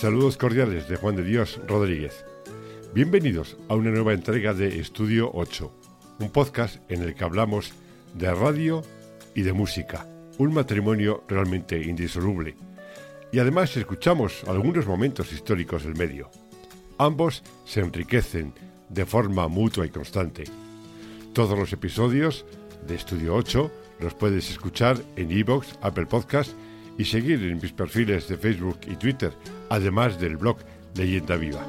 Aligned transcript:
Saludos 0.00 0.36
cordiales 0.36 0.88
de 0.88 0.94
Juan 0.94 1.16
de 1.16 1.24
Dios 1.24 1.60
Rodríguez. 1.66 2.24
Bienvenidos 2.94 3.56
a 3.68 3.74
una 3.74 3.90
nueva 3.90 4.12
entrega 4.12 4.54
de 4.54 4.78
Estudio 4.78 5.28
8, 5.34 5.72
un 6.20 6.30
podcast 6.30 6.76
en 6.88 7.02
el 7.02 7.16
que 7.16 7.24
hablamos 7.24 7.72
de 8.14 8.32
radio 8.32 8.84
y 9.34 9.42
de 9.42 9.52
música, 9.52 10.06
un 10.38 10.54
matrimonio 10.54 11.24
realmente 11.26 11.82
indisoluble. 11.82 12.54
Y 13.32 13.40
además 13.40 13.76
escuchamos 13.76 14.44
algunos 14.46 14.86
momentos 14.86 15.32
históricos 15.32 15.82
del 15.82 15.96
medio. 15.96 16.30
Ambos 16.98 17.42
se 17.64 17.80
enriquecen 17.80 18.54
de 18.88 19.04
forma 19.04 19.48
mutua 19.48 19.84
y 19.84 19.90
constante. 19.90 20.44
Todos 21.32 21.58
los 21.58 21.72
episodios 21.72 22.46
de 22.86 22.94
Estudio 22.94 23.34
8 23.34 23.68
los 23.98 24.14
puedes 24.14 24.48
escuchar 24.48 24.96
en 25.16 25.32
iVoox, 25.32 25.66
Apple 25.82 26.06
Podcast 26.06 26.52
y 26.98 27.04
seguir 27.04 27.42
en 27.44 27.60
mis 27.62 27.72
perfiles 27.72 28.28
de 28.28 28.36
Facebook 28.36 28.80
y 28.86 28.96
Twitter, 28.96 29.32
además 29.70 30.20
del 30.20 30.36
blog 30.36 30.58
Leyenda 30.94 31.36
Viva. 31.36 31.64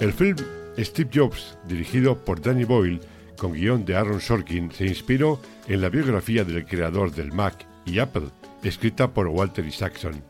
El 0.00 0.12
film 0.12 0.36
Steve 0.78 1.10
Jobs, 1.12 1.58
dirigido 1.66 2.16
por 2.16 2.40
Danny 2.40 2.64
Boyle, 2.64 3.00
con 3.36 3.52
guion 3.52 3.84
de 3.84 3.96
Aaron 3.96 4.20
Sorkin, 4.20 4.70
se 4.70 4.86
inspiró 4.86 5.40
en 5.66 5.80
la 5.80 5.88
biografía 5.88 6.44
del 6.44 6.64
creador 6.66 7.12
del 7.12 7.32
Mac 7.32 7.66
y 7.84 7.98
Apple, 7.98 8.28
escrita 8.62 9.12
por 9.12 9.26
Walter 9.28 9.64
Isaacson. 9.64 10.22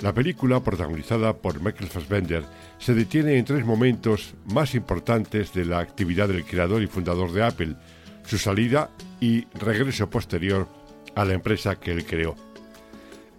La 0.00 0.12
película, 0.12 0.60
protagonizada 0.60 1.32
por 1.34 1.60
Michael 1.60 1.90
Fassbender, 1.90 2.44
se 2.78 2.94
detiene 2.94 3.36
en 3.36 3.44
tres 3.44 3.64
momentos 3.64 4.34
más 4.46 4.74
importantes 4.74 5.52
de 5.52 5.64
la 5.64 5.78
actividad 5.78 6.28
del 6.28 6.44
creador 6.44 6.82
y 6.82 6.88
fundador 6.88 7.32
de 7.32 7.44
Apple, 7.44 7.76
su 8.24 8.38
salida 8.38 8.90
y 9.20 9.46
regreso 9.54 10.10
posterior 10.10 10.68
a 11.14 11.24
la 11.24 11.34
empresa 11.34 11.78
que 11.78 11.92
él 11.92 12.04
creó. 12.04 12.34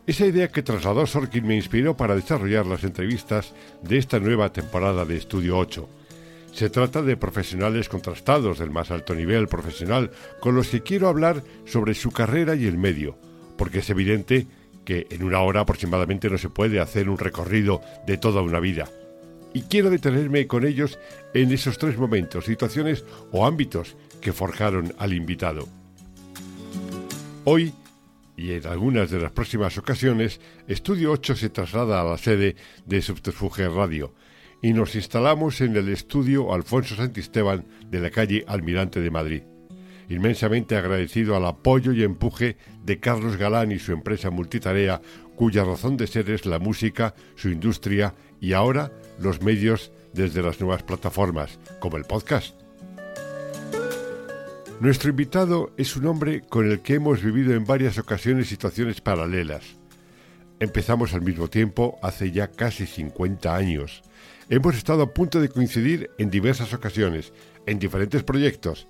Esa 0.05 0.25
idea 0.25 0.49
que 0.49 0.63
trasladó 0.63 1.05
Sorkin 1.07 1.47
me 1.47 1.55
inspiró 1.55 1.95
para 1.95 2.15
desarrollar 2.15 2.65
las 2.65 2.83
entrevistas 2.83 3.53
de 3.81 3.97
esta 3.97 4.19
nueva 4.19 4.51
temporada 4.51 5.05
de 5.05 5.15
Estudio 5.15 5.57
8. 5.57 5.87
Se 6.53 6.69
trata 6.69 7.01
de 7.01 7.17
profesionales 7.17 7.89
contrastados 7.89 8.59
del 8.59 8.69
más 8.69 8.91
alto 8.91 9.15
nivel 9.15 9.47
profesional 9.47 10.11
con 10.39 10.55
los 10.55 10.67
que 10.67 10.81
quiero 10.81 11.07
hablar 11.07 11.41
sobre 11.65 11.93
su 11.93 12.11
carrera 12.11 12.55
y 12.55 12.67
el 12.67 12.77
medio, 12.77 13.17
porque 13.57 13.79
es 13.79 13.89
evidente 13.89 14.45
que 14.45 14.62
en 14.87 15.23
una 15.23 15.41
hora 15.41 15.61
aproximadamente 15.61 16.29
no 16.29 16.37
se 16.37 16.49
puede 16.49 16.79
hacer 16.79 17.09
un 17.09 17.17
recorrido 17.17 17.81
de 18.05 18.17
toda 18.17 18.41
una 18.41 18.59
vida. 18.59 18.89
Y 19.53 19.63
quiero 19.63 19.89
detenerme 19.89 20.47
con 20.47 20.65
ellos 20.65 20.99
en 21.33 21.51
esos 21.51 21.77
tres 21.77 21.97
momentos, 21.97 22.45
situaciones 22.45 23.05
o 23.31 23.45
ámbitos 23.45 23.95
que 24.19 24.33
forjaron 24.33 24.93
al 24.97 25.13
invitado. 25.13 25.67
Hoy, 27.45 27.73
y 28.35 28.53
en 28.53 28.65
algunas 28.65 29.11
de 29.11 29.19
las 29.19 29.31
próximas 29.31 29.77
ocasiones, 29.77 30.39
Estudio 30.67 31.11
8 31.11 31.35
se 31.35 31.49
traslada 31.49 32.01
a 32.01 32.03
la 32.03 32.17
sede 32.17 32.55
de 32.85 33.01
Subterfuge 33.01 33.69
Radio 33.69 34.13
y 34.61 34.73
nos 34.73 34.95
instalamos 34.95 35.61
en 35.61 35.75
el 35.75 35.89
estudio 35.89 36.53
Alfonso 36.53 36.95
Santisteban 36.95 37.65
de 37.91 37.99
la 37.99 38.09
calle 38.09 38.43
Almirante 38.47 39.01
de 39.01 39.11
Madrid 39.11 39.43
inmensamente 40.13 40.77
agradecido 40.77 41.35
al 41.35 41.45
apoyo 41.45 41.91
y 41.91 42.03
empuje 42.03 42.57
de 42.83 42.99
Carlos 42.99 43.37
Galán 43.37 43.71
y 43.71 43.79
su 43.79 43.91
empresa 43.91 44.29
multitarea, 44.29 45.01
cuya 45.35 45.63
razón 45.63 45.97
de 45.97 46.07
ser 46.07 46.29
es 46.29 46.45
la 46.45 46.59
música, 46.59 47.15
su 47.35 47.49
industria 47.49 48.13
y 48.39 48.53
ahora 48.53 48.91
los 49.19 49.41
medios 49.41 49.91
desde 50.13 50.41
las 50.41 50.59
nuevas 50.59 50.83
plataformas, 50.83 51.59
como 51.79 51.97
el 51.97 52.05
podcast. 52.05 52.55
Nuestro 54.79 55.09
invitado 55.09 55.71
es 55.77 55.95
un 55.95 56.07
hombre 56.07 56.41
con 56.41 56.69
el 56.69 56.81
que 56.81 56.95
hemos 56.95 57.23
vivido 57.23 57.53
en 57.53 57.65
varias 57.65 57.97
ocasiones 57.97 58.47
situaciones 58.47 59.01
paralelas. 59.01 59.63
Empezamos 60.59 61.13
al 61.13 61.21
mismo 61.21 61.47
tiempo 61.47 61.97
hace 62.01 62.31
ya 62.31 62.49
casi 62.49 62.85
50 62.85 63.55
años. 63.55 64.03
Hemos 64.49 64.75
estado 64.75 65.03
a 65.03 65.13
punto 65.13 65.39
de 65.39 65.49
coincidir 65.49 66.09
en 66.17 66.29
diversas 66.29 66.73
ocasiones, 66.73 67.33
en 67.65 67.79
diferentes 67.79 68.23
proyectos, 68.23 68.87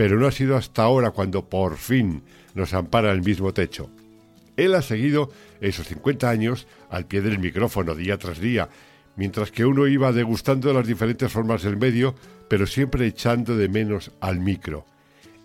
pero 0.00 0.18
no 0.18 0.26
ha 0.26 0.32
sido 0.32 0.56
hasta 0.56 0.82
ahora 0.82 1.10
cuando 1.10 1.50
por 1.50 1.76
fin 1.76 2.22
nos 2.54 2.72
ampara 2.72 3.12
el 3.12 3.20
mismo 3.20 3.52
techo. 3.52 3.90
Él 4.56 4.74
ha 4.74 4.80
seguido 4.80 5.30
esos 5.60 5.88
50 5.88 6.30
años 6.30 6.66
al 6.88 7.04
pie 7.04 7.20
del 7.20 7.38
micrófono 7.38 7.94
día 7.94 8.16
tras 8.16 8.40
día, 8.40 8.70
mientras 9.16 9.52
que 9.52 9.66
uno 9.66 9.86
iba 9.86 10.10
degustando 10.10 10.72
las 10.72 10.86
diferentes 10.86 11.30
formas 11.30 11.64
del 11.64 11.76
medio, 11.76 12.14
pero 12.48 12.66
siempre 12.66 13.06
echando 13.06 13.58
de 13.58 13.68
menos 13.68 14.10
al 14.20 14.40
micro, 14.40 14.86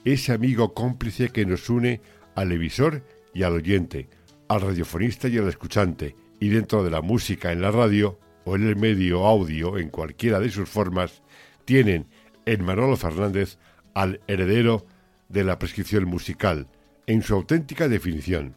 ese 0.05 0.31
amigo 0.31 0.73
cómplice 0.73 1.31
que 1.33 1.45
nos 1.45 1.69
une 1.69 1.99
al 2.35 2.53
emisor 2.53 3.03
y 3.33 3.43
al 3.43 3.55
oyente, 3.55 4.07
al 4.47 4.61
radiofonista 4.61 5.27
y 5.27 5.37
al 5.37 5.49
escuchante, 5.49 6.15
y 6.39 6.47
dentro 6.47 6.81
de 6.81 6.91
la 6.91 7.01
música 7.01 7.51
en 7.51 7.59
la 7.59 7.71
radio 7.71 8.17
o 8.45 8.55
en 8.55 8.65
el 8.65 8.77
medio 8.77 9.25
audio 9.25 9.77
en 9.77 9.89
cualquiera 9.89 10.39
de 10.39 10.49
sus 10.49 10.69
formas, 10.69 11.23
tienen 11.65 12.05
en 12.45 12.63
Manolo 12.63 12.95
Fernández 12.95 13.57
al 13.95 14.21
heredero 14.27 14.85
de 15.29 15.43
la 15.43 15.57
prescripción 15.57 16.05
musical, 16.05 16.67
en 17.07 17.23
su 17.23 17.33
auténtica 17.33 17.87
definición. 17.87 18.55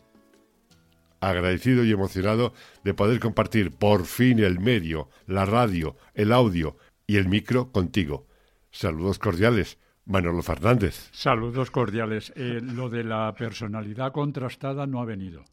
Agradecido 1.21 1.85
y 1.85 1.91
emocionado 1.91 2.53
de 2.85 2.93
poder 2.93 3.19
compartir 3.19 3.73
por 3.73 4.05
fin 4.05 4.39
el 4.41 4.61
medio, 4.61 5.09
la 5.27 5.47
radio, 5.47 5.97
el 6.15 6.33
audio 6.33 6.77
y 7.07 7.17
el 7.17 7.29
micro 7.29 7.73
contigo. 7.73 8.27
Saludos 8.71 9.19
cordiales, 9.19 9.79
Manolo 10.05 10.43
Fernández. 10.43 11.09
Saludos 11.13 11.71
cordiales. 11.71 12.33
Eh, 12.37 12.61
lo 12.63 12.89
de 12.89 13.05
la 13.05 13.35
personalidad 13.37 14.13
contrastada 14.13 14.87
no 14.87 15.01
ha 15.01 15.05
venido. 15.05 15.45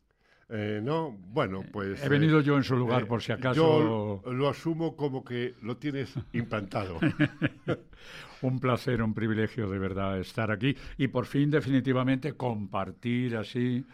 Eh, 0.49 0.79
no, 0.83 1.11
bueno, 1.11 1.63
pues... 1.71 2.03
He 2.03 2.09
venido 2.09 2.39
eh, 2.39 2.43
yo 2.43 2.57
en 2.57 2.63
su 2.63 2.75
lugar, 2.75 3.03
eh, 3.03 3.05
por 3.05 3.21
si 3.21 3.31
acaso... 3.31 4.21
Yo 4.23 4.31
lo 4.31 4.47
asumo 4.47 4.95
como 4.95 5.23
que 5.23 5.55
lo 5.61 5.77
tienes 5.77 6.13
implantado. 6.33 6.99
un 8.41 8.59
placer, 8.59 9.01
un 9.01 9.13
privilegio 9.13 9.69
de 9.69 9.79
verdad 9.79 10.19
estar 10.19 10.51
aquí 10.51 10.75
y 10.97 11.07
por 11.07 11.25
fin 11.25 11.49
definitivamente 11.49 12.33
compartir 12.33 13.37
así 13.37 13.85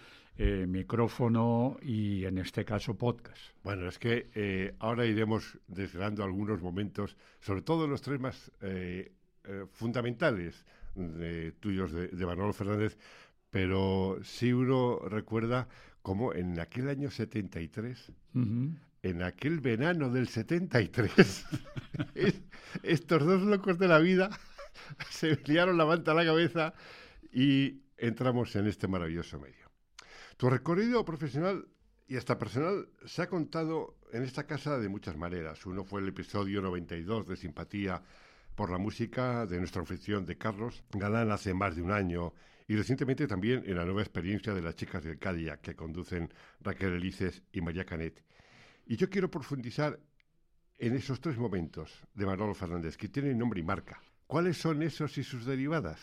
micrófono 0.68 1.78
y 1.84 2.26
en 2.26 2.40
este 2.40 2.66
caso 2.66 2.96
podcast. 2.96 3.40
Bueno, 3.64 3.88
es 3.88 4.00
que 4.00 4.74
ahora 4.80 5.06
iremos 5.06 5.60
desvelando 5.68 6.24
algunos 6.24 6.64
momentos, 6.64 7.16
sobre 7.42 7.62
todo 7.62 7.86
los 7.86 8.02
tres 8.02 8.20
más 8.20 8.52
fundamentales 9.74 10.66
de, 10.96 11.52
tuyos 11.52 11.92
de, 11.92 12.08
de 12.08 12.26
Manolo 12.26 12.54
Fernández, 12.54 12.98
pero 13.52 14.18
si 14.24 14.52
uno 14.52 14.98
recuerda 15.08 15.68
como 16.02 16.34
en 16.34 16.60
aquel 16.60 16.90
año 16.90 17.12
73, 17.12 18.12
en 19.04 19.24
aquel 19.24 19.60
verano 19.60 20.10
del 20.10 20.28
73, 20.28 21.46
estos 22.84 23.26
dos 23.26 23.42
locos 23.42 23.78
de 23.80 23.88
la 23.88 24.00
vida 24.00 24.30
se 25.10 25.36
liaron 25.46 25.78
la 25.78 25.86
manta 25.86 26.12
a 26.12 26.16
la 26.16 26.26
cabeza 26.26 26.74
y 27.32 27.82
entramos 27.98 28.56
en 28.56 28.68
este 28.68 28.88
maravilloso 28.88 29.40
medio. 29.40 29.70
Tu 30.38 30.50
recorrido 30.50 31.06
profesional 31.06 31.68
y 32.08 32.18
hasta 32.18 32.38
personal 32.38 32.90
se 33.06 33.22
ha 33.22 33.30
contado 33.30 33.96
en 34.12 34.24
esta 34.24 34.46
casa 34.46 34.78
de 34.78 34.90
muchas 34.90 35.16
maneras. 35.16 35.66
Uno 35.66 35.86
fue 35.86 36.02
el 36.02 36.10
episodio 36.10 36.62
92 36.62 37.28
de 37.28 37.38
Simpatía 37.38 38.02
por 38.56 38.70
la 38.70 38.78
música 38.78 39.46
de 39.46 39.60
nuestra 39.60 39.82
oficina 39.82 40.20
de 40.20 40.38
Carlos 40.38 40.84
Galán 40.92 41.32
hace 41.32 41.54
más 41.54 41.76
de 41.76 41.82
un 41.82 41.92
año 41.92 42.34
y 42.72 42.76
recientemente 42.78 43.28
también 43.28 43.64
en 43.66 43.76
la 43.76 43.84
nueva 43.84 44.02
experiencia 44.02 44.54
de 44.54 44.62
las 44.62 44.78
chicas 44.78 45.04
del 45.04 45.20
Cadillac 45.20 45.60
que 45.60 45.76
conducen 45.76 46.34
Raquel 46.62 46.94
Elices 46.94 47.44
y 47.52 47.60
María 47.60 47.84
Canet. 47.84 48.24
Y 48.86 48.96
yo 48.96 49.10
quiero 49.10 49.30
profundizar 49.30 50.00
en 50.78 50.96
esos 50.96 51.20
tres 51.20 51.38
momentos 51.38 51.92
de 52.14 52.26
Manolo 52.26 52.54
Fernández 52.54 52.96
que 52.96 53.10
tienen 53.10 53.38
nombre 53.38 53.60
y 53.60 53.64
marca. 53.64 54.02
¿Cuáles 54.26 54.56
son 54.56 54.84
esos 54.84 55.18
y 55.18 55.24
sus 55.26 55.46
derivadas? 55.46 56.00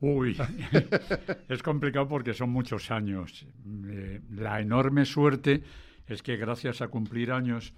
Uy, 0.00 0.38
es 1.50 1.62
complicado 1.62 2.08
porque 2.08 2.32
son 2.32 2.48
muchos 2.48 2.90
años. 2.90 3.46
Eh, 3.86 4.22
la 4.30 4.62
enorme 4.62 5.04
suerte 5.04 5.64
es 6.06 6.22
que 6.22 6.38
gracias 6.38 6.80
a 6.80 6.88
cumplir 6.88 7.30
años 7.30 7.74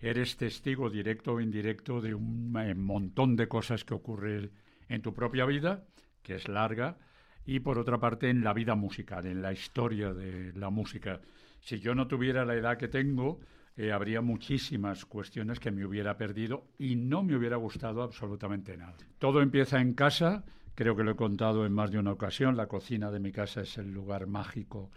eres 0.00 0.36
testigo 0.36 0.90
directo 0.90 1.32
o 1.32 1.40
indirecto 1.40 2.02
de 2.02 2.14
un 2.14 2.54
eh, 2.58 2.74
montón 2.74 3.36
de 3.36 3.48
cosas 3.48 3.86
que 3.86 3.94
ocurren 3.94 4.50
en 4.90 5.00
tu 5.00 5.14
propia 5.14 5.46
vida, 5.46 5.86
que 6.22 6.34
es 6.34 6.46
larga, 6.46 6.98
y 7.46 7.60
por 7.60 7.78
otra 7.78 7.98
parte 7.98 8.30
en 8.30 8.44
la 8.44 8.52
vida 8.52 8.74
musical, 8.74 9.26
en 9.26 9.42
la 9.42 9.52
historia 9.52 10.12
de 10.12 10.52
la 10.54 10.70
música. 10.70 11.20
Si 11.60 11.80
yo 11.80 11.94
no 11.94 12.06
tuviera 12.06 12.44
la 12.44 12.54
edad 12.54 12.78
que 12.78 12.88
tengo, 12.88 13.40
eh, 13.76 13.92
habría 13.92 14.20
muchísimas 14.20 15.04
cuestiones 15.06 15.60
que 15.60 15.70
me 15.70 15.84
hubiera 15.84 16.16
perdido 16.16 16.64
y 16.78 16.96
no 16.96 17.22
me 17.22 17.36
hubiera 17.36 17.56
gustado 17.56 18.02
absolutamente 18.02 18.76
nada. 18.76 18.96
Todo 19.18 19.42
empieza 19.42 19.80
en 19.80 19.94
casa, 19.94 20.44
creo 20.74 20.96
que 20.96 21.04
lo 21.04 21.12
he 21.12 21.16
contado 21.16 21.64
en 21.64 21.72
más 21.72 21.90
de 21.90 21.98
una 21.98 22.12
ocasión, 22.12 22.56
la 22.56 22.66
cocina 22.66 23.10
de 23.10 23.20
mi 23.20 23.32
casa 23.32 23.62
es 23.62 23.78
el 23.78 23.92
lugar 23.92 24.26
mágico. 24.26 24.90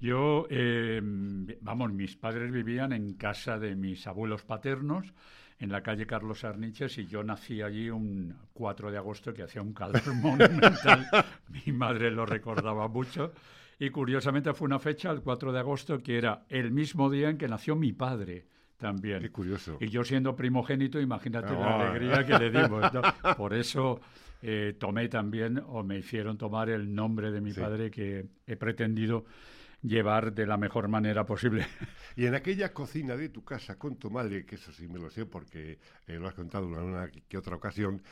Yo, 0.00 0.46
eh, 0.50 1.00
vamos, 1.60 1.92
mis 1.92 2.16
padres 2.16 2.50
vivían 2.50 2.92
en 2.92 3.14
casa 3.14 3.58
de 3.58 3.76
mis 3.76 4.06
abuelos 4.06 4.42
paternos, 4.42 5.14
en 5.58 5.70
la 5.70 5.82
calle 5.82 6.06
Carlos 6.06 6.44
Arniches 6.44 6.98
y 6.98 7.06
yo 7.06 7.22
nací 7.22 7.62
allí 7.62 7.88
un 7.90 8.34
4 8.52 8.90
de 8.90 8.98
agosto 8.98 9.32
que 9.32 9.42
hacía 9.42 9.62
un 9.62 9.72
calor 9.72 10.02
monumental. 10.14 11.06
Mi 11.48 11.72
madre 11.72 12.10
lo 12.10 12.26
recordaba 12.26 12.88
mucho. 12.88 13.32
Y 13.78 13.90
curiosamente 13.90 14.52
fue 14.54 14.66
una 14.66 14.78
fecha, 14.78 15.10
el 15.10 15.20
4 15.20 15.52
de 15.52 15.58
agosto, 15.58 15.98
que 15.98 16.16
era 16.18 16.44
el 16.48 16.70
mismo 16.70 17.10
día 17.10 17.28
en 17.30 17.38
que 17.38 17.48
nació 17.48 17.74
mi 17.76 17.92
padre 17.92 18.46
también. 18.76 19.20
Qué 19.20 19.30
curioso. 19.30 19.78
Y 19.80 19.88
yo 19.88 20.04
siendo 20.04 20.34
primogénito, 20.36 21.00
imagínate 21.00 21.52
la 21.54 21.66
Ah. 21.80 21.90
alegría 21.90 22.24
que 22.26 22.38
le 22.38 22.50
dimos. 22.50 22.92
¿no? 22.92 23.02
Por 23.36 23.52
eso 23.54 24.00
eh, 24.42 24.76
tomé 24.78 25.08
también, 25.08 25.60
o 25.66 25.82
me 25.82 25.98
hicieron 25.98 26.36
tomar 26.38 26.68
el 26.68 26.94
nombre 26.94 27.30
de 27.32 27.40
mi 27.40 27.52
Sí. 27.52 27.60
padre 27.60 27.90
que 27.90 28.26
he 28.46 28.56
pretendido 28.56 29.24
llevar 29.84 30.32
de 30.32 30.46
la 30.46 30.56
mejor 30.56 30.88
manera 30.88 31.24
posible. 31.24 31.66
Y 32.16 32.26
en 32.26 32.36
aquella 32.36 32.72
cocina 32.72 33.16
de 33.16 33.28
tu 33.28 33.44
casa 33.44 33.76
con 33.76 33.96
tu 33.96 34.08
madre, 34.08 34.46
que 34.46 34.54
eso 34.54 34.70
sí 34.72 34.86
me 34.86 35.00
lo 35.00 35.10
sé 35.10 35.26
porque 35.26 35.80
eh, 36.06 36.14
lo 36.14 36.28
has 36.28 36.34
contado 36.34 36.66
en 36.66 36.74
una 36.74 37.10
que 37.10 37.36
otra 37.36 37.56
ocasión, 37.56 38.04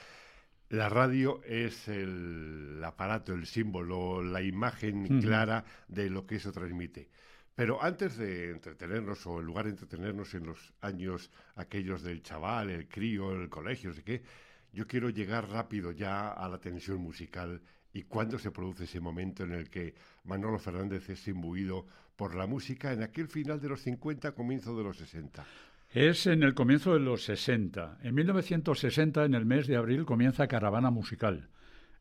la 0.70 0.88
radio 0.88 1.40
es 1.44 1.86
el 1.86 2.82
aparato, 2.84 3.32
el 3.32 3.46
símbolo, 3.46 4.22
la 4.22 4.42
imagen 4.42 5.20
clara 5.20 5.64
de 5.86 6.10
lo 6.10 6.26
que 6.26 6.36
eso 6.36 6.50
transmite. 6.50 7.10
Pero 7.54 7.80
antes 7.80 8.16
de 8.16 8.50
entretenernos, 8.50 9.24
o 9.26 9.38
en 9.38 9.46
lugar 9.46 9.66
de 9.66 9.72
entretenernos 9.72 10.34
en 10.34 10.46
los 10.46 10.72
años 10.80 11.30
aquellos 11.54 12.02
del 12.02 12.22
chaval, 12.22 12.70
el 12.70 12.88
crío, 12.88 13.30
el 13.32 13.48
colegio, 13.48 13.90
no 13.90 13.94
sé 13.94 14.02
qué, 14.02 14.22
yo 14.72 14.86
quiero 14.86 15.10
llegar 15.10 15.48
rápido 15.48 15.92
ya 15.92 16.32
a 16.32 16.48
la 16.48 16.58
tensión 16.58 16.98
musical 16.98 17.60
y 17.92 18.02
cuándo 18.04 18.38
se 18.38 18.50
produce 18.50 18.84
ese 18.84 19.00
momento 19.00 19.44
en 19.44 19.52
el 19.52 19.68
que 19.70 19.94
Manolo 20.24 20.58
Fernández 20.58 21.08
es 21.10 21.26
imbuido 21.28 21.86
por 22.16 22.34
la 22.34 22.46
música 22.46 22.92
en 22.92 23.02
aquel 23.02 23.28
final 23.28 23.60
de 23.60 23.68
los 23.68 23.82
50, 23.82 24.32
comienzo 24.32 24.76
de 24.76 24.84
los 24.84 24.96
60. 24.98 25.44
Es 25.90 26.26
en 26.26 26.42
el 26.42 26.54
comienzo 26.54 26.94
de 26.94 27.00
los 27.00 27.24
60. 27.24 27.98
En 28.02 28.14
1960, 28.14 29.24
en 29.24 29.34
el 29.34 29.44
mes 29.44 29.66
de 29.66 29.76
abril, 29.76 30.04
comienza 30.06 30.46
Caravana 30.48 30.90
Musical 30.90 31.48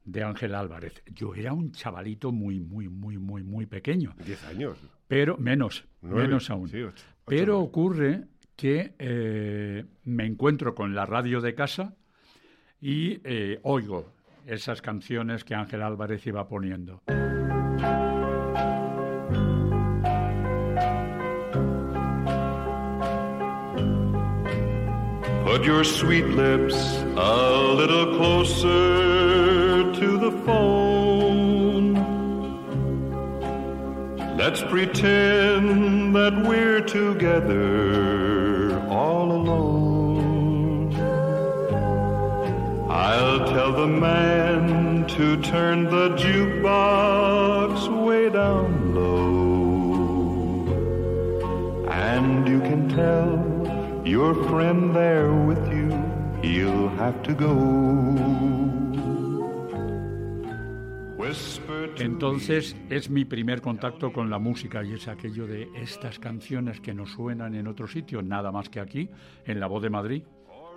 de 0.05 0.23
Ángel 0.23 0.55
Álvarez. 0.55 1.03
Yo 1.13 1.35
era 1.35 1.53
un 1.53 1.71
chavalito 1.73 2.31
muy, 2.31 2.59
muy, 2.59 2.87
muy, 2.87 3.17
muy, 3.17 3.43
muy 3.43 3.65
pequeño. 3.65 4.13
10 4.25 4.45
años. 4.45 4.77
Pero 5.07 5.37
menos, 5.37 5.83
menos 6.01 6.49
aún. 6.49 6.69
sí, 6.69 6.77
ocho- 6.81 6.93
ocho, 6.95 7.03
Pero 7.25 7.59
ocurre 7.59 8.23
que 8.55 8.93
eh, 8.97 9.85
me 10.05 10.25
encuentro 10.25 10.73
con 10.73 10.95
la 10.95 11.05
radio 11.05 11.41
de 11.41 11.53
casa 11.53 11.95
y 12.79 13.19
eh, 13.23 13.59
oigo 13.63 14.13
esas 14.45 14.81
canciones 14.81 15.43
que 15.43 15.55
Ángel 15.55 15.81
Álvarez 15.81 16.25
iba 16.27 16.47
poniendo. 16.47 17.01
Put 25.45 25.65
your 25.65 25.83
sweet 25.83 26.25
lips 26.29 26.75
a 27.15 27.73
little 27.75 28.17
closer 28.17 29.91
to 29.93 30.17
the 30.17 30.31
phone. 30.45 31.95
Let's 34.37 34.63
pretend 34.63 36.15
that 36.15 36.33
we're 36.47 36.81
together 36.81 38.79
all 38.89 39.31
alone. 39.31 39.90
I'll 42.91 43.45
tell 43.45 43.71
the 43.71 43.87
man 43.87 45.07
to 45.15 45.37
turn 45.41 45.85
the 45.85 46.09
jukebox 46.17 47.87
way 48.05 48.29
down 48.29 48.93
low. 48.93 50.67
And 51.89 52.45
you 52.45 52.59
can 52.59 52.89
tell 52.89 54.03
your 54.05 54.35
friend 54.49 54.93
there 54.93 55.31
with 55.31 55.65
you, 55.71 55.89
he'll 56.41 56.89
have 56.89 57.23
to 57.23 57.33
go. 57.33 58.41
Entonces 61.97 62.75
es 62.89 63.09
mi 63.09 63.23
primer 63.23 63.61
contacto 63.61 64.11
con 64.11 64.29
la 64.29 64.37
música 64.37 64.83
y 64.83 64.93
es 64.93 65.07
aquello 65.07 65.47
de 65.47 65.69
estas 65.75 66.19
canciones 66.19 66.81
que 66.81 66.93
nos 66.93 67.11
suenan 67.11 67.55
en 67.55 67.67
otro 67.67 67.87
sitio, 67.87 68.21
nada 68.21 68.51
más 68.51 68.67
que 68.69 68.81
aquí, 68.81 69.09
en 69.45 69.59
La 69.59 69.67
Voz 69.67 69.81
de 69.81 69.89
Madrid, 69.89 70.23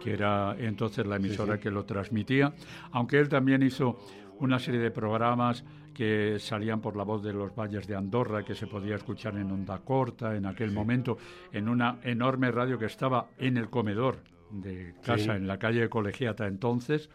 que 0.00 0.12
era 0.12 0.56
entonces 0.58 1.06
la 1.06 1.16
emisora 1.16 1.58
que 1.58 1.70
lo 1.70 1.84
transmitía, 1.84 2.52
aunque 2.92 3.18
él 3.18 3.28
también 3.28 3.62
hizo 3.62 3.98
una 4.38 4.58
serie 4.58 4.80
de 4.80 4.90
programas 4.90 5.64
que 5.94 6.38
salían 6.40 6.80
por 6.80 6.96
la 6.96 7.04
voz 7.04 7.22
de 7.22 7.32
los 7.32 7.54
valles 7.54 7.86
de 7.86 7.94
Andorra, 7.94 8.44
que 8.44 8.54
se 8.54 8.66
podía 8.66 8.96
escuchar 8.96 9.36
en 9.36 9.50
onda 9.50 9.78
corta 9.78 10.36
en 10.36 10.44
aquel 10.44 10.72
momento, 10.72 11.16
en 11.52 11.68
una 11.68 11.98
enorme 12.02 12.50
radio 12.50 12.78
que 12.78 12.86
estaba 12.86 13.28
en 13.38 13.56
el 13.56 13.70
comedor 13.70 14.18
de 14.50 14.94
casa, 15.02 15.36
en 15.36 15.46
la 15.46 15.58
calle 15.58 15.88
Colegiata 15.88 16.46
entonces, 16.46 17.08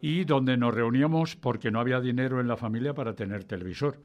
y 0.00 0.24
donde 0.24 0.56
nos 0.56 0.74
reuníamos 0.74 1.34
porque 1.34 1.70
no 1.70 1.80
había 1.80 2.00
dinero 2.00 2.40
en 2.40 2.46
la 2.46 2.56
familia 2.56 2.94
para 2.94 3.14
tener 3.14 3.44
televisor. 3.44 3.98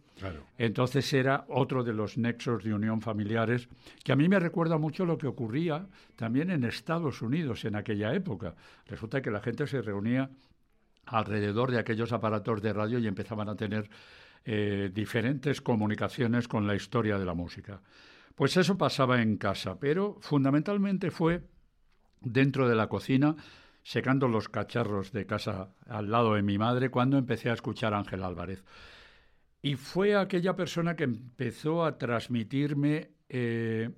Entonces 0.57 1.11
era 1.13 1.45
otro 1.47 1.83
de 1.83 1.93
los 1.93 2.17
nexos 2.17 2.63
de 2.63 2.73
unión 2.73 3.01
familiares 3.01 3.69
que 4.03 4.11
a 4.11 4.15
mí 4.15 4.27
me 4.27 4.39
recuerda 4.39 4.77
mucho 4.77 5.05
lo 5.05 5.17
que 5.17 5.27
ocurría 5.27 5.87
también 6.15 6.49
en 6.49 6.63
Estados 6.63 7.21
Unidos 7.21 7.65
en 7.65 7.75
aquella 7.75 8.13
época. 8.13 8.55
Resulta 8.87 9.21
que 9.21 9.31
la 9.31 9.41
gente 9.41 9.67
se 9.67 9.81
reunía 9.81 10.29
alrededor 11.05 11.71
de 11.71 11.79
aquellos 11.79 12.11
aparatos 12.11 12.61
de 12.61 12.73
radio 12.73 12.99
y 12.99 13.07
empezaban 13.07 13.49
a 13.49 13.55
tener 13.55 13.89
eh, 14.45 14.89
diferentes 14.93 15.61
comunicaciones 15.61 16.47
con 16.47 16.67
la 16.67 16.75
historia 16.75 17.17
de 17.17 17.25
la 17.25 17.33
música. 17.33 17.81
Pues 18.35 18.55
eso 18.57 18.77
pasaba 18.77 19.21
en 19.21 19.37
casa, 19.37 19.79
pero 19.79 20.17
fundamentalmente 20.21 21.11
fue 21.11 21.43
dentro 22.21 22.69
de 22.69 22.75
la 22.75 22.87
cocina, 22.87 23.35
secando 23.83 24.27
los 24.27 24.49
cacharros 24.49 25.11
de 25.11 25.25
casa 25.25 25.69
al 25.87 26.09
lado 26.09 26.35
de 26.35 26.41
mi 26.41 26.57
madre, 26.57 26.89
cuando 26.89 27.17
empecé 27.17 27.49
a 27.49 27.53
escuchar 27.53 27.93
a 27.93 27.99
Ángel 27.99 28.23
Álvarez. 28.23 28.63
Y 29.61 29.75
fue 29.75 30.15
aquella 30.15 30.55
persona 30.55 30.95
que 30.95 31.03
empezó 31.03 31.83
a 31.83 31.97
transmitirme 31.97 33.09
eh, 33.27 33.89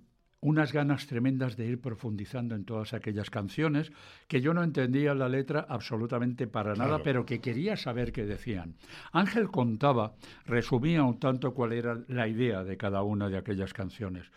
unas 0.43 0.73
ganas 0.73 1.05
tremendas 1.05 1.55
de 1.55 1.67
ir 1.67 1.79
profundizando 1.79 2.55
en 2.55 2.65
todas 2.65 2.95
aquellas 2.95 3.29
canciones 3.29 3.91
que 4.27 4.41
yo 4.41 4.55
no 4.55 4.63
entendía 4.63 5.13
la 5.13 5.29
letra 5.29 5.67
absolutamente 5.69 6.47
para 6.47 6.73
nada, 6.73 6.87
Claro. 6.89 7.03
pero 7.03 7.25
que 7.27 7.39
quería 7.39 7.77
saber 7.77 8.11
qué 8.11 8.25
decían. 8.25 8.73
Ángel 9.11 9.49
contaba, 9.51 10.15
resumía 10.47 11.03
un 11.03 11.19
tanto 11.19 11.53
cuál 11.53 11.73
era 11.73 12.01
la 12.07 12.27
idea 12.27 12.63
de 12.63 12.75
cada 12.77 13.03
una 13.03 13.29
de 13.29 13.37
aquellas 13.37 13.71
canciones. 13.71 14.31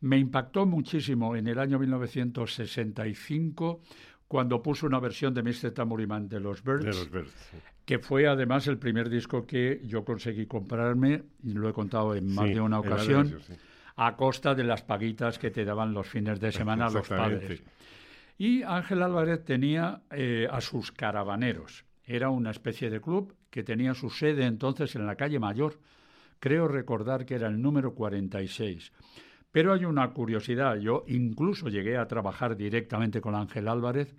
Me 0.00 0.18
impactó 0.18 0.66
muchísimo 0.66 1.34
en 1.36 1.46
el 1.48 1.58
año 1.58 1.78
1965 1.78 3.80
cuando 4.28 4.62
puso 4.62 4.86
una 4.86 5.00
versión 5.00 5.32
de 5.32 5.42
Mr. 5.42 5.70
Tamuriman 5.72 6.28
de 6.28 6.40
los 6.40 6.62
Birds 6.62 6.84
De 6.84 6.90
los 6.90 7.10
Birds. 7.10 7.32
sí. 7.50 7.56
Que 7.86 8.00
fue 8.00 8.26
además 8.26 8.66
el 8.66 8.78
primer 8.78 9.08
disco 9.08 9.46
que 9.46 9.80
yo 9.84 10.04
conseguí 10.04 10.46
comprarme, 10.46 11.22
y 11.42 11.52
lo 11.52 11.68
he 11.68 11.72
contado 11.72 12.14
en 12.16 12.34
más 12.34 12.48
Sí, 12.48 12.54
de 12.54 12.60
una 12.60 12.80
ocasión, 12.80 13.38
sí. 13.46 13.54
a 13.94 14.16
costa 14.16 14.54
de 14.56 14.64
las 14.64 14.82
paguitas 14.82 15.38
que 15.38 15.52
te 15.52 15.64
daban 15.64 15.94
los 15.94 16.08
fines 16.08 16.40
de 16.40 16.50
semana 16.50 16.90
los 16.90 17.08
padres. 17.08 17.62
Y 18.38 18.62
Ángel 18.64 19.02
Álvarez 19.02 19.44
tenía 19.44 20.02
eh, 20.10 20.48
a 20.50 20.60
sus 20.60 20.90
caravaneros. 20.92 21.84
Era 22.04 22.28
una 22.28 22.50
especie 22.50 22.90
de 22.90 23.00
club 23.00 23.34
que 23.50 23.62
tenía 23.62 23.94
su 23.94 24.10
sede 24.10 24.44
entonces 24.44 24.94
en 24.96 25.06
la 25.06 25.14
calle 25.14 25.38
Mayor. 25.38 25.78
Creo 26.40 26.68
recordar 26.68 27.24
que 27.24 27.36
era 27.36 27.46
el 27.46 27.62
número 27.62 27.94
46. 27.94 28.92
Pero 29.52 29.72
hay 29.72 29.84
una 29.84 30.10
curiosidad. 30.10 30.76
Yo 30.76 31.04
incluso 31.06 31.68
llegué 31.68 31.96
a 31.96 32.06
trabajar 32.08 32.56
directamente 32.56 33.20
con 33.20 33.34
Ángel 33.34 33.68
Álvarez 33.68 34.14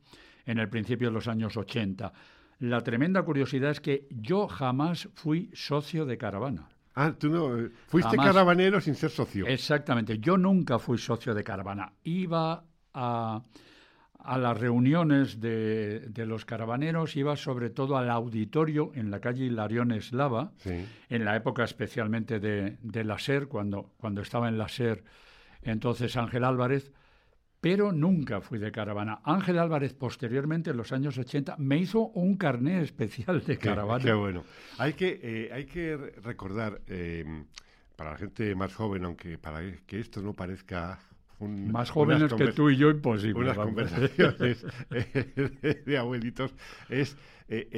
en 0.45 0.57
el 0.57 0.69
principio 0.69 1.09
de 1.09 1.13
los 1.13 1.27
años 1.27 1.55
80. 1.57 2.12
La 2.59 2.81
tremenda 2.81 3.21
curiosidad 3.23 3.71
es 3.71 3.79
que 3.81 4.07
yo 4.09 4.47
jamás 4.47 5.09
fui 5.13 5.49
socio 5.53 6.05
de 6.05 6.17
caravana. 6.17 6.69
Ah, 6.95 7.13
tú 7.17 7.29
no. 7.29 7.57
eh, 7.59 7.69
Fuiste 7.87 8.09
Jamás. 8.11 8.27
caravanero 8.27 8.81
sin 8.81 8.95
ser 8.95 9.11
socio. 9.11 9.45
Exactamente. 9.45 10.17
Yo 10.17 10.37
nunca 10.37 10.79
fui 10.79 10.97
socio 10.97 11.35
de 11.35 11.43
caravana. 11.43 11.93
Iba 12.03 12.65
a, 12.95 13.43
a 14.17 14.37
las 14.39 14.57
reuniones 14.59 15.39
de, 15.39 15.99
de 16.09 16.25
los 16.25 16.45
caravaneros, 16.45 17.15
iba 17.15 17.35
sobre 17.35 17.69
todo 17.69 17.95
al 17.97 18.09
auditorio 18.09 18.91
en 18.95 19.11
la 19.11 19.19
calle 19.19 19.45
Hilarión 19.45 19.91
Eslava, 19.91 20.51
Sí. 20.57 20.83
en 21.09 21.23
la 21.25 21.35
época 21.35 21.63
especialmente 21.63 22.39
de, 22.39 22.77
de 22.81 23.03
la 23.03 23.19
SER, 23.19 23.47
cuando, 23.47 23.93
cuando 23.97 24.21
estaba 24.21 24.47
en 24.47 24.57
la 24.57 24.67
SER 24.67 25.03
entonces 25.61 26.15
Ángel 26.17 26.43
Álvarez, 26.43 26.91
pero 27.69 27.91
nunca 27.91 28.39
fui 28.39 28.59
de 28.59 28.71
caravana. 28.71 29.19
Ángel 29.25 29.59
Álvarez 29.59 29.93
posteriormente, 29.93 30.69
en 30.69 30.77
los 30.77 30.93
años 30.93 31.17
80, 31.17 31.55
me 31.57 31.77
hizo 31.77 32.00
un 32.13 32.38
carné 32.38 32.81
especial 32.81 33.43
de 33.43 33.57
caravana. 33.57 34.03
Qué 34.05 34.13
bueno. 34.13 34.45
Hay 34.77 34.93
que, 34.93 35.19
eh, 35.21 35.50
hay 35.51 35.65
que 35.65 35.97
re- 35.97 36.13
recordar, 36.24 36.79
eh, 36.88 37.25
para 37.97 38.12
la 38.12 38.17
gente 38.17 38.55
más 38.55 38.74
joven, 38.74 39.03
aunque 39.03 39.38
para 39.38 39.59
que 39.86 40.00
esto 40.00 40.21
no 40.21 40.31
parezca 40.33 40.97
Más 41.39 41.91
jóvenes 41.91 42.34
que 42.34 42.48
tú 42.48 42.70
y 42.70 42.77
yo, 42.77 42.89
imposible. 42.89 43.39
Unas 43.39 43.58
conversaciones 43.58 44.65
de 45.86 45.98
abuelitos. 45.98 46.53
Es 46.89 47.15
eh, 47.50 47.70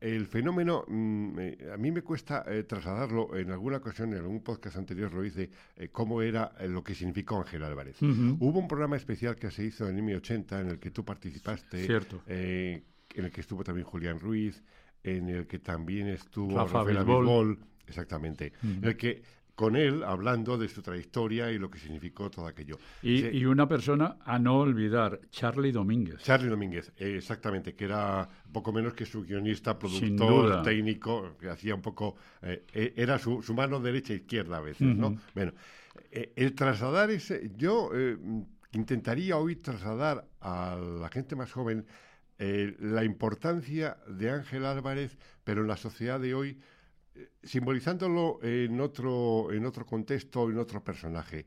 el, 0.00 0.26
fenómeno, 0.26 0.84
mm, 0.88 1.38
a 1.74 1.76
mí 1.76 1.90
me 1.90 2.00
cuesta 2.02 2.42
eh, 2.46 2.62
trasladarlo, 2.62 3.36
en 3.36 3.50
alguna 3.50 3.76
ocasión, 3.76 4.14
en 4.14 4.20
algún 4.20 4.40
podcast 4.40 4.76
anterior 4.76 5.12
lo 5.12 5.24
hice, 5.24 5.50
eh, 5.76 5.88
cómo 5.92 6.22
era 6.22 6.52
lo 6.66 6.82
que 6.82 6.94
significó 6.94 7.38
Ángel 7.38 7.62
Álvarez. 7.64 8.00
Hubo 8.00 8.58
un 8.58 8.66
programa 8.66 8.96
especial 8.96 9.36
que 9.36 9.50
se 9.50 9.64
hizo 9.64 9.88
en 9.88 9.98
M80 9.98 10.60
en 10.62 10.68
el 10.68 10.78
que 10.78 10.90
tú 10.90 11.04
participaste, 11.04 11.84
Cierto. 11.84 12.22
en 12.26 12.84
el 13.14 13.30
que 13.30 13.42
estuvo 13.42 13.62
también 13.62 13.86
Julián 13.86 14.18
Ruiz, 14.18 14.62
en 15.02 15.28
el 15.28 15.46
que 15.46 15.58
también 15.58 16.08
estuvo 16.08 16.56
Rafa 16.56 16.84
Rafael 16.84 17.58
exactamente, 17.86 18.52
en 18.62 18.84
el 18.84 18.96
que 18.96 19.22
con 19.54 19.76
él 19.76 20.02
hablando 20.04 20.56
de 20.56 20.68
su 20.68 20.82
trayectoria 20.82 21.50
y 21.50 21.58
lo 21.58 21.70
que 21.70 21.78
significó 21.78 22.30
todo 22.30 22.46
aquello. 22.46 22.78
Y, 23.02 23.44
una 23.44 23.68
persona 23.68 24.16
a 24.24 24.38
no 24.38 24.58
olvidar, 24.58 25.20
Charlie 25.30 25.72
Domínguez. 25.72 26.22
Charlie 26.22 26.48
Domínguez, 26.48 26.92
eh, 26.96 27.16
exactamente, 27.16 27.74
que 27.74 27.84
era 27.84 28.28
poco 28.52 28.72
menos 28.72 28.94
que 28.94 29.04
su 29.04 29.22
guionista, 29.22 29.78
productor, 29.78 30.62
técnico, 30.62 31.36
que 31.38 31.48
hacía 31.48 31.74
un 31.74 31.82
poco, 31.82 32.16
eh, 32.42 32.64
eh, 32.72 32.94
era 32.96 33.18
su, 33.18 33.42
mano 33.54 33.80
derecha 33.80 34.12
e 34.12 34.16
izquierda 34.16 34.58
a 34.58 34.60
veces, 34.60 34.96
¿no? 34.96 35.16
Bueno, 35.34 35.52
el 36.10 36.54
trasladar 36.54 37.10
ese, 37.10 37.50
yo 37.56 37.90
intentaría 38.72 39.36
hoy 39.36 39.56
trasladar 39.56 40.26
a 40.40 40.76
la 40.76 41.08
gente 41.08 41.36
más 41.36 41.52
joven 41.52 41.86
la 42.38 43.04
importancia 43.04 43.98
de 44.06 44.30
Ángel 44.30 44.64
Álvarez, 44.64 45.18
pero 45.44 45.60
en 45.60 45.68
la 45.68 45.76
sociedad 45.76 46.18
de 46.18 46.34
hoy 46.34 46.58
simbolizándolo 47.42 48.38
en 48.42 48.80
otro, 48.80 49.52
en 49.52 49.66
otro 49.66 49.86
contexto, 49.86 50.50
en 50.50 50.58
otro 50.58 50.82
personaje. 50.82 51.46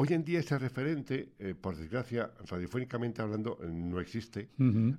Hoy 0.00 0.08
en 0.10 0.24
día 0.24 0.40
ese 0.40 0.58
referente, 0.58 1.32
eh, 1.38 1.54
por 1.60 1.76
desgracia, 1.76 2.30
radiofónicamente 2.46 3.20
hablando, 3.20 3.58
no 3.68 3.98
existe, 3.98 4.50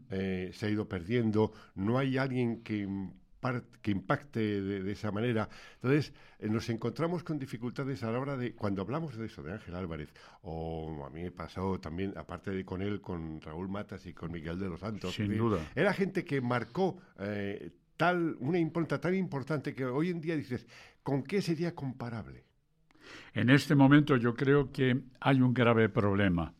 eh, 0.10 0.52
se 0.54 0.66
ha 0.66 0.70
ido 0.70 0.90
perdiendo, 0.90 1.54
no 1.76 1.98
hay 1.98 2.18
alguien 2.18 2.64
que, 2.64 2.86
que 3.82 3.92
impacte 3.92 4.62
de, 4.62 4.92
esa 4.92 5.12
manera. 5.12 5.48
Entonces, 5.76 6.12
eh, 6.40 6.50
nos 6.50 6.68
encontramos 6.70 7.24
con 7.24 7.40
dificultades 7.40 8.04
a 8.04 8.12
la 8.12 8.20
hora 8.20 8.36
de, 8.36 8.54
cuando 8.56 8.82
hablamos 8.82 9.16
de 9.16 9.28
eso, 9.28 9.42
de 9.42 9.54
Ángel 9.54 9.76
Álvarez, 9.76 10.10
o 10.42 11.06
a 11.06 11.10
mí 11.12 11.24
me 11.24 11.32
pasó 11.32 11.80
también, 11.80 12.14
aparte 12.18 12.52
de 12.52 12.66
con 12.66 12.82
él, 12.82 13.00
con 13.00 13.40
Raúl 13.40 13.70
Matas 13.70 14.06
y 14.06 14.14
con 14.14 14.32
Miguel 14.32 14.60
de 14.60 14.68
los 14.68 14.82
Santos. 14.82 15.14
Sin 15.14 15.38
duda. 15.38 15.66
Era 15.76 15.94
gente 15.94 16.26
que 16.26 16.42
marcó 16.42 16.98
tal, 18.00 18.38
una 18.40 18.58
impronta 18.58 19.00
tan 19.02 19.14
importante 19.14 19.76
que 19.76 19.84
hoy 19.84 20.10
en 20.10 20.22
día 20.22 20.38
dices, 20.38 20.66
¿con 21.04 21.22
qué 21.22 21.42
sería 21.42 21.76
comparable? 21.76 22.46
En 23.34 23.50
este 23.50 23.76
momento 23.76 24.16
yo 24.16 24.36
creo 24.36 24.72
que 24.72 25.02
hay 25.20 25.42
un 25.42 25.54
grave 25.54 25.90
problema. 25.90 26.54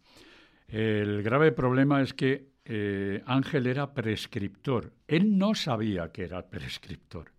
El 0.68 1.24
grave 1.24 1.54
problema 1.54 2.02
es 2.02 2.14
que 2.14 2.50
eh, 2.66 3.24
Ángel 3.26 3.68
era 3.68 3.94
prescriptor. 3.94 4.92
Él 5.08 5.38
no 5.38 5.56
sabía 5.56 6.12
que 6.12 6.26
era 6.26 6.50
prescriptor, 6.50 7.32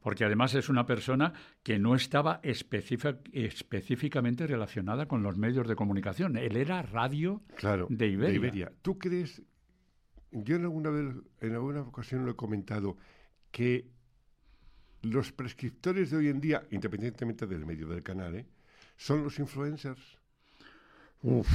porque 0.00 0.24
además 0.24 0.56
es 0.56 0.68
una 0.68 0.84
persona 0.84 1.32
que 1.62 1.78
no 1.78 1.94
estaba 1.94 2.40
específicamente 2.42 4.48
relacionada 4.48 5.06
con 5.06 5.22
los 5.22 5.36
medios 5.36 5.68
de 5.68 5.76
comunicación. 5.76 6.36
Él 6.36 6.56
era 6.56 6.82
radio 6.82 7.44
de, 7.90 8.08
Iberia. 8.08 8.28
de 8.28 8.34
Iberia. 8.34 8.72
¿Tú 8.82 8.98
crees? 8.98 9.40
Yo 10.32 10.56
en 10.56 10.64
alguna, 10.64 10.90
vez, 10.90 11.14
en 11.42 11.52
alguna 11.52 11.82
ocasión 11.82 12.24
lo 12.24 12.32
he 12.32 12.36
comentado 12.36 12.96
que 13.50 13.88
los 15.02 15.32
prescriptores 15.32 16.10
de 16.10 16.16
hoy 16.16 16.28
en 16.28 16.40
día, 16.40 16.62
independientemente 16.70 17.46
del 17.46 17.64
medio 17.64 17.88
del 17.88 18.02
canal, 18.02 18.34
¿eh? 18.34 18.46
son 18.96 19.22
los 19.22 19.38
influencers. 19.38 20.18
Uf. 21.22 21.48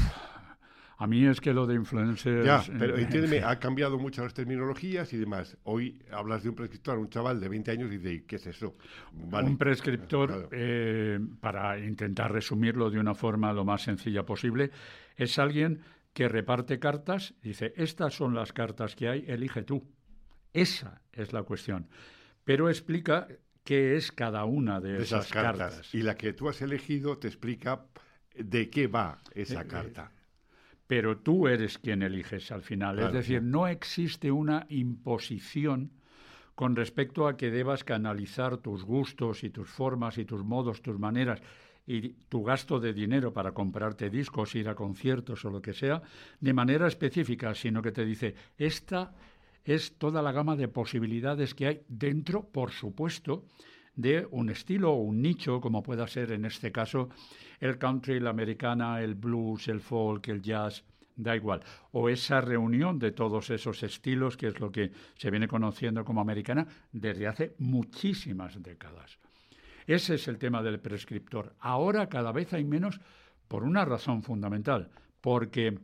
A 1.02 1.08
mí 1.08 1.26
es 1.26 1.42
que 1.42 1.52
lo 1.52 1.66
de 1.66 1.74
influencers... 1.74 2.46
Ya, 2.46 2.64
pero 2.78 2.96
eh, 2.96 3.02
entiéndeme, 3.04 3.44
ha 3.44 3.58
cambiado 3.58 3.98
mucho 3.98 4.24
las 4.24 4.36
terminologías 4.36 5.12
y 5.14 5.18
demás. 5.18 5.58
Hoy 5.64 6.00
hablas 6.12 6.44
de 6.44 6.50
un 6.50 6.56
prescriptor, 6.56 7.00
un 7.00 7.10
chaval 7.10 7.40
de 7.40 7.50
20 7.50 7.72
años 7.72 7.92
y 7.92 7.98
de 7.98 8.24
¿qué 8.26 8.36
es 8.36 8.46
eso? 8.46 8.76
Un 9.14 9.58
prescriptor, 9.58 10.50
eh, 10.52 11.20
para 11.40 11.80
intentar 11.80 12.32
resumirlo 12.32 12.92
de 12.92 13.00
una 13.00 13.16
forma 13.16 13.52
lo 13.52 13.66
más 13.66 13.82
sencilla 13.82 14.24
posible, 14.28 14.70
es 15.18 15.40
alguien 15.40 15.82
que 16.14 16.28
reparte 16.28 16.78
cartas, 16.78 17.34
dice, 17.42 17.74
estas 17.78 18.14
son 18.14 18.36
las 18.36 18.54
cartas 18.54 18.96
que 18.96 19.08
hay, 19.08 19.26
elige 19.28 19.64
tú. 19.64 19.84
Esa 20.54 21.02
es 21.14 21.34
la 21.34 21.44
cuestión. 21.44 21.88
Pero 22.44 22.70
explica 22.70 23.28
qué 23.64 23.96
es 23.96 24.12
cada 24.12 24.46
una 24.46 24.82
de, 24.82 25.02
esas, 25.02 25.30
cartas. 25.30 25.94
Y 25.94 26.02
la 26.02 26.16
que 26.16 26.34
tú 26.34 26.50
has 26.50 26.62
elegido 26.62 27.18
te 27.18 27.28
explica 27.28 27.86
de 28.36 28.70
qué 28.70 28.88
va 28.88 29.20
esa 29.34 29.62
eh, 29.62 29.64
eh, 29.66 29.68
carta. 29.68 30.12
pero 30.88 31.18
tú 31.18 31.48
eres 31.48 31.78
quien 31.78 32.02
eliges 32.02 32.52
al 32.52 32.64
final. 32.64 33.00
es 33.00 33.14
decir, 33.14 33.42
no 33.42 33.68
existe 33.68 34.32
una 34.32 34.66
imposición 34.70 35.92
con 36.56 36.76
respecto 36.76 37.28
a 37.28 37.38
que 37.38 37.50
debas 37.50 37.84
canalizar 37.84 38.58
tus 38.58 38.84
gustos 38.84 39.44
y 39.44 39.50
tus 39.50 39.70
formas 39.70 40.18
y 40.18 40.26
tus 40.26 40.44
modos, 40.44 40.82
tus 40.82 41.00
maneras 41.00 41.42
y 41.88 42.10
tu 42.30 42.44
gasto 42.44 42.80
de 42.80 42.94
dinero 42.94 43.34
para 43.34 43.54
comprarte 43.54 44.10
discos, 44.10 44.56
ir 44.56 44.70
a 44.70 44.76
conciertos 44.76 45.44
o 45.46 45.50
lo 45.50 45.62
que 45.62 45.74
sea, 45.74 46.02
de 46.40 46.54
manera 46.54 46.88
específica, 46.88 47.56
sino 47.56 47.82
que 47.82 47.92
te 47.92 48.06
dice, 48.06 48.36
esta 48.58 49.14
es 49.64 49.98
toda 49.98 50.22
la 50.22 50.32
gama 50.32 50.56
de 50.56 50.68
posibilidades 50.68 51.54
que 51.54 51.68
hay 51.68 51.82
dentro, 51.88 52.48
por 52.48 52.72
supuesto, 52.72 53.46
de 53.96 54.28
un 54.32 54.50
estilo 54.50 54.92
o 54.92 55.02
un 55.02 55.22
nicho, 55.22 55.62
como 55.62 55.84
pueda 55.84 56.08
ser 56.08 56.32
en 56.32 56.46
este 56.46 56.72
caso 56.72 57.10
el 57.60 57.78
country, 57.78 58.20
la 58.20 58.32
americana, 58.32 59.02
el 59.02 59.16
blues, 59.16 59.68
el 59.68 59.82
folk, 59.82 60.28
el 60.30 60.42
jazz, 60.42 60.84
da 61.16 61.36
igual. 61.36 61.62
O 61.92 62.10
esa 62.10 62.42
reunión 62.42 62.98
de 63.00 63.12
todos 63.12 63.50
esos 63.50 63.84
estilos, 63.84 64.38
que 64.38 64.48
es 64.48 64.60
lo 64.60 64.72
que 64.72 64.92
se 65.16 65.30
viene 65.30 65.48
conociendo 65.48 66.04
como 66.04 66.22
americana 66.22 66.68
desde 66.92 67.28
hace 67.28 67.56
muchísimas 67.60 68.62
décadas. 68.62 69.20
Ese 69.86 70.16
es 70.16 70.28
el 70.28 70.38
tema 70.38 70.64
del 70.64 70.80
prescriptor. 70.80 71.54
Ahora 71.60 72.08
cada 72.08 72.32
vez 72.32 72.54
hay 72.54 72.64
menos 72.64 73.00
por 73.48 73.64
una 73.64 73.84
razón 73.84 74.24
fundamental, 74.24 74.90
porque 75.20 75.78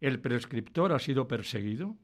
el 0.00 0.20
prescriptor 0.20 0.92
ha 0.92 0.98
sido 0.98 1.26
perseguido, 1.26 1.96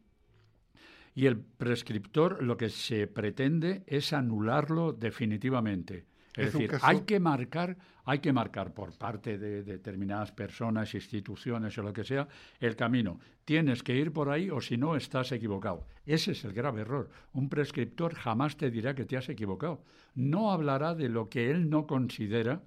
y 1.14 1.26
el 1.26 1.38
prescriptor 1.38 2.43
lo 2.43 2.57
que 2.57 2.69
se 2.69 3.07
pretende 3.07 3.83
es 3.87 4.12
anularlo 4.12 4.93
definitivamente. 4.93 6.07
Es, 6.37 6.52
decir, 6.52 6.71
hay 6.83 7.00
que 7.00 7.19
marcar, 7.19 7.76
hay 8.05 8.21
que 8.21 8.33
marcar 8.33 8.73
por 8.73 8.97
parte 8.97 9.37
de 9.37 9.64
determinadas 9.64 10.31
personas, 10.31 10.95
instituciones 10.95 11.76
o 11.76 11.83
lo 11.83 11.93
que 11.93 12.05
sea, 12.05 12.29
el 12.61 12.76
camino. 12.76 13.19
Tienes 13.45 13.83
que 13.83 13.97
ir 13.97 14.12
por 14.12 14.31
ahí 14.31 14.49
o 14.49 14.61
si 14.61 14.76
no 14.76 14.95
estás 14.95 15.33
equivocado. 15.33 15.87
Ese 16.07 16.33
es 16.33 16.45
el 16.45 16.52
grave 16.52 16.83
error. 16.83 17.11
Un 17.33 17.49
prescriptor 17.49 18.14
jamás 18.14 18.57
te 18.57 18.71
dirá 18.71 18.95
que 18.95 19.05
te 19.05 19.17
has 19.17 19.29
equivocado. 19.29 19.83
No 20.14 20.52
hablará 20.52 20.95
de 20.95 21.09
lo 21.09 21.29
que 21.29 21.50
él 21.50 21.69
no 21.69 21.87
considera 21.87 22.62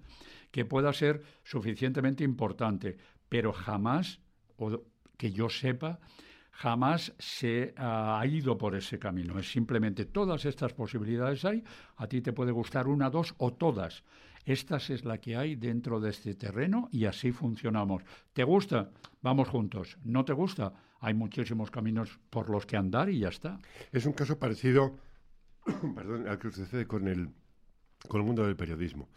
que 0.52 0.66
pueda 0.66 0.92
ser 0.92 1.24
suficientemente 1.44 2.24
importante, 2.24 2.98
pero 3.30 3.54
jamás, 3.54 4.20
o 4.58 4.84
que 5.18 5.32
yo 5.32 5.50
sepa, 5.50 6.00
jamás 6.54 7.14
se 7.20 7.74
ha 7.78 8.24
ido 8.26 8.58
por 8.58 8.76
ese 8.76 9.00
camino. 9.00 9.38
Es 9.38 9.52
simplemente 9.52 10.06
todas 10.06 10.46
estas 10.46 10.74
posibilidades 10.74 11.44
hay, 11.46 11.64
a 11.98 12.08
ti 12.08 12.22
te 12.22 12.32
puede 12.32 12.52
gustar 12.52 12.88
una, 12.88 13.10
dos 13.10 13.34
o 13.38 13.54
todas. 13.54 14.04
Esta 14.46 14.78
es 14.78 15.04
la 15.06 15.20
que 15.20 15.36
hay 15.36 15.56
dentro 15.56 16.00
de 16.00 16.10
este 16.10 16.36
terreno 16.36 16.90
y 16.92 17.06
así 17.06 17.32
funcionamos. 17.32 18.04
¿Te 18.34 18.44
gusta? 18.44 18.92
Vamos 19.22 19.48
juntos. 19.48 19.98
¿No 20.04 20.26
te 20.26 20.34
gusta? 20.34 20.74
Hay 21.00 21.14
muchísimos 21.14 21.72
caminos 21.72 22.20
por 22.30 22.50
los 22.50 22.66
que 22.66 22.78
andar 22.78 23.10
y 23.10 23.20
ya 23.20 23.30
está. 23.30 23.60
Es 23.92 24.06
un 24.06 24.14
caso 24.14 24.38
parecido 24.38 24.98
perdón, 25.96 26.28
al 26.28 26.40
que 26.40 26.52
sucede 26.52 26.86
con 26.86 27.08
el, 27.08 27.30
con 28.08 28.22
el 28.22 28.28
mundo 28.28 28.46
del 28.46 28.56
periodismo. 28.56 29.10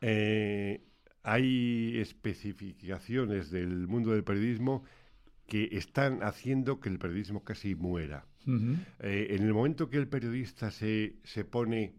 Eh, 0.00 0.84
hay 1.22 1.98
especificaciones 1.98 3.50
del 3.50 3.86
mundo 3.86 4.10
del 4.10 4.24
periodismo 4.24 4.84
que 5.52 5.68
están 5.72 6.22
haciendo 6.22 6.80
que 6.80 6.88
el 6.88 6.98
periodismo 6.98 7.44
casi 7.44 7.74
muera. 7.74 8.24
Eh, 9.00 9.26
en 9.36 9.42
el 9.42 9.52
momento 9.52 9.90
que 9.90 9.98
el 9.98 10.08
periodista 10.08 10.70
se, 10.70 11.16
se 11.24 11.44
pone 11.44 11.92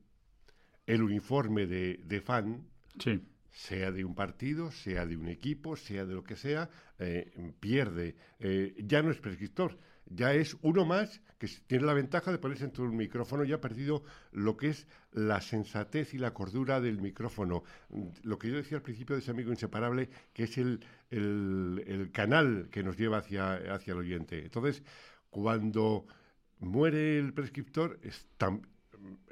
el 0.87 1.03
uniforme 1.03 1.67
de, 1.67 1.99
de 2.03 2.19
fan, 2.19 2.65
sea 3.51 3.91
de 3.91 4.05
un 4.05 4.15
partido, 4.15 4.71
sea 4.71 5.05
de 5.05 5.17
un 5.17 5.27
equipo, 5.27 5.75
sea 5.75 6.03
de 6.03 6.15
lo 6.15 6.23
que 6.23 6.35
sea, 6.35 6.67
eh, 6.97 7.31
pierde. 7.59 8.15
Eh, 8.39 8.73
ya 8.79 9.03
no 9.03 9.11
es 9.11 9.19
prescriptor, 9.19 9.77
ya 10.05 10.33
es 10.33 10.57
uno 10.61 10.85
más 10.85 11.21
que 11.37 11.47
tiene 11.67 11.85
la 11.85 11.93
ventaja 11.93 12.31
de 12.31 12.37
ponerse 12.37 12.65
en 12.65 12.81
un 12.81 12.95
micrófono 12.95 13.43
y 13.43 13.51
ha 13.51 13.59
perdido 13.59 14.03
lo 14.31 14.55
que 14.55 14.69
es 14.69 14.87
la 15.11 15.41
sensatez 15.41 16.13
y 16.13 16.17
la 16.17 16.33
cordura 16.33 16.79
del 16.79 17.01
micrófono. 17.01 17.63
Lo 18.23 18.39
que 18.39 18.49
yo 18.49 18.55
decía 18.55 18.77
al 18.77 18.83
principio 18.83 19.15
de 19.15 19.21
ese 19.21 19.31
amigo 19.31 19.51
inseparable, 19.51 20.09
que 20.33 20.43
es 20.43 20.57
el, 20.57 20.79
el, 21.09 22.09
canal 22.13 22.69
que 22.71 22.83
nos 22.83 22.97
lleva 22.97 23.17
hacia, 23.17 23.55
hacia 23.73 23.91
el 23.91 23.99
oyente. 23.99 24.43
Entonces, 24.43 24.83
cuando 25.29 26.05
muere 26.59 27.19
el 27.19 27.33
prescriptor, 27.33 27.99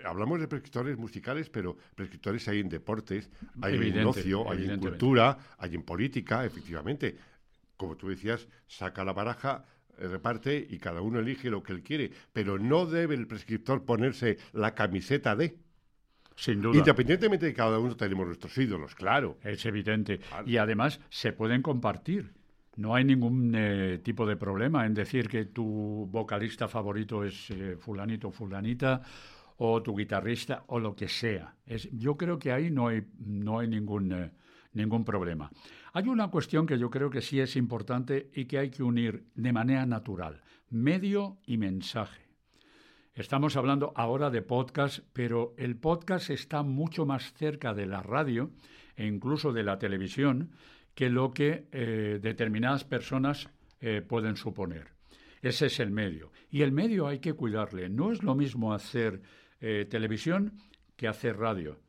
hablamos 0.03 0.41
de 0.41 0.47
prescriptores 0.49 0.97
musicales, 0.97 1.49
pero 1.49 1.77
prescriptores 1.95 2.45
hay 2.49 2.59
en 2.59 2.67
deportes, 2.67 3.29
hay 3.61 3.75
en 3.75 4.05
ocio, 4.05 4.51
hay 4.51 4.69
en 4.69 4.79
cultura, 4.79 5.37
hay 5.57 5.75
en 5.75 5.83
política, 5.83 6.43
efectivamente 6.43 7.15
como 7.81 7.97
tú 7.97 8.09
decías, 8.09 8.47
saca 8.67 9.03
la 9.03 9.11
baraja, 9.11 9.65
reparte 10.07 10.65
y 10.69 10.77
cada 10.77 11.01
uno 11.01 11.19
elige 11.19 11.49
lo 11.49 11.63
que 11.63 11.73
él 11.73 11.83
quiere, 11.83 12.11
pero 12.33 12.57
no 12.59 12.85
debe 12.85 13.15
el 13.15 13.27
prescriptor 13.27 13.85
ponerse 13.85 14.37
la 14.53 14.73
camiseta 14.75 15.35
de. 15.35 15.57
Sin 16.35 16.61
duda. 16.61 16.77
Independientemente 16.77 17.45
de 17.45 17.51
que 17.51 17.57
cada 17.57 17.77
uno 17.79 17.95
tenemos 17.95 18.25
nuestros 18.25 18.57
ídolos, 18.57 18.95
claro. 18.95 19.37
Es 19.43 19.65
evidente. 19.65 20.19
Y 20.45 20.57
además 20.57 20.99
se 21.09 21.33
pueden 21.33 21.61
compartir. 21.61 22.33
No 22.77 22.95
hay 22.95 23.03
ningún 23.03 23.53
eh, 23.53 23.99
tipo 24.01 24.25
de 24.25 24.37
problema 24.37 24.85
en 24.85 24.93
decir 24.93 25.27
que 25.27 25.45
tu 25.45 26.07
vocalista 26.09 26.67
favorito 26.67 27.23
es 27.23 27.51
eh, 27.51 27.75
fulanito 27.77 28.29
o 28.29 28.31
fulanita 28.31 29.01
o 29.57 29.83
tu 29.83 29.95
guitarrista 29.95 30.63
o 30.67 30.79
lo 30.79 30.95
que 30.95 31.07
sea. 31.07 31.53
Es, 31.65 31.89
yo 31.91 32.15
creo 32.17 32.39
que 32.39 32.51
ahí 32.51 32.71
no 32.71 32.87
hay, 32.87 33.03
no 33.19 33.59
hay 33.59 33.67
ningún, 33.67 34.11
eh, 34.11 34.31
ningún 34.73 35.05
problema. 35.05 35.51
Hay 35.93 36.07
una 36.07 36.29
cuestión 36.29 36.65
que 36.65 36.79
yo 36.79 36.89
creo 36.89 37.09
que 37.09 37.21
sí 37.21 37.39
es 37.39 37.55
importante 37.55 38.29
y 38.33 38.45
que 38.45 38.57
hay 38.57 38.69
que 38.69 38.83
unir 38.83 39.25
de 39.35 39.53
manera 39.53 39.85
natural, 39.85 40.41
medio 40.69 41.37
y 41.45 41.57
mensaje. 41.57 42.27
Estamos 43.13 43.57
hablando 43.57 43.91
ahora 43.95 44.29
de 44.29 44.41
podcast, 44.41 44.99
pero 45.11 45.53
el 45.57 45.75
podcast 45.75 46.29
está 46.29 46.63
mucho 46.63 47.05
más 47.05 47.33
cerca 47.33 47.73
de 47.73 47.85
la 47.85 48.01
radio 48.01 48.51
e 48.95 49.05
incluso 49.05 49.51
de 49.51 49.63
la 49.63 49.77
televisión 49.77 50.51
que 50.95 51.09
lo 51.09 51.33
que 51.33 51.67
eh, 51.71 52.19
determinadas 52.21 52.85
personas 52.85 53.49
eh, 53.81 54.01
pueden 54.01 54.37
suponer. 54.37 54.93
Ese 55.41 55.65
es 55.65 55.79
el 55.79 55.91
medio. 55.91 56.31
Y 56.49 56.61
el 56.61 56.71
medio 56.71 57.07
hay 57.07 57.19
que 57.19 57.33
cuidarle. 57.33 57.89
No 57.89 58.11
es 58.11 58.23
lo 58.23 58.35
mismo 58.35 58.73
hacer 58.73 59.21
eh, 59.59 59.85
televisión 59.89 60.53
que 60.95 61.07
hacer 61.07 61.37
radio. 61.37 61.79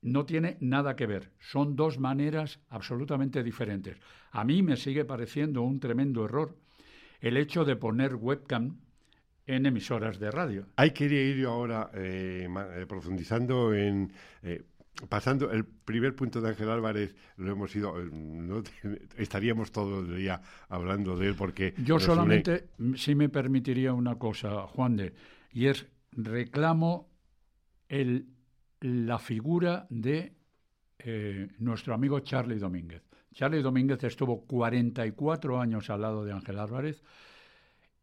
No 0.00 0.24
tiene 0.24 0.56
nada 0.60 0.96
que 0.96 1.06
ver. 1.06 1.32
Son 1.40 1.76
dos 1.76 1.98
maneras 1.98 2.60
absolutamente 2.68 3.42
diferentes. 3.42 3.96
A 4.30 4.44
mí 4.44 4.62
me 4.62 4.76
sigue 4.76 5.04
pareciendo 5.04 5.62
un 5.62 5.80
tremendo 5.80 6.24
error 6.24 6.56
el 7.20 7.36
hecho 7.36 7.64
de 7.64 7.76
poner 7.76 8.14
webcam 8.14 8.78
en 9.46 9.66
emisoras 9.66 10.20
de 10.20 10.30
radio. 10.30 10.66
Hay 10.76 10.92
que 10.92 11.06
ir 11.06 11.44
ahora 11.46 11.90
profundizando 12.86 13.74
en 13.74 14.12
pasando 15.08 15.50
el 15.50 15.64
primer 15.64 16.14
punto 16.16 16.40
de 16.40 16.50
Ángel 16.50 16.70
Álvarez, 16.70 17.14
lo 17.36 17.52
hemos 17.52 17.74
ido, 17.76 18.00
eh, 18.00 18.08
no, 18.10 18.62
estaríamos 19.16 19.70
todo 19.70 20.00
el 20.00 20.16
día 20.16 20.40
hablando 20.68 21.16
de 21.16 21.28
él 21.28 21.34
porque... 21.36 21.74
Yo 21.84 22.00
solamente, 22.00 22.70
si 22.96 23.14
me 23.14 23.28
permitiría 23.28 23.92
una 23.92 24.16
cosa, 24.16 24.62
Juan 24.66 24.96
de, 24.96 25.14
y 25.52 25.66
es 25.66 25.86
reclamo 26.12 27.08
el, 27.88 28.26
la 28.80 29.18
figura 29.18 29.86
de 29.90 30.32
eh, 30.98 31.48
nuestro 31.58 31.94
amigo 31.94 32.20
Charlie 32.20 32.58
Domínguez. 32.58 33.02
Charlie 33.32 33.62
Domínguez 33.62 34.02
estuvo 34.04 34.44
44 34.46 35.60
años 35.60 35.90
al 35.90 36.00
lado 36.00 36.24
de 36.24 36.32
Ángel 36.32 36.58
Álvarez 36.58 37.02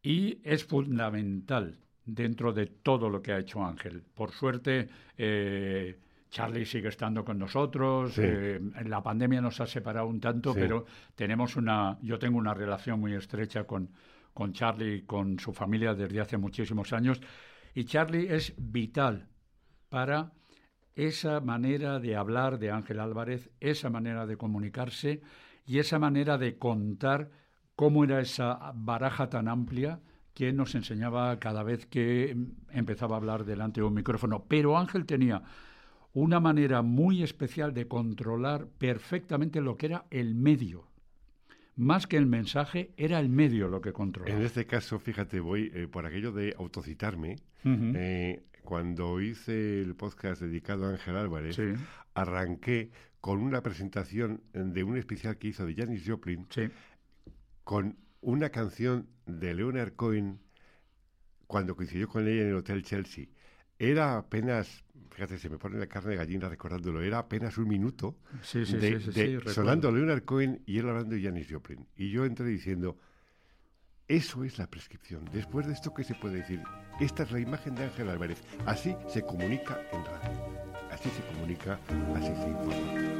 y 0.01 0.39
es 0.43 0.63
fundamental 0.63 1.77
dentro 2.05 2.53
de 2.53 2.67
todo 2.67 3.09
lo 3.09 3.21
que 3.21 3.33
ha 3.33 3.39
hecho 3.39 3.63
Ángel. 3.63 4.03
Por 4.13 4.31
suerte, 4.31 4.87
eh, 5.17 5.99
Charlie 6.29 6.65
sigue 6.65 6.89
estando 6.89 7.25
con 7.25 7.39
nosotros. 7.39 8.17
Eh, 8.17 8.59
la 8.85 9.01
pandemia 9.01 9.41
nos 9.41 9.59
ha 9.61 9.67
separado 9.67 10.07
un 10.07 10.19
tanto, 10.19 10.53
pero 10.53 10.85
tenemos 11.15 11.55
una, 11.55 11.97
yo 12.01 12.19
tengo 12.19 12.37
una 12.37 12.53
relación 12.53 12.99
muy 12.99 13.13
estrecha 13.13 13.63
con, 13.63 13.89
con 14.33 14.53
Charlie 14.53 14.95
y 14.95 15.01
con 15.01 15.39
su 15.39 15.53
familia 15.53 15.95
desde 15.95 16.21
hace 16.21 16.37
muchísimos 16.37 16.93
años. 16.93 17.19
Y 17.73 17.85
Charlie 17.85 18.33
es 18.33 18.53
vital 18.57 19.27
para 19.89 20.31
esa 20.95 21.41
manera 21.41 21.99
de 21.99 22.15
hablar 22.15 22.57
de 22.57 22.71
Ángel 22.71 22.99
Álvarez, 22.99 23.49
esa 23.59 23.89
manera 23.89 24.25
de 24.25 24.37
comunicarse 24.37 25.21
y 25.65 25.79
esa 25.79 25.99
manera 25.99 26.37
de 26.37 26.57
contar 26.57 27.29
cómo 27.75 28.03
era 28.03 28.21
esa 28.21 28.71
baraja 28.73 29.29
tan 29.29 29.47
amplia 29.47 29.99
que 30.33 30.51
nos 30.53 30.75
enseñaba 30.75 31.39
cada 31.39 31.63
vez 31.63 31.85
que 31.85 32.35
empezaba 32.71 33.15
a 33.15 33.19
hablar 33.19 33.45
delante 33.45 33.81
de 33.81 33.87
un 33.87 33.93
micrófono. 33.93 34.45
Pero 34.47 34.77
Ángel 34.77 35.05
tenía 35.05 35.43
una 36.13 36.39
manera 36.39 36.81
muy 36.81 37.23
especial 37.23 37.73
de 37.73 37.87
controlar 37.87 38.67
perfectamente 38.77 39.61
lo 39.61 39.77
que 39.77 39.87
era 39.87 40.05
el 40.11 40.35
medio. 40.35 40.87
Más 41.75 42.07
que 42.07 42.15
el 42.15 42.25
mensaje, 42.25 42.91
era 42.95 43.19
el 43.19 43.27
medio 43.27 43.67
lo 43.67 43.81
que 43.81 43.91
controlaba. 43.91 44.37
En 44.37 44.45
este 44.45 44.65
caso, 44.65 44.97
fíjate, 44.97 45.41
voy 45.41 45.71
eh, 45.73 45.87
por 45.89 46.05
aquello 46.05 46.31
de 46.31 46.55
autocitarme. 46.57 47.35
Eh, 47.65 48.43
cuando 48.65 49.21
hice 49.21 49.81
el 49.81 49.95
podcast 49.95 50.41
dedicado 50.41 50.85
a 50.85 50.89
Ángel 50.91 51.15
Álvarez, 51.15 51.59
arranqué 52.13 52.91
con 53.21 53.39
una 53.39 53.61
presentación 53.61 54.41
de 54.53 54.83
un 54.83 54.97
especial 54.97 55.37
que 55.37 55.47
hizo 55.49 55.65
de 55.65 55.75
Janis 55.75 56.03
Joplin, 56.05 56.47
con 57.63 57.97
una 58.21 58.49
canción 58.49 59.07
de 59.25 59.53
Leonard 59.53 59.93
Cohen 59.93 60.39
cuando 61.47 61.75
coincidió 61.75 62.09
con 62.09 62.27
ella 62.27 62.41
en 62.41 62.49
el 62.49 62.55
Hotel 62.55 62.83
Chelsea. 62.83 63.27
Era 63.77 64.17
apenas 64.17 64.83
fíjate, 65.15 65.37
se 65.37 65.49
me 65.49 65.57
pone 65.57 65.79
la 65.79 65.87
carne 65.87 66.11
de 66.11 66.17
gallina 66.17 66.49
recordándolo, 66.49 67.01
era 67.01 67.19
apenas 67.19 67.57
un 67.57 67.69
minuto 67.69 68.17
de, 68.53 69.41
sonando 69.47 69.89
Leonard 69.89 70.23
Cohen 70.23 70.61
y 70.65 70.77
él 70.77 70.89
hablando 70.89 71.15
de 71.15 71.21
Janis 71.21 71.47
Joplin. 71.49 71.87
Y 71.95 72.11
yo 72.11 72.25
entré 72.25 72.45
diciendo, 72.45 72.97
eso 74.07 74.43
es 74.43 74.57
la 74.57 74.67
prescripción. 74.67 75.25
Después 75.33 75.65
de 75.67 75.73
esto, 75.73 75.93
¿qué 75.93 76.03
se 76.03 76.15
puede 76.15 76.37
decir? 76.37 76.61
Esta 76.99 77.23
es 77.23 77.31
la 77.31 77.39
imagen 77.39 77.75
de 77.75 77.85
Ángel 77.85 78.09
Álvarez. 78.09 78.41
Así 78.65 78.95
se 79.07 79.21
comunica 79.21 79.79
en 79.91 80.05
radio. 80.05 80.45
Así 80.91 81.09
se 81.09 81.21
comunica, 81.33 81.79
así 82.15 82.27
se 82.27 82.47
informa. 82.47 83.15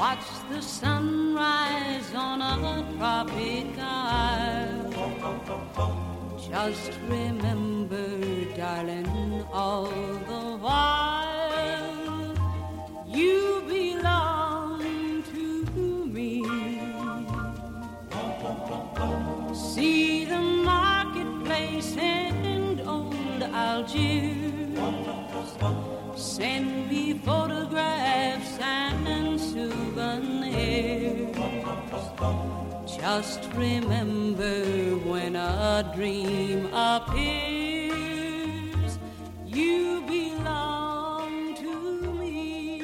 Watch 0.00 0.48
the 0.48 0.62
sunrise 0.62 2.14
on 2.14 2.40
a 2.40 2.56
tropic 2.96 3.78
isle. 3.78 4.59
Just 6.50 6.98
remember, 7.08 8.08
darling, 8.56 9.46
all 9.52 9.84
the 9.84 10.58
while 10.58 12.34
you 13.06 13.62
belong 13.68 15.22
to 15.30 15.64
me. 16.06 16.42
See 19.54 20.24
the 20.24 20.40
marketplace 20.40 21.96
and 21.96 22.80
old 22.80 23.42
Algiers. 23.44 24.76
Send 26.16 26.90
me 26.90 27.14
photographs 27.14 27.79
Just 33.00 33.48
remember 33.54 34.62
when 35.08 35.34
a 35.34 35.90
dream 35.94 36.66
appears, 36.74 37.92
you 39.46 40.02
belong 40.06 41.54
to 41.54 42.12
me. 42.18 42.82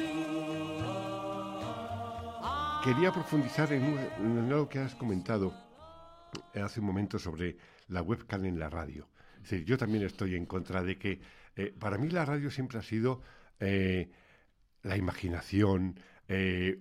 Quería 2.83 3.11
profundizar 3.11 3.71
en, 3.73 3.83
en 4.17 4.51
algo 4.51 4.67
que 4.67 4.79
has 4.79 4.95
comentado 4.95 5.53
hace 6.55 6.79
un 6.79 6.87
momento 6.87 7.19
sobre 7.19 7.55
la 7.89 8.01
webcam 8.01 8.45
en 8.45 8.57
la 8.57 8.71
radio. 8.71 9.07
Yo 9.65 9.77
también 9.77 10.03
estoy 10.03 10.35
en 10.35 10.47
contra 10.47 10.81
de 10.81 10.97
que, 10.97 11.21
eh, 11.55 11.73
para 11.79 11.99
mí 11.99 12.09
la 12.09 12.25
radio 12.25 12.49
siempre 12.49 12.79
ha 12.79 12.83
sido 12.83 13.21
eh, 13.59 14.09
la 14.81 14.97
imaginación, 14.97 15.99
eh, 16.27 16.79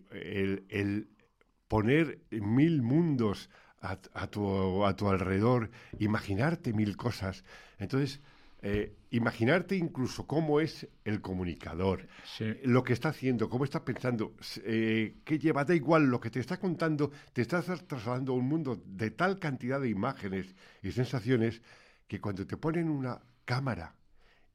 el, 0.71 1.09
poner 1.69 2.21
mil 2.31 2.83
mundos 2.83 3.51
a, 3.81 3.97
tu, 4.29 4.85
a, 4.85 4.97
tu, 4.97 5.09
alrededor, 5.09 5.71
imaginarte 5.99 6.73
mil 6.73 6.97
cosas. 6.97 7.45
Entonces, 7.79 8.21
eh, 8.63 8.97
imaginarte 9.11 9.77
incluso 9.77 10.27
cómo 10.27 10.61
es 10.61 10.89
el 11.05 11.21
comunicador, 11.21 12.09
lo 12.65 12.83
que 12.83 12.95
está 12.95 13.11
haciendo, 13.11 13.49
cómo 13.49 13.65
está 13.65 13.85
pensando, 13.85 14.35
eh, 14.65 15.19
qué 15.25 15.39
lleva, 15.39 15.65
da 15.65 15.75
igual, 15.75 16.07
lo 16.07 16.21
que 16.21 16.31
te 16.31 16.41
está 16.41 16.59
contando, 16.59 17.13
te 17.33 17.43
estás 17.43 17.67
trasladando 17.87 18.33
a 18.33 18.37
un 18.37 18.49
mundo 18.49 18.83
de 18.85 19.11
tal 19.11 19.39
cantidad 19.39 19.81
de 19.81 19.91
imágenes 19.91 20.55
y 20.83 20.91
sensaciones 20.91 21.63
que 22.09 22.21
cuando 22.21 22.47
te 22.47 22.57
ponen 22.57 22.89
una 22.89 23.21
cámara 23.45 23.95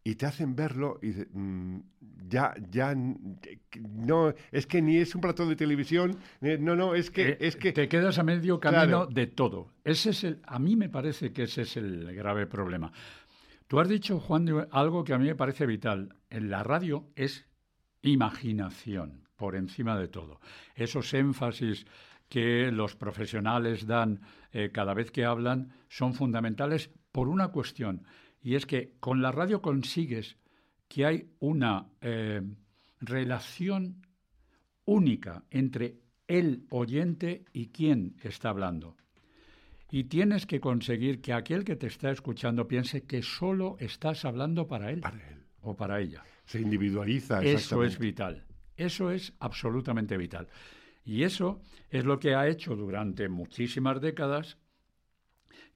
y 0.03 0.15
te 0.15 0.25
hacen 0.25 0.55
verlo 0.55 0.99
y 1.01 1.09
mm, 1.09 1.83
ya, 2.27 2.53
ya, 2.69 2.95
no, 2.95 4.33
es 4.51 4.65
que 4.65 4.81
ni 4.81 4.97
es 4.97 5.13
un 5.15 5.21
plato 5.21 5.45
de 5.45 5.55
televisión, 5.55 6.17
no, 6.39 6.75
no, 6.75 6.95
es 6.95 7.11
que, 7.11 7.29
eh, 7.29 7.37
es 7.41 7.55
que... 7.55 7.71
Te 7.73 7.87
quedas 7.89 8.17
a 8.19 8.23
medio 8.23 8.59
camino 8.59 9.05
de 9.05 9.27
todo. 9.27 9.73
Ese 9.83 10.11
es 10.11 10.23
el, 10.23 10.41
a 10.45 10.57
mí 10.57 10.75
me 10.75 10.89
parece 10.89 11.33
que 11.33 11.43
ese 11.43 11.63
es 11.63 11.77
el 11.77 12.13
grave 12.15 12.47
problema. 12.47 12.91
Tú 13.67 13.79
has 13.79 13.89
dicho, 13.89 14.19
Juan, 14.19 14.67
algo 14.71 15.03
que 15.03 15.13
a 15.13 15.17
mí 15.17 15.25
me 15.25 15.35
parece 15.35 15.65
vital. 15.65 16.15
En 16.29 16.49
la 16.49 16.63
radio 16.63 17.07
es 17.15 17.45
imaginación, 18.01 19.27
por 19.35 19.55
encima 19.55 19.97
de 19.97 20.07
todo. 20.07 20.39
Esos 20.75 21.13
énfasis 21.13 21.85
que 22.27 22.71
los 22.71 22.95
profesionales 22.95 23.85
dan 23.85 24.21
eh, 24.51 24.71
cada 24.73 24.93
vez 24.93 25.11
que 25.11 25.25
hablan 25.25 25.73
son 25.89 26.13
fundamentales 26.13 26.89
por 27.11 27.27
una 27.27 27.49
cuestión, 27.49 28.03
y 28.41 28.55
es 28.55 28.65
que 28.65 28.93
con 28.99 29.21
la 29.21 29.31
radio 29.31 29.61
consigues 29.61 30.37
que 30.87 31.05
hay 31.05 31.29
una 31.39 31.87
eh, 32.01 32.41
relación 32.99 34.05
única 34.85 35.43
entre 35.49 35.99
el 36.27 36.65
oyente 36.69 37.45
y 37.53 37.67
quien 37.67 38.15
está 38.23 38.49
hablando. 38.49 38.97
Y 39.89 40.05
tienes 40.05 40.45
que 40.45 40.59
conseguir 40.61 41.21
que 41.21 41.33
aquel 41.33 41.63
que 41.65 41.75
te 41.75 41.87
está 41.87 42.11
escuchando 42.11 42.67
piense 42.67 43.03
que 43.03 43.21
solo 43.21 43.75
estás 43.79 44.23
hablando 44.25 44.67
para 44.67 44.89
él, 44.89 45.01
Para 45.01 45.17
él. 45.29 45.43
o 45.61 45.75
para 45.75 45.99
ella. 45.99 46.23
Se 46.45 46.61
individualiza. 46.61 47.43
Eso 47.43 47.83
es 47.83 47.99
vital. 47.99 48.45
Eso 48.77 49.11
es 49.11 49.33
absolutamente 49.39 50.17
vital. 50.17 50.47
Y 51.03 51.23
eso 51.23 51.61
es 51.89 52.05
lo 52.05 52.19
que 52.19 52.35
ha 52.35 52.47
hecho 52.47 52.75
durante 52.75 53.27
muchísimas 53.27 53.99
décadas 53.99 54.57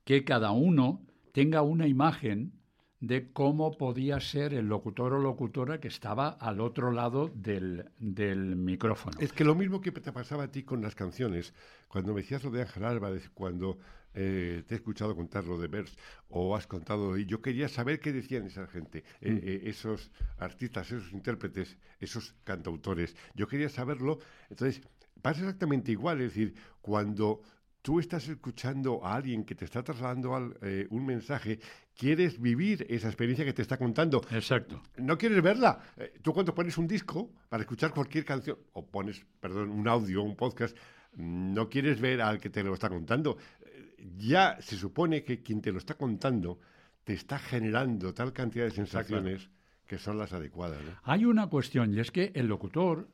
que 0.04 0.24
cada 0.24 0.52
uno 0.52 1.06
tenga 1.36 1.62
una 1.64 1.86
imagen 1.86 2.54
de 3.02 3.30
cómo 3.34 3.78
podía 3.78 4.22
ser 4.22 4.54
el 4.54 4.68
locutor 4.70 5.12
o 5.14 5.20
locutora 5.20 5.82
que 5.82 5.90
estaba 5.90 6.30
al 6.30 6.62
otro 6.62 6.94
lado 6.94 7.30
del, 7.36 7.92
del 8.00 8.56
micrófono. 8.56 9.20
Es 9.20 9.34
que 9.34 9.44
lo 9.44 9.54
mismo 9.54 9.82
que 9.82 9.92
te 9.92 10.14
pasaba 10.14 10.44
a 10.46 10.48
ti 10.52 10.64
con 10.64 10.82
las 10.82 10.96
canciones, 10.96 11.54
cuando 11.90 12.14
me 12.14 12.22
decías 12.22 12.42
lo 12.46 12.52
de 12.52 12.62
Ángel 12.62 12.86
Álvarez, 12.86 13.30
cuando 13.34 13.78
eh, 14.14 14.64
te 14.66 14.76
he 14.76 14.78
escuchado 14.78 15.14
contar 15.14 15.44
lo 15.44 15.58
de 15.58 15.68
Vers, 15.68 15.98
o 16.30 16.56
has 16.56 16.68
contado, 16.68 17.18
y 17.18 17.26
yo 17.26 17.42
quería 17.42 17.68
saber 17.68 18.00
qué 18.00 18.14
decían 18.14 18.46
esa 18.46 18.66
gente, 18.68 19.04
eh, 19.20 19.32
Mm. 19.32 19.40
eh, 19.44 19.62
esos 19.66 20.12
artistas, 20.38 20.90
esos 20.90 21.12
intérpretes, 21.12 21.78
esos 22.00 22.34
cantautores. 22.46 23.14
Yo 23.36 23.46
quería 23.46 23.68
saberlo. 23.68 24.20
Entonces, 24.50 24.82
pasa 25.22 25.42
exactamente 25.42 25.92
igual, 25.92 26.22
es 26.22 26.34
decir, 26.34 26.56
cuando 26.80 27.42
tú 27.86 28.00
estás 28.00 28.28
escuchando 28.28 29.06
a 29.06 29.14
alguien 29.16 29.44
que 29.46 29.54
te 29.54 29.66
está 29.66 29.84
trasladando 29.84 30.36
al- 30.36 30.58
eh, 30.64 30.88
un 30.90 31.06
mensaje, 31.06 31.60
quieres 31.96 32.42
vivir 32.42 32.84
esa 32.90 33.08
experiencia 33.08 33.46
que 33.46 33.54
te 33.54 33.62
está 33.62 33.78
contando. 33.78 34.22
Exacto. 34.32 34.82
No 34.98 35.18
quieres 35.20 35.40
verla. 35.44 35.72
Eh, 35.98 36.14
Tú 36.24 36.34
cuando 36.34 36.56
pones 36.56 36.78
un 36.80 36.88
disco 36.88 37.32
para 37.48 37.62
escuchar 37.62 37.92
cualquier 37.94 38.26
canción, 38.26 38.58
o 38.74 38.88
pones, 38.88 39.24
perdón, 39.40 39.70
un 39.70 39.88
audio, 39.88 40.24
un 40.24 40.36
podcast, 40.36 40.76
no 41.18 41.70
quieres 41.70 42.02
ver 42.02 42.22
al 42.22 42.40
que 42.40 42.50
te 42.50 42.64
lo 42.64 42.74
está 42.74 42.90
contando. 42.90 43.38
Eh, 43.62 43.96
Ya 44.18 44.58
se 44.62 44.76
supone 44.78 45.24
que 45.24 45.44
quien 45.44 45.62
te 45.62 45.72
lo 45.72 45.78
está 45.78 45.94
contando 45.94 46.60
te 47.04 47.14
está 47.14 47.38
generando 47.38 48.14
tal 48.16 48.34
cantidad 48.34 48.66
de 48.66 48.72
sensaciones 48.72 49.50
que 49.86 50.00
son 50.00 50.18
las 50.18 50.34
adecuadas. 50.34 50.82
¿no? 50.84 50.92
Hay 51.04 51.26
una 51.26 51.46
cuestión 51.48 51.94
y 51.94 52.00
es 52.00 52.10
que 52.10 52.32
el 52.34 52.48
locutor, 52.48 53.08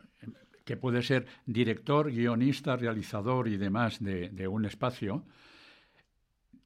que 0.66 0.78
puede 0.78 1.02
ser 1.02 1.26
director, 1.46 2.12
guionista, 2.12 2.76
realizador 2.76 3.48
y 3.48 3.58
demás 3.58 4.04
de, 4.04 4.30
de 4.30 4.48
un 4.48 4.66
espacio, 4.66 5.26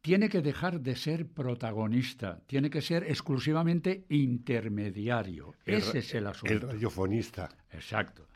tiene 0.05 0.29
que 0.29 0.43
dejar 0.43 0.81
de 0.81 0.95
ser 0.95 1.25
protagonista, 1.25 2.39
tiene 2.45 2.69
que 2.69 2.81
ser 2.81 3.05
exclusivamente 3.05 4.05
intermediario. 4.09 5.55
El 5.65 5.77
Ese 5.77 5.97
es 5.97 6.13
el 6.13 6.27
asunto. 6.27 6.53
El 6.53 6.61
radiofonista. 6.61 7.49
Exacto. 7.71 8.27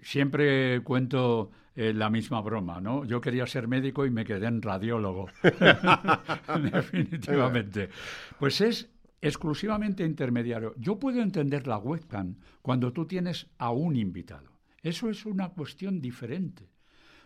Siempre 0.00 0.80
cuento 0.82 1.50
eh, 1.76 1.92
la 1.92 2.08
misma 2.08 2.40
broma, 2.40 2.80
¿no? 2.80 3.04
Yo 3.04 3.20
quería 3.20 3.46
ser 3.46 3.68
médico 3.68 4.06
y 4.06 4.10
me 4.10 4.24
quedé 4.24 4.46
en 4.46 4.62
radiólogo. 4.62 5.28
Definitivamente. 6.72 7.90
Pues 8.38 8.62
es 8.62 8.88
exclusivamente 9.20 10.04
intermediario. 10.04 10.74
Yo 10.76 10.98
puedo 10.98 11.20
entender 11.22 11.66
la 11.66 11.78
webcam 11.78 12.36
cuando 12.62 12.92
tú 12.92 13.06
tienes 13.06 13.46
a 13.58 13.70
un 13.70 13.96
invitado. 13.96 14.50
Eso 14.82 15.10
es 15.10 15.26
una 15.26 15.48
cuestión 15.50 16.00
diferente. 16.00 16.68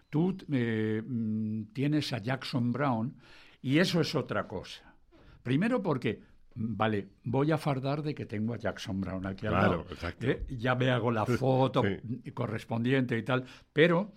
Tú 0.09 0.37
eh, 0.51 1.03
mm, 1.07 1.65
tienes 1.73 2.13
a 2.13 2.19
Jackson 2.19 2.73
Brown 2.73 3.17
y 3.61 3.79
eso 3.79 4.01
es 4.01 4.15
otra 4.15 4.47
cosa. 4.49 4.95
Primero 5.43 5.83
porque, 5.83 6.21
mm, 6.55 6.77
vale, 6.77 7.09
voy 7.25 7.51
a 7.51 7.59
fardar 7.59 8.03
de 8.03 8.15
que 8.15 8.27
tengo 8.27 8.55
a 8.55 8.59
Jackson 8.59 9.01
Brown 9.01 9.27
aquí 9.27 9.47
al 9.47 9.53
Claro, 9.53 9.71
lado. 9.71 9.87
exacto. 9.91 10.27
¿eh? 10.27 10.45
Ya 10.51 10.75
me 10.75 10.91
hago 10.91 11.11
la 11.11 11.25
foto 11.27 11.83
Sí. 11.83 12.31
correspondiente 12.33 13.17
y 13.19 13.23
tal, 13.23 13.45
pero 13.73 14.13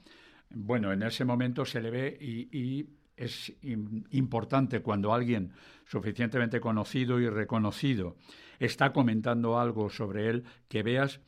bueno, 0.50 0.92
en 0.94 1.04
ese 1.04 1.26
momento 1.26 1.66
se 1.66 1.82
le 1.82 1.90
ve 1.92 2.18
y, 2.20 2.58
y 2.58 2.90
es 3.18 3.54
im- 3.62 4.06
importante 4.12 4.82
cuando 4.82 5.14
alguien 5.14 5.52
suficientemente 5.86 6.60
conocido 6.60 7.20
y 7.20 7.30
reconocido 7.30 8.16
está 8.60 8.92
comentando 8.94 9.60
algo 9.60 9.90
sobre 9.90 10.30
él, 10.30 10.44
que 10.68 10.84
veas 10.84 11.20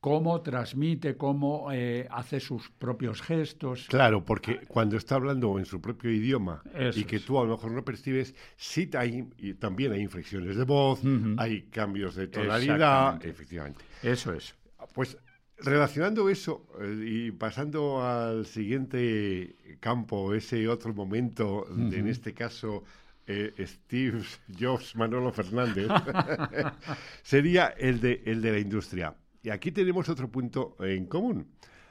cómo 0.00 0.40
transmite, 0.42 1.16
cómo 1.16 1.72
eh, 1.72 2.06
hace 2.10 2.38
sus 2.38 2.70
propios 2.70 3.22
gestos. 3.22 3.86
Claro, 3.88 4.24
porque 4.24 4.60
cuando 4.68 4.96
está 4.96 5.16
hablando 5.16 5.58
en 5.58 5.64
su 5.64 5.80
propio 5.80 6.10
idioma 6.12 6.62
Eso 6.74 7.00
y 7.00 7.04
que 7.04 7.18
tú 7.18 7.40
a 7.40 7.44
lo 7.44 7.52
mejor 7.56 7.72
no 7.72 7.84
percibes, 7.84 8.34
sí 8.56 8.88
hay, 8.96 9.28
y 9.38 9.54
también 9.54 9.92
hay 9.92 10.02
inflexiones 10.02 10.54
de 10.56 10.64
voz, 10.64 11.00
hay 11.38 11.62
cambios 11.62 12.14
de 12.14 12.28
tonalidad, 12.28 13.24
efectivamente. 13.24 13.84
Eso 14.02 14.32
es. 14.32 14.54
Pues 14.94 15.16
relacionando 15.58 16.28
eso 16.28 16.66
eh, 16.80 17.04
y 17.06 17.30
pasando 17.32 18.02
al 18.06 18.46
siguiente 18.46 19.56
campo, 19.80 20.34
ese 20.34 20.68
otro 20.68 20.92
momento, 20.94 21.66
de, 21.70 21.98
en 21.98 22.08
este 22.08 22.34
caso 22.34 22.84
eh, 23.26 23.52
Steve 23.58 24.22
Jobs, 24.58 24.94
Manolo 24.96 25.32
Fernández, 25.32 25.88
sería 27.22 27.66
el 27.78 28.00
de, 28.00 28.22
el 28.26 28.40
de 28.42 28.52
la 28.52 28.58
industria. 28.58 29.14
Y 29.42 29.50
aquí 29.50 29.72
tenemos 29.72 30.08
otro 30.08 30.28
punto 30.30 30.76
en 30.80 31.06
común. 31.06 31.46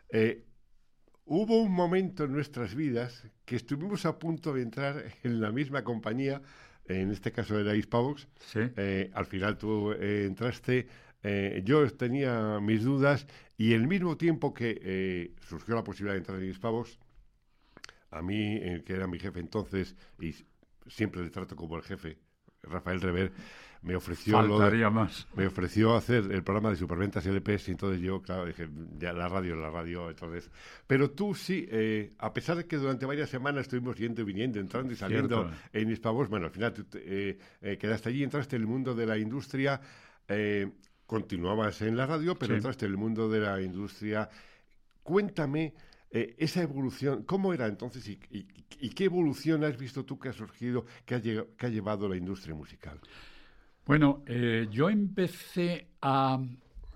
Eh, 0.10 0.43
hubo 1.25 1.62
un 1.62 1.71
momento 1.71 2.25
en 2.25 2.34
nuestras 2.34 2.75
vidas 2.75 3.23
que 3.45 3.56
estuvimos 3.56 4.06
a 4.06 4.19
punto 4.19 4.54
de 4.54 4.62
entrar 4.62 5.04
en 5.23 5.41
la 5.41 5.51
misma 5.51 5.84
compañía, 5.84 6.41
en 6.88 7.10
este 7.12 7.32
caso 7.32 7.60
era 7.60 7.75
Hispavox, 7.75 8.28
Sí. 8.39 8.60
eh, 8.78 9.10
al 9.13 9.25
final 9.25 9.58
tú 9.58 9.91
entraste, 9.93 10.88
eh, 11.27 11.61
yo 11.65 11.89
tenía 11.91 12.59
mis 12.61 12.83
dudas 12.83 13.25
y 13.57 13.73
el 13.73 13.88
mismo 13.88 14.15
tiempo 14.15 14.53
que 14.53 14.77
eh, 14.81 15.31
surgió 15.47 15.73
la 15.73 15.83
posibilidad 15.83 16.13
de 16.13 16.19
entrar 16.19 16.38
en 16.39 16.49
Hispavox, 16.49 16.99
a 18.11 18.21
mí, 18.21 18.57
eh, 18.57 18.83
que 18.85 18.93
era 18.93 19.07
mi 19.07 19.17
jefe 19.19 19.39
entonces, 19.39 19.95
y 20.19 20.35
siempre 20.88 21.23
le 21.23 21.29
trato 21.31 21.55
como 21.55 21.75
el 21.77 21.81
jefe, 21.83 22.17
Rafael 22.63 23.01
Rever, 23.01 23.31
me 23.81 23.95
ofreció 23.95 24.41
lo 24.41 24.57
de- 24.57 24.65
Faltaría 24.65 24.89
más. 24.89 25.27
me 25.35 25.45
ofreció 25.45 25.95
hacer 25.95 26.31
el 26.31 26.43
programa 26.43 26.69
de 26.71 26.75
superventas 26.75 27.25
LPS 27.25 27.67
y 27.69 27.71
entonces 27.71 28.01
yo, 28.01 28.21
claro, 28.21 28.45
dije, 28.45 28.67
ya 28.97 29.13
la 29.13 29.27
radio, 29.27 29.55
la 29.55 29.69
radio, 29.69 30.09
entonces. 30.09 30.49
Pero 30.88 31.11
tú 31.11 31.35
sí, 31.35 31.67
eh, 31.69 32.13
a 32.17 32.33
pesar 32.33 32.57
de 32.57 32.65
que 32.65 32.77
durante 32.77 33.05
varias 33.05 33.29
semanas 33.29 33.61
estuvimos 33.63 33.95
yendo 33.97 34.21
y 34.21 34.25
viniendo, 34.25 34.59
entrando 34.59 34.91
y 34.93 34.95
saliendo 34.95 35.43
Cierto. 35.47 35.57
en 35.73 35.91
Hispavox, 35.91 36.29
bueno, 36.29 36.45
al 36.47 36.51
final 36.51 36.73
te- 36.73 36.85
eh, 36.95 37.38
eh, 37.61 37.77
quedaste 37.77 38.09
allí, 38.09 38.23
entraste 38.23 38.55
en 38.55 38.63
el 38.63 38.67
mundo 38.67 38.95
de 38.95 39.05
la 39.05 39.17
industria, 39.19 39.79
continuabas 41.06 41.82
en 41.82 41.96
la 41.98 42.06
radio, 42.06 42.36
pero 42.36 42.54
Sí. 42.54 42.58
entraste 42.58 42.86
en 42.86 42.91
el 42.91 42.98
mundo 42.98 43.30
de 43.30 43.39
la 43.41 43.62
industria. 43.62 44.30
Cuéntame 45.04 45.74
eh, 46.12 46.36
esa 46.38 46.62
evolución, 46.63 47.24
¿cómo 47.24 47.54
era 47.54 47.68
entonces 47.68 48.08
y, 48.08 48.20
y- 48.32 48.48
y 48.80 48.89
qué 48.91 49.06
evolución 49.06 49.63
has 49.65 49.78
visto 49.78 50.06
tú 50.06 50.18
que 50.18 50.30
ha 50.30 50.34
surgido, 50.34 50.86
que 51.06 51.15
ha, 51.15 51.22
lleg- 51.22 51.48
que 51.58 51.65
ha 51.65 51.70
llevado 51.70 52.08
la 52.08 52.15
industria 52.15 52.56
musical? 52.56 53.00
Bueno, 53.86 54.24
eh, 54.26 54.68
yo 54.72 54.89
empecé 54.89 55.88
a 56.02 56.39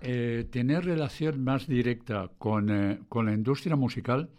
eh, 0.00 0.46
tener 0.50 0.86
relación 0.86 1.44
más 1.44 1.66
directa 1.66 2.30
con, 2.38 3.04
con 3.10 3.26
la 3.26 3.34
industria 3.34 3.76
musical 3.76 4.30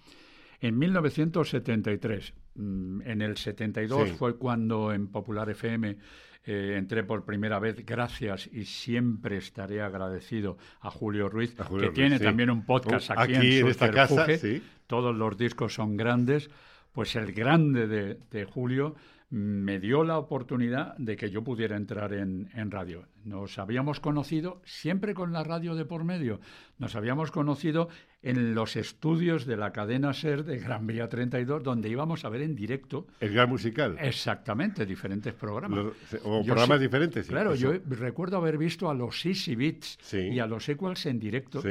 en 0.59 0.79
1973. 0.79 2.33
Mm, 2.55 3.01
En 3.05 3.21
el 3.21 3.37
72 3.37 4.09
Sí. 4.09 4.15
fue 4.15 4.37
cuando 4.37 4.91
en 4.91 5.07
Popular 5.07 5.49
FM 5.51 5.97
eh, 6.45 6.75
entré 6.77 7.03
por 7.03 7.23
primera 7.23 7.59
vez, 7.59 7.85
gracias 7.85 8.47
y 8.51 8.65
siempre 8.65 9.37
estaré 9.37 9.81
agradecido 9.81 10.57
a 10.79 10.89
Julio 10.89 11.29
Ruiz, 11.29 11.59
A 11.59 11.65
Julio 11.65 11.81
que 11.81 11.87
Ruiz, 11.87 11.95
tiene 11.95 12.17
sí. 12.17 12.23
también 12.23 12.49
un 12.49 12.65
podcast 12.65 13.09
Oh, 13.11 13.13
aquí, 13.19 13.35
aquí 13.35 13.57
en, 13.57 13.65
en 13.65 13.67
esta 13.67 13.91
casa, 13.91 14.25
sí. 14.37 14.61
Todos 14.87 15.15
los 15.15 15.37
discos 15.37 15.73
son 15.73 15.95
grandes. 15.97 16.49
Pues 16.91 17.15
el 17.15 17.31
grande 17.31 17.87
de, 17.87 18.17
de 18.31 18.43
Julio 18.45 18.95
me 19.33 19.79
dio 19.79 20.03
la 20.03 20.17
oportunidad 20.17 20.93
de 20.97 21.15
que 21.15 21.31
yo 21.31 21.41
pudiera 21.41 21.77
entrar 21.77 22.11
en, 22.13 22.49
en 22.53 22.69
radio. 22.69 23.05
Nos 23.23 23.57
habíamos 23.59 24.01
conocido 24.01 24.61
siempre 24.65 25.13
con 25.13 25.31
la 25.31 25.41
radio 25.45 25.73
de 25.73 25.85
por 25.85 26.03
medio. 26.03 26.41
Nos 26.79 26.97
habíamos 26.97 27.31
conocido 27.31 27.87
en 28.23 28.53
los 28.53 28.75
estudios 28.75 29.45
de 29.45 29.55
la 29.55 29.71
cadena 29.71 30.11
SER 30.13 30.43
de 30.43 30.59
Gran 30.59 30.85
Vía 30.85 31.07
32, 31.07 31.63
donde 31.63 31.87
íbamos 31.87 32.25
a 32.25 32.29
ver 32.29 32.41
en 32.41 32.55
directo 32.57 33.07
El 33.21 33.33
gran 33.33 33.47
musical. 33.47 33.95
exactamente 34.01 34.85
diferentes 34.85 35.33
programas. 35.33 35.79
Los- 35.79 35.95
o 36.25 36.41
Yo 36.41 36.47
programas 36.53 36.79
sí- 36.79 36.83
diferentes. 36.83 37.25
sí, 37.25 37.31
Claro, 37.31 37.53
eso. 37.53 37.73
yo 37.73 37.79
recuerdo 37.95 38.35
haber 38.35 38.57
visto 38.57 38.89
a 38.89 38.93
los 38.93 39.25
Easy 39.25 39.55
Beats 39.55 39.97
Sí. 40.01 40.17
y 40.17 40.39
a 40.39 40.45
los 40.45 40.67
Equals 40.67 41.05
en 41.05 41.19
directo 41.19 41.61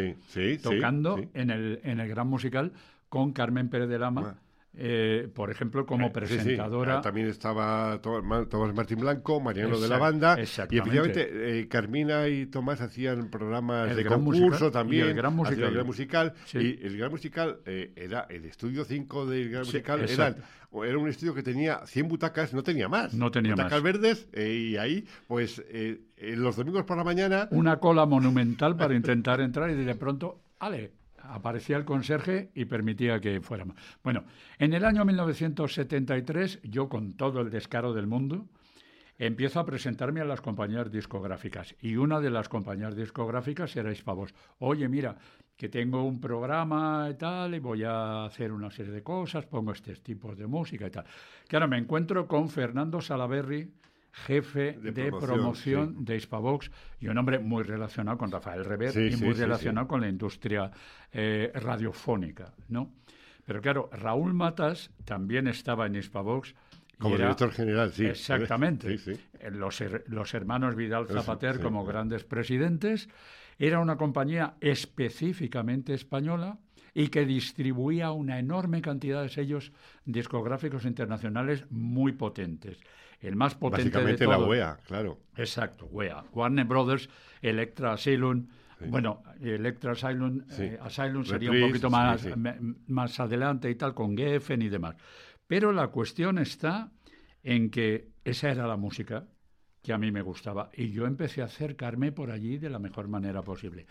tocando. 0.63 1.19
En, 1.35 1.51
el, 1.51 1.81
en 1.85 2.01
el 2.01 2.09
gran 2.09 2.27
musical 2.27 2.73
con 3.11 3.33
Carmen 3.33 3.69
Pérez 3.69 3.89
de 3.91 3.99
Lama. 3.99 4.35
Ah. 4.35 4.41
Eh, 4.75 5.29
por 5.35 5.51
ejemplo, 5.51 5.85
como 5.85 6.07
Sí, 6.07 6.13
sí. 6.13 6.13
presentadora. 6.21 6.99
Ah, 6.99 7.01
También 7.03 7.27
estaba 7.29 8.01
Tomás 8.01 8.75
Martín 8.75 9.01
Blanco, 9.01 9.41
Mariano 9.41 9.79
de 9.81 9.89
la 9.89 9.99
Banda. 9.99 10.37
Y 10.39 10.43
efectivamente, 10.43 11.61
eh, 11.61 11.69
Carmina 11.69 12.29
y 12.29 12.47
Tomás 12.47 12.81
hacían 12.81 13.31
programas 13.31 13.91
El 13.91 13.97
de 13.97 14.05
concurso 14.07 14.43
Musical 14.43 14.71
también. 14.71 15.07
y 15.07 15.09
el 15.11 15.15
Gran 15.17 15.35
Musical. 15.35 15.65
el 15.65 15.75
Gran 15.75 15.87
Musical. 15.87 16.35
Sí. 16.45 16.59
Y 16.81 16.87
el 16.87 16.97
Gran 16.97 17.11
Musical 17.11 17.61
eh, 17.67 17.93
era 17.97 18.27
el 18.31 18.45
estudio 18.45 18.85
5 18.85 19.27
del 19.27 19.51
Gran 19.51 19.63
Musical. 19.65 20.07
Era, 20.09 20.37
un 20.99 21.09
estudio 21.09 21.35
que 21.35 21.43
tenía 21.43 21.85
100 21.85 22.07
butacas, 22.07 22.55
no 22.55 22.63
tenía 22.63 22.89
más. 22.89 23.13
No 23.13 23.33
tenía 23.33 23.53
butacas 23.53 23.73
más. 23.73 23.83
verdes. 23.83 24.29
eh, 24.33 24.69
y 24.71 24.77
ahí, 24.77 25.05
pues, 25.27 25.59
eh, 25.69 26.01
eh, 26.17 26.37
los 26.37 26.55
domingos 26.55 26.85
por 26.85 26.97
la 26.97 27.03
mañana. 27.03 27.49
una 27.51 27.79
cola 27.81 28.07
monumental 28.07 28.77
para 28.77 28.95
intentar 28.95 29.41
entrar 29.41 29.69
y 29.71 29.75
de 29.75 29.95
pronto, 29.97 30.41
ale, 30.61 30.93
aparecía 31.23 31.77
el 31.77 31.85
conserje 31.85 32.51
y 32.55 32.65
permitía 32.65 33.21
que 33.21 33.41
fuéramos. 33.41 33.77
Bueno, 34.03 34.25
en 34.59 34.73
el 34.73 34.85
año 34.85 35.05
1973, 35.05 36.61
yo 36.63 36.89
con 36.89 37.13
todo 37.15 37.41
el 37.41 37.51
descaro 37.51 37.93
del 37.93 38.07
mundo, 38.07 38.47
empiezo 39.19 39.61
a 39.61 39.67
presentarme 39.67 40.23
a 40.23 40.25
las 40.25 40.41
compañías 40.41 40.91
discográficas 40.91 41.75
y 41.81 41.97
una 41.97 42.21
de 42.21 42.31
las 42.31 42.49
compañías 42.49 42.97
discográficas 42.97 43.77
era 43.77 43.93
Hispavox. 43.93 44.35
Oye, 44.61 44.89
mira, 44.89 45.17
que 45.57 45.69
tengo 45.69 46.05
un 46.05 46.19
programa 46.19 47.07
y 47.11 47.15
tal 47.15 47.55
y 47.55 47.59
voy 47.59 47.85
a 47.85 48.25
hacer 48.25 48.51
una 48.51 48.71
serie 48.71 48.93
de 48.93 49.03
cosas, 49.03 49.45
pongo 49.45 49.73
estos 49.73 50.03
tipos 50.03 50.39
de 50.39 50.47
música 50.47 50.87
y 50.87 50.91
tal. 50.91 51.05
Claro, 51.47 51.69
me 51.69 51.77
encuentro 51.77 52.27
con 52.27 52.49
Fernando 52.49 53.03
Salaberry, 53.03 53.71
jefe 54.13 54.73
De 54.73 54.93
de, 54.93 55.05
promoción, 55.11 55.29
promoción, 55.39 56.05
de 56.05 56.17
Hispavox 56.17 56.71
y 57.01 57.09
un 57.09 57.19
hombre 57.19 57.39
muy 57.39 57.63
relacionado 57.63 58.19
con 58.19 58.31
Rafael 58.31 58.65
Rever 58.65 58.91
Sí, 58.93 59.09
y 59.13 59.17
muy 59.25 59.35
sí, 59.35 59.41
relacionado 59.43 59.87
con 59.89 60.01
la 60.01 60.09
industria 60.09 60.71
eh, 61.13 61.51
radiofónica, 61.55 62.53
¿no? 62.69 62.93
Pero 63.45 63.61
claro, 63.61 63.89
Raúl 63.93 64.35
Matas 64.35 64.91
también 65.05 65.47
estaba 65.49 65.87
en 65.87 65.97
Hispavox. 65.97 66.55
Como 66.99 67.15
era- 67.15 67.25
director 67.25 67.51
general, 67.53 67.93
sí. 67.93 68.07
Exactamente. 68.07 68.99
Eh, 69.41 69.51
Los, 69.51 69.81
her- 69.81 70.05
los 70.09 70.35
hermanos 70.35 70.77
Vidal 70.77 71.07
Zapater 71.09 71.61
como 71.61 71.85
grandes 71.87 72.25
presidentes. 72.25 73.09
Era 73.59 73.79
una 73.79 73.97
compañía 73.97 74.55
específicamente 74.61 75.95
española 75.95 76.59
y 76.93 77.09
que 77.09 77.25
distribuía 77.25 78.11
una 78.13 78.39
enorme 78.39 78.83
cantidad 78.83 79.23
de 79.23 79.29
sellos 79.31 79.73
discográficos 80.05 80.85
internacionales 80.85 81.65
muy 81.71 82.13
potentes. 82.13 82.79
El 83.21 83.37
más 83.37 83.55
potente 83.55 83.91
Básicamente 83.91 84.25
de 84.25 84.31
la 84.31 84.37
todos. 84.37 84.49
UEA, 84.49 84.79
claro. 84.87 85.19
Exacto, 85.37 85.87
WEA. 85.87 86.25
Warner 86.33 86.65
Brothers, 86.65 87.09
Electra 87.43 87.93
Asylum. 87.93 88.47
Bueno, 88.89 89.23
Electra 89.41 89.93
Asylum, 89.93 90.43
Sí. 90.49 90.63
eh, 90.63 90.79
Asylum 90.81 91.25
sería 91.25 91.51
Reprise, 91.51 91.65
un 91.65 91.71
poquito 91.71 91.89
sí, 91.89 91.93
más, 91.93 92.21
sí. 92.23 92.31
más 92.89 93.21
adelante 93.21 93.69
y 93.71 93.75
tal, 93.75 93.93
con 93.95 94.17
Geffen 94.17 94.63
y 94.63 94.71
demás. 94.71 94.97
Pero 95.47 95.71
la 95.73 95.89
cuestión 95.89 96.39
está 96.39 96.91
en 97.43 97.71
que 97.71 98.09
esa 98.25 98.51
era 98.51 98.67
la 98.67 98.77
música 98.77 99.27
que 99.83 99.93
a 99.93 99.99
mí 99.99 100.11
me 100.11 100.23
gustaba 100.23 100.71
y 100.75 100.91
yo 100.93 101.07
empecé 101.07 101.43
a 101.43 101.47
acercarme 101.47 102.13
por 102.13 102.31
allí 102.31 102.57
de 102.57 102.71
la 102.71 102.79
mejor 102.79 103.09
manera 103.09 103.43
posible. 103.43 103.87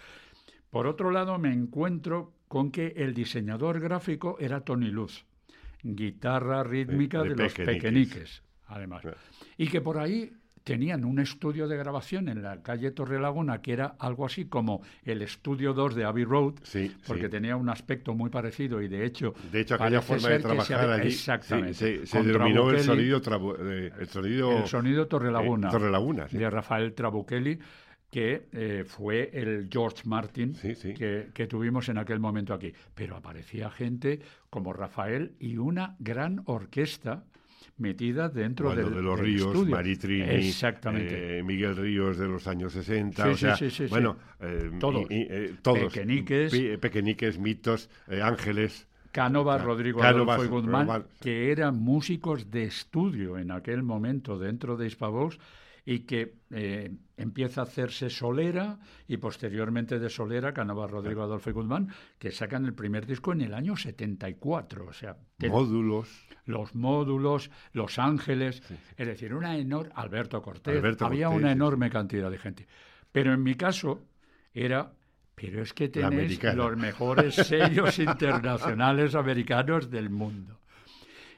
Por 0.71 0.87
otro 0.87 1.11
lado, 1.11 1.37
me 1.37 1.51
encuentro 1.51 2.33
con 2.47 2.71
que 2.71 2.93
el 2.97 3.13
diseñador 3.13 3.79
gráfico 3.79 4.37
era 4.39 4.61
Tony 4.61 4.89
Luz, 4.89 5.25
guitarra 5.83 6.63
rítmica 6.63 7.21
de 7.23 7.29
de, 7.29 7.35
los 7.43 7.53
Pequeñiques. 7.53 8.43
Además. 8.69 9.03
Y 9.57 9.67
que 9.67 9.81
por 9.81 9.97
ahí 9.97 10.31
tenían 10.63 11.03
un 11.05 11.19
estudio 11.19 11.67
de 11.67 11.77
grabación 11.77 12.27
en 12.29 12.43
la 12.43 12.61
calle 12.61 12.91
Torrelaguna 12.91 13.61
que 13.61 13.73
era 13.73 13.95
algo 13.97 14.25
así 14.25 14.45
como 14.45 14.81
el 15.03 15.21
estudio 15.21 15.73
2 15.73 15.95
de 15.95 16.03
Abbey 16.05 16.25
Road, 16.25 16.55
Sí, 16.63 16.95
porque 17.07 17.23
sí. 17.23 17.29
tenía 17.29 17.55
un 17.55 17.69
aspecto 17.69 18.13
muy 18.13 18.29
parecido 18.29 18.81
y 18.81 18.87
de 18.87 19.05
hecho... 19.05 19.33
De 19.51 19.61
hecho, 19.61 19.75
aquella 19.75 20.01
forma 20.01 20.29
de 20.29 20.35
se 20.37 20.41
trabajar 20.43 20.79
había- 20.81 20.95
allí 20.95 21.07
Exactamente. 21.07 21.73
sí, 21.73 21.97
se, 21.99 22.05
se 22.05 22.23
denominó 22.23 22.69
el 22.69 22.81
sonido, 22.81 23.19
eh, 23.61 23.91
el 23.99 24.07
sonido, 24.09 24.57
el 24.59 24.67
sonido 24.67 25.07
Torrelaguna, 25.07 25.69
eh, 25.69 25.71
Torrelaguna, 25.71 26.25
de 26.29 26.49
Rafael 26.49 26.93
Trabuchelli, 26.93 27.57
que 28.11 28.47
eh, 28.51 28.83
fue 28.85 29.29
el 29.33 29.69
George 29.71 30.01
Martin 30.05 30.53
Sí, 30.55 30.75
sí. 30.75 30.93
Que, 30.93 31.29
que 31.33 31.47
tuvimos 31.47 31.89
en 31.89 31.97
aquel 31.99 32.19
momento 32.19 32.53
aquí. 32.55 32.73
Pero 32.95 33.15
aparecía 33.15 33.69
gente 33.71 34.19
como 34.49 34.73
Rafael 34.73 35.33
y 35.39 35.57
una 35.57 35.95
gran 35.99 36.41
orquesta 36.45 37.23
metida 37.79 38.29
dentro 38.29 38.67
Waldo 38.69 38.83
del, 38.85 38.93
de 38.95 39.01
los 39.01 39.15
del 39.17 39.25
Ríos, 39.25 39.47
estudio. 39.47 39.75
Maritrini, 39.75 40.29
Exactamente. 40.47 41.39
eh, 41.39 41.43
Miguel 41.43 41.75
Ríos 41.75 42.17
de 42.17 42.27
los 42.27 42.47
años 42.47 42.73
60, 42.73 43.23
Sí, 43.23 43.29
o 43.29 43.33
sí, 43.33 43.39
sea, 43.39 43.69
sí, 43.69 43.85
bueno, 43.89 44.17
eh, 44.39 44.71
Todos. 44.79 45.09
y- 45.09 45.13
y, 45.15 45.27
eh, 45.29 45.53
todos. 45.61 45.91
Pequeñiques. 45.93 46.51
Pi- 46.51 46.77
pequeñiques, 46.77 47.39
mitos, 47.39 47.89
eh, 48.07 48.21
ángeles. 48.21 48.87
Cánovas, 49.11 49.57
Ca- 49.59 49.63
Rodrigo 49.65 49.99
Cánovas, 49.99 50.35
Adolfo 50.37 50.53
y 50.53 50.61
Guzmán, 50.61 50.85
Román. 50.87 51.05
que 51.19 51.51
eran 51.51 51.79
músicos 51.79 52.51
de 52.51 52.65
estudio 52.65 53.37
en 53.39 53.49
aquel 53.51 53.81
momento 53.81 54.37
dentro 54.37 54.77
de 54.77 54.85
Hispavox 54.85 55.39
y 55.85 56.01
que 56.01 56.35
eh, 56.51 56.91
empieza 57.17 57.61
a 57.61 57.63
hacerse 57.65 58.09
Solera 58.09 58.79
y 59.07 59.17
posteriormente 59.17 59.99
de 59.99 60.09
Solera, 60.09 60.53
Cánovas, 60.53 60.91
Rodrigo 60.91 61.23
Adolfo 61.23 61.49
y 61.49 61.53
Guzmán, 61.53 61.89
que 62.17 62.31
sacan 62.31 62.65
el 62.65 62.73
primer 62.73 63.05
disco 63.05 63.33
en 63.33 63.41
el 63.41 63.53
año 63.53 63.75
74. 63.75 64.85
O 64.85 64.93
sea, 64.93 65.17
módulos. 65.39 66.27
los 66.45 66.75
módulos, 66.75 67.51
Los 67.73 67.99
Ángeles, 67.99 68.61
es 68.97 69.07
decir, 69.07 69.33
una 69.33 69.57
enorme 69.57 69.91
Alberto 69.95 70.41
Cortés, 70.41 70.77
Alberto 70.77 71.05
había 71.05 71.27
Cortés, 71.27 71.43
una 71.43 71.51
enorme 71.51 71.89
cantidad 71.89 72.29
de 72.29 72.37
gente. 72.37 72.67
Pero 73.11 73.33
en 73.33 73.43
mi 73.43 73.55
caso 73.55 74.03
era, 74.53 74.93
pero 75.35 75.61
es 75.61 75.73
que 75.73 75.89
tenéis 75.89 76.41
los 76.43 76.77
mejores 76.77 77.35
sellos 77.35 77.97
internacionales 77.99 79.15
americanos 79.15 79.89
del 79.89 80.09
mundo. 80.09 80.59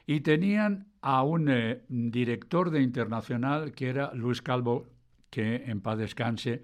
Y 0.06 0.20
tenían 0.20 0.91
a 1.02 1.22
un 1.24 1.48
eh, 1.50 1.82
director 1.88 2.70
de 2.70 2.80
internacional 2.80 3.72
que 3.72 3.88
era 3.88 4.14
Luis 4.14 4.40
Calvo, 4.40 4.86
que 5.30 5.64
en 5.66 5.80
paz 5.80 5.98
descanse, 5.98 6.62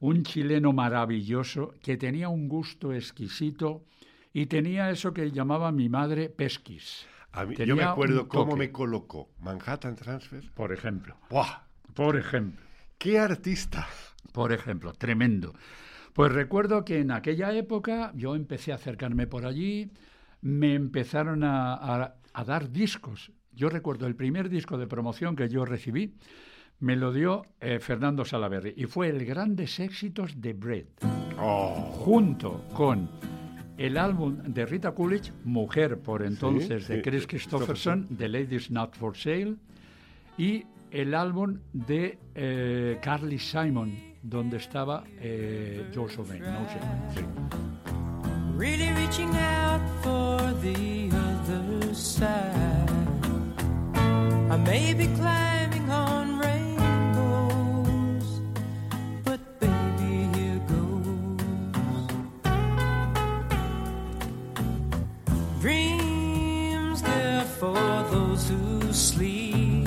un 0.00 0.22
chileno 0.24 0.72
maravilloso 0.72 1.72
que 1.82 1.96
tenía 1.96 2.28
un 2.28 2.48
gusto 2.48 2.92
exquisito 2.92 3.84
y 4.32 4.46
tenía 4.46 4.90
eso 4.90 5.14
que 5.14 5.30
llamaba 5.30 5.72
mi 5.72 5.88
madre 5.88 6.28
pesquis. 6.28 7.06
A 7.32 7.44
mí- 7.44 7.54
yo 7.56 7.76
me 7.76 7.82
acuerdo 7.84 8.28
cómo 8.28 8.56
me 8.56 8.72
colocó 8.72 9.30
Manhattan 9.40 9.96
Transfer. 9.96 10.50
Por 10.54 10.72
ejemplo, 10.72 11.16
¡Buah! 11.30 11.62
por 11.94 12.16
ejemplo, 12.16 12.60
¡Qué 12.98 13.18
artista! 13.18 13.86
por 14.32 14.52
ejemplo, 14.52 14.92
tremendo. 14.92 15.54
Pues 16.12 16.30
recuerdo 16.32 16.84
que 16.84 16.98
en 17.00 17.10
aquella 17.10 17.52
época 17.54 18.12
yo 18.14 18.34
empecé 18.34 18.72
a 18.72 18.74
acercarme 18.76 19.26
por 19.26 19.46
allí, 19.46 19.90
me 20.42 20.74
empezaron 20.74 21.42
a, 21.44 21.72
a- 21.74 22.14
a 22.34 22.44
dar 22.44 22.70
discos. 22.70 23.30
Yo 23.56 23.70
recuerdo 23.70 24.06
el 24.06 24.14
primer 24.14 24.50
disco 24.50 24.76
de 24.76 24.86
promoción 24.86 25.34
que 25.34 25.48
yo 25.48 25.64
recibí, 25.64 26.14
me 26.78 26.94
lo 26.94 27.12
dio 27.12 27.46
eh, 27.60 27.78
Fernando 27.80 28.24
Salaverry 28.24 28.74
y 28.76 28.84
fue 28.84 29.08
el 29.08 29.24
Grandes 29.24 29.80
Éxitos 29.80 30.40
de 30.40 30.52
Bread. 30.52 30.86
¡Oh! 31.38 31.74
junto 32.04 32.64
con 32.72 33.10
el 33.78 33.96
álbum 33.96 34.38
de 34.42 34.64
Rita 34.66 34.92
Coolidge, 34.92 35.32
Mujer 35.44 35.98
por 35.98 36.22
entonces, 36.22 36.86
de 36.88 37.02
Chris 37.02 37.22
sí, 37.22 37.28
Christopherson, 37.28 38.08
The 38.16 38.28
Ladies 38.28 38.70
Not 38.70 38.94
for 38.94 39.16
Sale, 39.16 39.56
y 40.38 40.64
el 40.90 41.14
álbum 41.14 41.58
de 41.72 42.18
eh, 42.34 42.98
Carly 43.02 43.38
Simon, 43.38 43.92
donde 44.22 44.58
estaba 44.58 45.04
eh, 45.18 45.90
George 45.92 46.20
O'Bain, 46.20 46.42
no 46.42 46.68
sé. 46.68 47.20
sí. 47.20 47.26
really 48.56 48.90
reaching 48.92 49.34
out 49.36 49.82
for 50.02 50.38
the 50.62 51.10
other 51.12 51.94
side. 51.94 52.55
I 54.66 54.68
may 54.68 54.94
be 54.94 55.06
climbing 55.14 55.88
on 55.90 56.40
rainbows, 56.40 58.24
but 59.22 59.38
baby, 59.60 60.26
here 60.34 60.60
goes. 60.66 61.40
Dreams 65.60 67.00
there 67.00 67.44
for 67.60 67.78
those 68.10 68.48
who 68.48 68.92
sleep. 68.92 69.86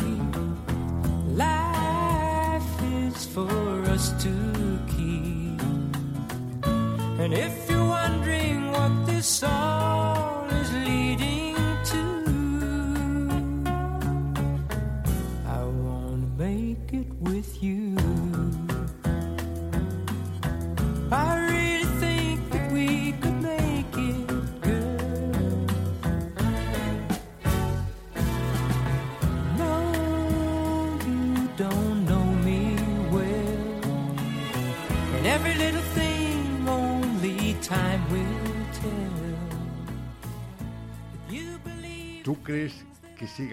Life 1.27 2.81
is 3.03 3.25
for 3.25 3.83
us 3.91 4.13
to 4.23 4.31
keep. 4.87 5.59
And 7.19 7.33
if 7.33 7.58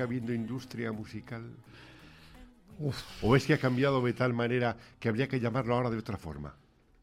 habiendo 0.07 0.33
industria 0.33 0.93
musical? 0.93 1.43
¿O 3.23 3.37
es 3.37 3.47
que 3.47 3.55
ha 3.55 3.59
cambiado 3.59 4.05
de 4.05 4.13
tal 4.13 4.33
manera 4.33 4.77
que 4.99 5.09
habría 5.09 5.29
que 5.29 5.41
llamarlo 5.41 5.75
ahora 5.75 5.91
de 5.91 5.99
otra 5.99 6.19
forma? 6.19 6.55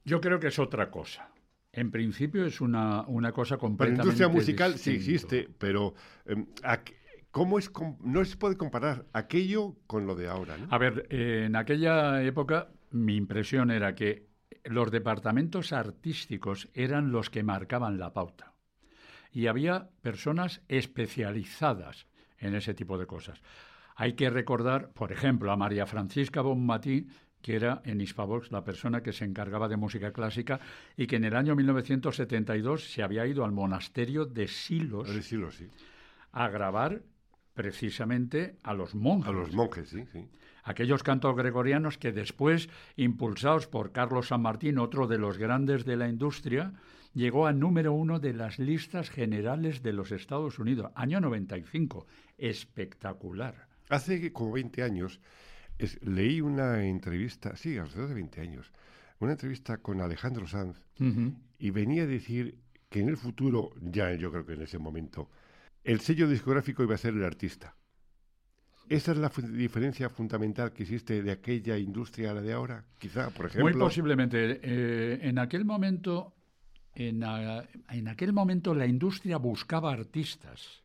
Yo 0.06 0.22
creo 0.22 0.40
que 0.40 0.48
es 0.48 0.60
otra 0.60 0.92
cosa. 0.92 1.30
En 1.72 1.90
principio 1.90 2.46
es 2.46 2.62
una, 2.62 3.02
una 3.08 3.32
cosa 3.32 3.58
completamente 3.58 3.98
la 3.98 4.04
industria 4.04 4.28
musical 4.28 4.78
sí 4.78 4.92
existe, 4.92 5.50
pero 5.58 5.96
em, 6.26 6.46
¿cómo 7.32 7.58
es 7.58 7.70
com- 7.70 7.98
no 8.04 8.24
se 8.24 8.38
puede 8.38 8.58
comparar 8.58 9.06
aquello 9.14 9.76
con 9.88 10.06
lo 10.06 10.16
de 10.16 10.28
ahora? 10.28 10.56
¿no? 10.58 10.68
A 10.70 10.78
ver, 10.78 11.08
eh, 11.10 11.46
en 11.48 11.56
aquella 11.56 12.22
época 12.24 12.70
mi 12.92 13.16
impresión 13.16 13.72
era 13.72 13.96
que 13.96 14.28
los 14.66 14.92
departamentos 14.92 15.74
artísticos 15.74 16.70
eran 16.76 17.12
los 17.12 17.32
que 17.32 17.42
marcaban 17.42 17.98
la 17.98 18.14
pauta. 18.14 18.54
Y 19.32 19.48
había 19.48 19.90
personas 20.04 20.62
especializadas 20.68 22.06
en 22.44 22.56
ese 22.56 22.74
tipo 22.74 22.98
de 22.98 23.08
cosas. 23.08 23.42
Hay 23.96 24.14
que 24.14 24.30
recordar, 24.30 24.90
por 24.92 25.12
ejemplo, 25.12 25.52
a 25.52 25.58
María 25.58 25.86
Francisca 25.86 26.42
Bonmatí, 26.42 27.08
que 27.42 27.56
era 27.56 27.82
en 27.86 28.02
Hispavox 28.02 28.52
la 28.52 28.64
persona 28.64 29.04
que 29.04 29.14
se 29.14 29.26
encargaba 29.26 29.68
de 29.68 29.78
música 29.78 30.12
clásica 30.14 30.60
y 30.96 31.08
que 31.08 31.18
en 31.18 31.26
el 31.26 31.36
año 31.36 31.56
1972 31.56 32.92
se 32.92 33.04
había 33.04 33.28
ido 33.28 33.44
al 33.44 33.52
monasterio 33.52 34.26
de 34.26 34.48
Silos 34.48 35.10
A 35.10 35.14
decirlo 35.14 35.52
sí. 35.52 35.68
a 36.32 36.48
grabar 36.48 37.04
precisamente 37.54 38.58
a 38.64 38.74
los 38.74 38.96
monjes 38.96 39.30
A 39.30 39.34
los 39.34 39.52
monjes, 39.54 39.90
sí, 39.90 40.06
sí. 40.12 40.28
aquellos 40.64 41.04
cantos 41.04 41.36
gregorianos 41.36 41.98
que 41.98 42.14
después, 42.14 42.70
impulsados 42.96 43.68
por 43.68 43.92
Carlos 43.92 44.30
San 44.30 44.42
Martín, 44.42 44.80
otro 44.80 45.06
de 45.08 45.18
los 45.18 45.38
grandes 45.38 45.84
de 45.86 45.98
la 45.98 46.08
industria, 46.08 46.74
llegó 47.14 47.48
a 47.48 47.54
número 47.54 47.94
uno 47.94 48.20
de 48.20 48.34
las 48.34 48.60
listas 48.60 49.10
generales 49.10 49.82
de 49.84 49.94
los 49.94 50.12
Estados 50.12 50.60
Unidos, 50.60 50.92
año 50.96 51.20
95. 51.20 52.08
Espectacular. 52.38 53.68
Hace 53.90 54.32
como 54.32 54.54
20 54.54 54.84
años 54.84 55.20
es- 55.78 56.02
leí 56.04 56.42
una 56.42 56.84
entrevista, 56.86 57.56
sí, 57.56 57.78
alrededor 57.78 58.10
de 58.10 58.16
20 58.16 58.42
años, 58.42 58.72
una 59.20 59.34
entrevista 59.34 59.78
con 59.78 60.02
Alejandro 60.02 60.48
Sanz 60.48 60.82
y 61.60 61.70
venía 61.72 62.04
a 62.04 62.08
decir 62.08 62.58
que 62.90 63.00
en 63.02 63.10
el 63.10 63.18
futuro, 63.18 63.72
ya 63.82 64.14
yo 64.14 64.32
creo 64.32 64.46
que 64.46 64.54
en 64.54 64.62
ese 64.62 64.78
momento, 64.80 65.30
el 65.84 66.00
sello 66.00 66.28
discográfico 66.28 66.84
iba 66.84 66.96
a 66.96 66.98
ser 66.98 67.14
el 67.14 67.24
artista. 67.24 67.76
¿Esa 68.90 69.14
es 69.14 69.18
la 69.18 69.32
diferencia 69.52 70.10
fundamental 70.10 70.74
que 70.74 70.84
existe 70.84 71.24
de 71.24 71.32
aquella 71.32 71.78
industria 71.78 72.32
a 72.32 72.34
la 72.34 72.42
de 72.42 72.54
ahora? 72.54 72.86
Quizá, 73.00 73.30
por 73.30 73.46
ejemplo. 73.48 73.64
Muy 73.72 73.74
posiblemente. 73.80 74.60
eh, 74.62 75.20
en 75.22 75.40
aquel 75.40 75.64
momento, 75.66 76.34
en, 76.96 77.24
a- 77.24 77.64
en 77.90 78.08
aquel 78.08 78.34
momento 78.34 78.74
la 78.74 78.86
industria 78.86 79.38
buscaba 79.38 79.92
artistas. 79.92 80.82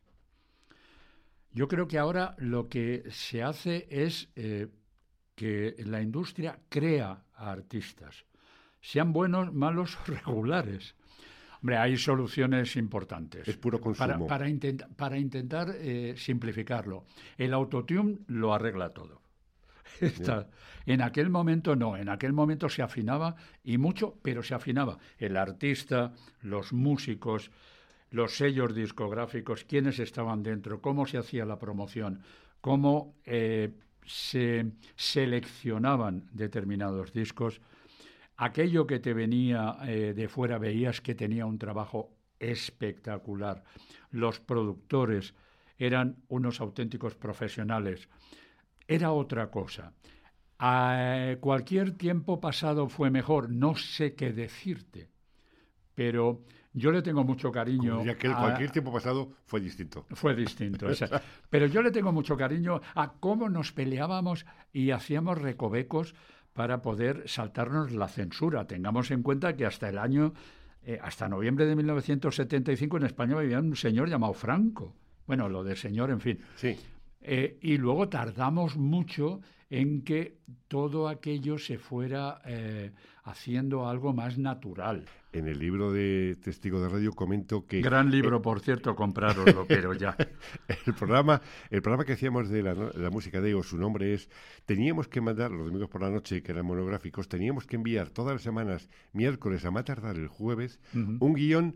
Yo 1.51 1.67
creo 1.67 1.87
que 1.87 1.97
ahora 1.97 2.35
lo 2.37 2.69
que 2.69 3.03
se 3.09 3.41
hace 3.43 3.87
es 3.89 4.29
eh, 4.35 4.67
que 5.35 5.75
la 5.85 6.01
industria 6.01 6.59
crea 6.69 7.23
a 7.35 7.51
artistas, 7.51 8.25
sean 8.81 9.11
buenos, 9.13 9.53
malos 9.53 9.97
o 9.97 10.11
regulares. 10.25 10.95
Hombre, 11.61 11.77
hay 11.77 11.97
soluciones 11.97 12.75
importantes. 12.77 13.45
Es 13.47 13.57
puro 13.57 13.79
Para, 13.79 14.15
consumo. 14.17 14.27
para 14.95 15.17
intentar 15.17 15.75
eh, 15.75 16.13
simplificarlo. 16.17 17.03
El 17.37 17.53
autotune 17.53 18.19
lo 18.27 18.53
arregla 18.53 18.89
todo. 18.91 19.21
En 20.85 21.01
aquel 21.03 21.29
momento 21.29 21.75
no, 21.75 21.97
en 21.97 22.09
aquel 22.09 22.33
momento 22.33 22.67
se 22.67 22.81
afinaba 22.81 23.35
y 23.63 23.77
mucho, 23.77 24.17
pero 24.23 24.41
se 24.41 24.55
afinaba. 24.55 24.97
El 25.19 25.37
artista, 25.37 26.13
los 26.41 26.73
músicos, 26.73 27.51
los 28.09 28.35
sellos 28.35 28.73
discográficos, 28.73 29.65
quiénes 29.65 29.99
estaban 29.99 30.41
dentro, 30.41 30.81
cómo 30.81 31.05
se 31.05 31.19
hacía 31.19 31.45
la 31.45 31.59
promoción, 31.59 32.23
cómo 32.59 33.13
eh, 33.25 33.71
se 34.05 34.71
seleccionaban 34.95 36.27
determinados 36.31 37.13
discos. 37.13 37.61
Aquello 38.37 38.87
que 38.87 38.99
te 38.99 39.13
venía 39.13 39.77
eh, 39.85 40.13
de 40.15 40.27
fuera 40.27 40.57
veías 40.57 41.01
que 41.01 41.13
tenía 41.13 41.45
un 41.45 41.59
trabajo 41.59 42.15
espectacular. 42.39 43.63
Los 44.11 44.39
productores 44.39 45.35
eran 45.77 46.17
unos 46.29 46.61
auténticos 46.61 47.15
profesionales 47.15 48.09
era 48.89 49.11
otra 49.11 49.49
cosa. 49.49 49.93
A 50.57 51.35
cualquier 51.39 51.91
tiempo 51.91 52.41
pasado 52.41 52.89
fue 52.89 53.09
mejor, 53.09 53.49
no 53.49 53.75
sé 53.75 54.13
qué 54.13 54.33
decirte, 54.33 55.09
pero 55.95 56.43
yo 56.73 56.91
le 56.91 57.01
tengo 57.01 57.23
mucho 57.23 57.51
cariño. 57.51 58.01
A- 58.35 58.41
cualquier 58.41 58.71
tiempo 58.71 58.91
pasado 58.91 59.31
fue 59.45 59.61
distinto. 59.61 60.05
fue 60.11 60.35
distinto. 60.35 60.87
o 60.87 60.93
sea, 60.93 61.21
pero 61.49 61.65
yo 61.67 61.81
le 61.81 61.91
tengo 61.91 62.11
mucho 62.11 62.35
cariño 62.35 62.81
a 62.95 63.13
cómo 63.19 63.47
nos 63.47 63.71
peleábamos 63.71 64.45
y 64.73 64.91
hacíamos 64.91 65.37
recovecos 65.37 66.13
para 66.53 66.81
poder 66.81 67.23
saltarnos 67.27 67.91
la 67.93 68.07
censura. 68.09 68.67
Tengamos 68.67 69.11
en 69.11 69.23
cuenta 69.23 69.55
que 69.55 69.65
hasta 69.65 69.87
el 69.87 69.97
año, 69.97 70.33
eh, 70.83 70.99
hasta 71.01 71.29
noviembre 71.29 71.65
de 71.67 71.75
1975 71.77 72.97
en 72.97 73.03
España 73.03 73.37
vivía 73.39 73.59
un 73.59 73.75
señor 73.77 74.09
llamado 74.09 74.33
Franco. 74.33 74.93
Bueno, 75.25 75.47
lo 75.47 75.63
de 75.63 75.75
señor, 75.77 76.09
en 76.11 76.19
fin. 76.19 76.39
Sí. 76.55 76.75
Eh, 77.21 77.57
y 77.61 77.77
luego 77.77 78.07
tardamos 78.09 78.77
mucho 78.77 79.41
en 79.69 80.01
que 80.01 80.37
todo 80.67 81.07
aquello 81.07 81.57
se 81.57 81.77
fuera 81.77 82.41
eh, 82.45 82.91
haciendo 83.23 83.87
algo 83.87 84.13
más 84.13 84.37
natural. 84.37 85.05
En 85.31 85.47
el 85.47 85.59
libro 85.59 85.91
de 85.91 86.37
Testigo 86.41 86.81
de 86.81 86.89
Radio 86.89 87.13
comento 87.13 87.67
que 87.67 87.81
Gran 87.81 88.09
libro, 88.09 88.41
por 88.41 88.61
cierto, 88.61 88.95
comprároslo, 88.95 89.65
pero 89.67 89.93
ya. 89.93 90.17
el 90.87 90.93
programa, 90.95 91.39
el 91.69 91.83
programa 91.83 92.03
que 92.03 92.13
hacíamos 92.13 92.49
de 92.49 92.63
la, 92.63 92.73
la 92.73 93.09
música 93.11 93.39
de 93.39 93.51
Ego, 93.51 93.61
su 93.61 93.77
nombre 93.77 94.15
es, 94.15 94.27
teníamos 94.65 95.07
que 95.07 95.21
mandar 95.21 95.51
los 95.51 95.67
domingos 95.67 95.89
por 95.89 96.01
la 96.01 96.09
noche, 96.09 96.41
que 96.41 96.51
eran 96.51 96.65
monográficos, 96.65 97.29
teníamos 97.29 97.67
que 97.67 97.75
enviar 97.75 98.09
todas 98.09 98.33
las 98.33 98.41
semanas, 98.41 98.89
miércoles 99.13 99.65
a 99.65 99.71
más 99.71 99.85
tardar 99.85 100.15
el 100.15 100.29
jueves, 100.29 100.79
un 100.93 101.33
guion 101.33 101.75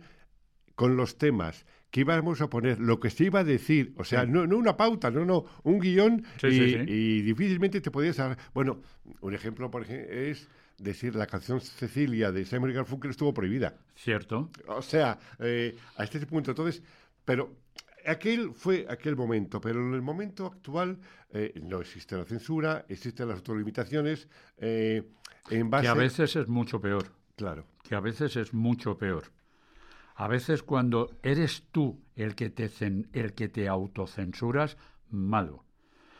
con 0.75 0.97
los 0.97 1.17
temas 1.17 1.65
que 1.91 2.01
íbamos 2.01 2.41
a 2.41 2.49
poner, 2.49 2.79
lo 2.79 2.99
que 2.99 3.11
se 3.11 3.25
iba 3.25 3.41
a 3.41 3.43
decir, 3.43 3.93
o 3.97 4.03
sea, 4.03 4.25
no, 4.25 4.47
no 4.47 4.57
una 4.57 4.75
pauta, 4.75 5.11
no, 5.11 5.25
no, 5.25 5.45
un 5.61 5.79
guion 5.79 6.25
Sí, 6.41 6.47
y, 6.47 6.51
sí, 6.51 6.71
sí. 6.71 6.85
y 6.87 7.21
difícilmente 7.21 7.81
te 7.81 7.91
podías... 7.91 8.19
Bueno, 8.53 8.81
un 9.21 9.33
ejemplo, 9.35 9.69
por 9.69 9.83
ejemplo, 9.83 10.11
es 10.11 10.49
decir, 10.79 11.15
la 11.15 11.27
canción 11.27 11.61
Cecilia 11.61 12.31
de 12.31 12.45
Simon 12.45 12.73
Garfunkel 12.73 13.11
estuvo 13.11 13.31
prohibida. 13.31 13.75
¿Cierto? 13.95 14.49
O 14.67 14.81
sea, 14.81 15.19
eh, 15.37 15.75
hasta 15.95 16.17
ese 16.17 16.25
punto. 16.25 16.49
Entonces, 16.49 16.81
pero 17.25 17.55
aquel 18.07 18.53
fue 18.53 18.87
aquel 18.89 19.15
momento, 19.15 19.61
pero 19.61 19.79
en 19.79 19.93
el 19.93 20.01
momento 20.01 20.47
actual 20.47 20.97
eh, 21.31 21.53
no 21.61 21.79
existe 21.81 22.17
la 22.17 22.25
censura, 22.25 22.85
existen 22.89 23.27
las 23.27 23.37
autolimitaciones 23.37 24.27
eh, 24.57 25.03
en 25.49 25.69
base... 25.69 25.83
Que 25.83 25.89
a 25.89 25.93
veces 25.93 26.35
es 26.35 26.47
mucho 26.47 26.81
peor. 26.81 27.05
Claro, 27.35 27.65
que 27.83 27.95
a 27.95 27.99
veces 27.99 28.35
es 28.35 28.53
mucho 28.53 28.97
peor. 28.97 29.25
A 30.23 30.27
veces 30.29 30.63
cuando 30.63 31.19
eres 31.21 31.63
tú 31.73 31.99
el 32.15 32.33
que 32.33 32.49
te, 32.49 32.71
el 33.11 33.33
que 33.33 33.49
te 33.49 33.67
autocensuras, 33.67 34.77
malo. 35.09 35.65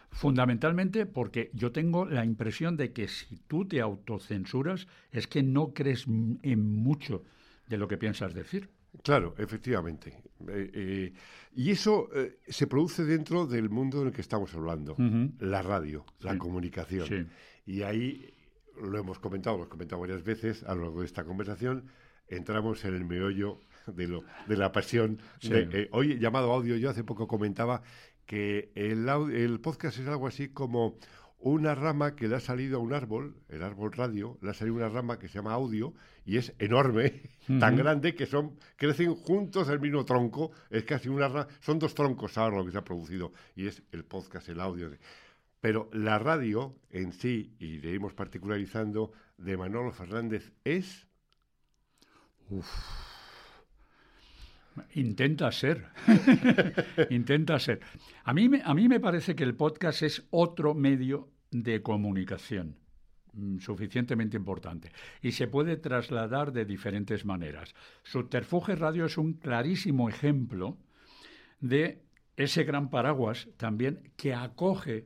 Fundamentalmente 0.10 1.06
porque 1.06 1.52
yo 1.54 1.72
tengo 1.72 2.04
la 2.04 2.26
impresión 2.26 2.76
de 2.76 2.92
que 2.92 3.08
si 3.08 3.38
tú 3.48 3.66
te 3.66 3.80
autocensuras 3.80 4.88
es 5.14 5.28
que 5.28 5.42
no 5.42 5.74
crees 5.74 6.06
en 6.06 6.76
mucho 6.76 7.24
de 7.70 7.78
lo 7.78 7.88
que 7.88 7.98
piensas 7.98 8.34
decir. 8.34 8.70
claro, 9.04 9.36
efectivamente. 9.38 10.22
Eh, 10.50 10.72
eh, 10.74 11.14
y 11.56 11.72
eso 11.72 12.10
eh, 12.14 12.40
se 12.46 12.68
produce 12.68 13.06
dentro 13.06 13.48
del 13.48 13.70
mundo 13.70 14.02
en 14.02 14.08
el 14.08 14.14
que 14.14 14.20
estamos 14.20 14.54
hablando, 14.54 14.98
la 15.40 15.62
radio, 15.62 16.04
la 16.20 16.38
comunicación. 16.38 17.08
Sí. 17.08 17.26
Y 17.72 17.84
ahí 17.84 18.34
lo 18.82 18.98
hemos 18.98 19.18
comentado, 19.20 19.56
lo 19.56 19.64
hemos 19.64 19.72
comentado 19.72 20.02
varias 20.02 20.26
veces 20.26 20.62
a 20.64 20.76
lo 20.76 20.82
largo 20.82 21.00
de 21.00 21.06
esta 21.06 21.24
conversación, 21.24 21.86
entramos 22.28 22.84
en 22.84 22.96
el 22.96 23.06
meollo 23.06 23.62
de, 23.88 24.08
lo, 24.08 24.24
de 24.48 24.58
la 24.58 24.72
pasión. 24.72 25.20
Sí. 25.40 25.50
de, 25.50 25.68
eh, 25.72 25.90
hoy 25.92 26.20
llamado 26.20 26.52
audio, 26.52 26.76
yo 26.78 26.90
hace 26.90 27.04
poco 27.04 27.28
comentaba 27.28 27.82
que 28.26 28.72
el, 28.76 29.60
podcast 29.60 30.00
es 30.00 30.08
algo 30.08 30.28
así 30.28 30.50
como 30.50 30.98
una 31.40 31.76
rama 31.76 32.16
que 32.16 32.30
le 32.30 32.38
ha 32.38 32.40
salido 32.40 32.78
a 32.78 32.82
un 32.82 32.94
árbol, 32.94 33.36
el 33.50 33.64
árbol 33.64 33.92
radio, 33.92 34.38
le 34.42 34.52
ha 34.52 34.54
salido 34.54 34.78
una 34.78 34.88
rama 34.88 35.20
que 35.20 35.28
se 35.28 35.40
llama 35.40 35.52
audio 35.54 35.94
y 36.26 36.38
es 36.38 36.54
enorme, 36.58 37.22
tan 37.60 37.76
grande 37.76 38.16
que 38.16 38.26
son 38.26 38.58
crecen 38.78 39.14
juntos 39.14 39.68
el 39.68 39.82
mismo 39.82 40.06
tronco, 40.06 40.52
es 40.70 40.86
casi 40.86 41.10
una 41.10 41.28
ra- 41.28 41.48
son 41.60 41.80
dos 41.80 41.94
troncos 41.94 42.38
ahora 42.38 42.58
lo 42.58 42.66
que 42.66 42.72
se 42.72 42.78
ha 42.78 42.84
producido 42.86 43.34
y 43.56 43.68
es 43.68 43.84
el 43.92 44.06
podcast, 44.06 44.48
el 44.48 44.62
audio. 44.62 44.90
Pero 45.60 45.90
la 45.94 46.18
radio 46.18 46.76
en 46.90 47.12
sí, 47.12 47.56
y 47.60 47.80
le 47.80 47.90
iremos 47.90 48.14
particularizando, 48.14 49.12
de 49.38 49.58
Manolo 49.58 49.92
Fernández 49.92 50.54
es 50.64 51.08
Intenta 54.96 55.52
ser. 55.52 55.86
Intenta 57.10 57.60
ser. 57.60 57.80
A 58.24 58.34
mí, 58.34 58.50
me, 58.50 58.62
a 58.64 58.74
mí 58.74 58.88
me 58.88 59.00
parece 59.00 59.36
que 59.36 59.44
el 59.44 59.56
podcast 59.56 60.04
es 60.04 60.28
otro 60.32 60.74
medio 60.74 61.30
de 61.52 61.82
comunicación 61.82 62.78
mm, 63.34 63.60
suficientemente 63.60 64.38
importante 64.38 64.92
y 65.22 65.32
se 65.32 65.48
puede 65.48 65.78
trasladar 65.78 66.52
de 66.52 66.66
diferentes 66.66 67.26
maneras. 67.26 67.74
Subterfuge 68.04 68.76
Radio 68.76 69.06
es 69.06 69.18
un 69.18 69.34
clarísimo 69.34 70.10
ejemplo 70.10 70.78
de 71.60 72.04
ese 72.36 72.64
gran 72.64 72.90
paraguas 72.90 73.48
también 73.58 74.12
que 74.18 74.34
acoge 74.34 75.06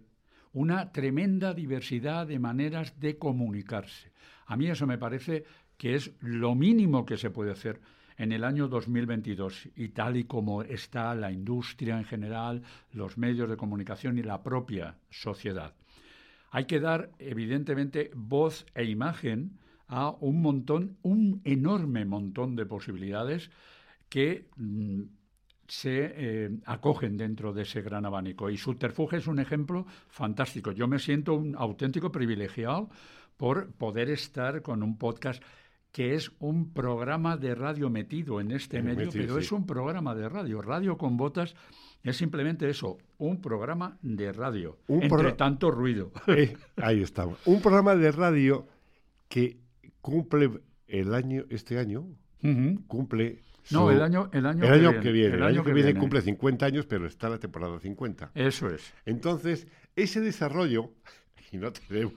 una 0.54 0.92
tremenda 0.92 1.54
diversidad 1.54 2.26
de 2.26 2.40
maneras 2.40 3.00
de 3.00 3.18
comunicarse. 3.18 4.12
A 4.46 4.56
mí 4.56 4.68
eso 4.68 4.88
me 4.88 4.98
parece 4.98 5.44
que 5.78 5.96
es 5.96 6.14
lo 6.20 6.56
mínimo 6.56 7.06
que 7.06 7.18
se 7.18 7.30
puede 7.30 7.52
hacer 7.52 7.80
en 8.18 8.32
el 8.32 8.44
año 8.44 8.68
2022 8.68 9.70
y 9.76 9.90
tal 9.90 10.18
y 10.18 10.24
como 10.26 10.64
está 10.64 11.14
la 11.16 11.32
industria 11.32 11.98
en 11.98 12.06
general, 12.06 12.64
los 12.92 13.18
medios 13.18 13.50
de 13.50 13.58
comunicación 13.58 14.18
y 14.18 14.24
la 14.24 14.42
propia 14.42 14.96
sociedad. 15.10 15.74
Hay 16.52 16.66
que 16.66 16.80
dar, 16.80 17.12
evidentemente, 17.20 18.12
voz 18.16 18.66
e 18.74 18.86
imagen 18.86 19.60
a 19.88 20.10
un 20.10 20.42
montón, 20.42 20.98
un 21.02 21.42
enorme 21.44 22.06
montón 22.06 22.56
de 22.56 22.66
posibilidades 22.66 23.52
que 24.10 24.48
mm, 24.56 25.02
se 25.68 26.14
eh, 26.16 26.50
acogen 26.66 27.18
dentro 27.18 27.54
de 27.54 27.64
ese 27.64 27.82
gran 27.82 28.06
abanico. 28.06 28.50
Y 28.50 28.58
Subterfuge 28.58 29.18
es 29.18 29.28
un 29.28 29.40
ejemplo 29.40 29.86
fantástico. 30.08 30.72
Yo 30.72 30.88
me 30.88 31.00
siento 31.00 31.34
un 31.36 31.56
auténtico 31.56 32.12
privilegiado 32.12 32.90
por 33.36 33.72
poder 33.74 34.10
estar 34.10 34.62
con 34.62 34.82
un 34.82 34.98
podcast 34.98 35.44
que 35.92 36.16
es 36.16 36.32
un 36.40 36.74
programa 36.74 37.38
de 37.38 37.56
radio 37.56 37.90
metido 37.90 38.40
en 38.40 38.52
este 38.52 38.82
medio, 38.82 39.10
pero 39.12 39.38
es 39.38 39.52
un 39.52 39.66
programa 39.66 40.14
de 40.16 40.30
radio. 40.30 40.62
Radio 40.62 40.98
con 40.98 41.18
botas 41.18 41.56
es 42.04 42.18
simplemente 42.18 42.70
eso, 42.70 42.98
un 43.18 43.42
programa 43.42 43.98
de 44.02 44.32
radio, 44.32 44.78
entre 44.88 45.34
tanto 45.34 45.72
ruido. 45.72 46.12
Eh, 46.28 46.56
ahí 46.78 47.02
estamos. 47.02 47.40
Un 47.46 47.62
programa 47.62 47.96
de 47.96 48.12
radio 48.12 48.68
que 49.28 49.58
cumple 50.02 50.52
el 50.88 51.14
año, 51.14 51.46
este 51.50 51.80
año, 51.80 52.06
cumple 52.88 53.44
no, 53.72 53.92
el 53.92 54.02
año, 54.02 54.30
el 54.32 54.46
año, 54.46 54.62
que, 55.02 55.12
viene, 55.12 55.36
El, 55.36 55.44
año, 55.44 55.64
que, 55.64 55.74
viene, 55.74 55.94
cumple 55.96 56.22
50 56.22 56.66
años, 56.66 56.86
pero 56.86 57.06
está 57.06 57.30
la 57.30 57.38
temporada 57.38 57.80
50. 57.80 58.32
Eso 58.34 58.70
es. 58.70 58.94
Entonces, 59.06 59.68
ese 59.96 60.22
desarrollo, 60.22 60.94
y 61.52 61.58
no 61.58 61.72
tenemos 61.74 62.14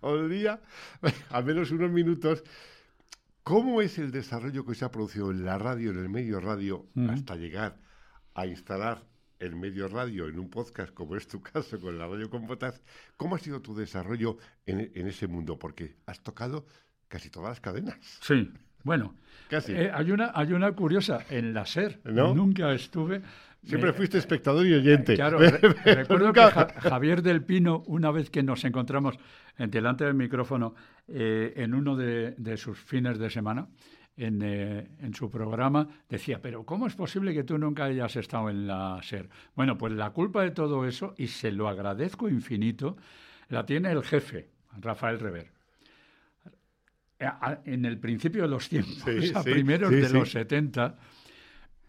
todo 0.00 0.20
el 0.20 0.30
día, 0.30 0.60
a 1.30 1.42
menos 1.42 1.70
unos 1.70 1.90
minutos, 1.90 2.44
¿cómo 3.50 3.82
es 3.82 3.98
el 3.98 4.12
desarrollo 4.12 4.64
que 4.64 4.76
se 4.76 4.84
ha 4.84 4.92
producido 4.92 5.32
en 5.32 5.44
la 5.44 5.58
radio, 5.58 5.90
en 5.90 5.98
el 5.98 6.08
medio 6.08 6.38
radio, 6.38 6.86
hasta 7.08 7.34
llegar 7.34 7.80
a 8.32 8.46
instalar 8.46 9.02
el 9.40 9.56
medio 9.56 9.88
radio 9.88 10.28
en 10.28 10.38
un 10.38 10.48
podcast, 10.48 10.94
como 10.94 11.16
es 11.16 11.26
tu 11.26 11.42
caso 11.42 11.80
con 11.80 11.98
la 11.98 12.06
radio 12.06 12.30
con 12.30 12.46
botas? 12.46 12.80
¿Cómo 13.16 13.34
ha 13.34 13.40
sido 13.40 13.60
tu 13.60 13.74
desarrollo 13.74 14.36
en, 14.66 14.92
en 14.94 15.08
ese 15.08 15.26
mundo? 15.26 15.58
Porque 15.58 15.96
has 16.06 16.22
tocado 16.22 16.64
casi 17.08 17.28
todas 17.28 17.48
las 17.48 17.60
cadenas. 17.60 17.96
Sí. 18.22 18.52
Bueno, 18.84 19.16
eh, 19.50 19.90
hay, 19.92 20.12
una, 20.12 20.30
hay 20.32 20.52
una 20.52 20.70
curiosa, 20.72 21.26
en 21.28 21.52
la 21.52 21.66
SER, 21.66 22.00
nunca 22.04 22.72
estuve... 22.72 23.20
Siempre 23.64 23.92
fuiste 23.92 24.18
espectador 24.18 24.66
y 24.66 24.74
oyente. 24.74 25.14
Claro, 25.14 25.38
recuerdo 25.84 26.32
que 26.32 26.40
Javier 26.40 27.22
del 27.22 27.44
Pino, 27.44 27.82
una 27.86 28.10
vez 28.10 28.30
que 28.30 28.42
nos 28.42 28.64
encontramos 28.64 29.18
delante 29.56 30.04
del 30.04 30.14
micrófono 30.14 30.74
eh, 31.08 31.52
en 31.56 31.74
uno 31.74 31.96
de, 31.96 32.56
sus 32.56 32.78
fines 32.78 33.18
de 33.18 33.28
semana, 33.28 33.68
en, 34.16 34.40
eh, 34.42 34.88
en, 35.00 35.14
su 35.14 35.30
programa, 35.30 35.88
decía, 36.08 36.40
pero 36.40 36.64
¿cómo 36.64 36.86
es 36.86 36.94
posible 36.94 37.34
que 37.34 37.44
tú 37.44 37.58
nunca 37.58 37.84
hayas 37.84 38.16
estado 38.16 38.48
en 38.48 38.66
la 38.66 38.98
SER? 39.02 39.28
Bueno, 39.54 39.76
pues 39.76 39.92
la 39.92 40.10
culpa 40.10 40.42
de 40.42 40.50
todo 40.50 40.86
eso, 40.86 41.14
y 41.18 41.26
se 41.26 41.52
lo 41.52 41.68
agradezco 41.68 42.28
infinito, 42.28 42.96
la 43.48 43.66
tiene 43.66 43.92
el 43.92 44.02
jefe, 44.02 44.48
Rafael 44.80 45.20
Rever 45.20 45.60
en 47.64 47.84
el 47.84 47.98
principio 47.98 48.42
de 48.42 48.48
los 48.48 48.68
tiempos, 48.68 49.02
a 49.34 49.42
primeros 49.42 49.90
de 49.90 50.08
los 50.08 50.30
70, 50.30 50.96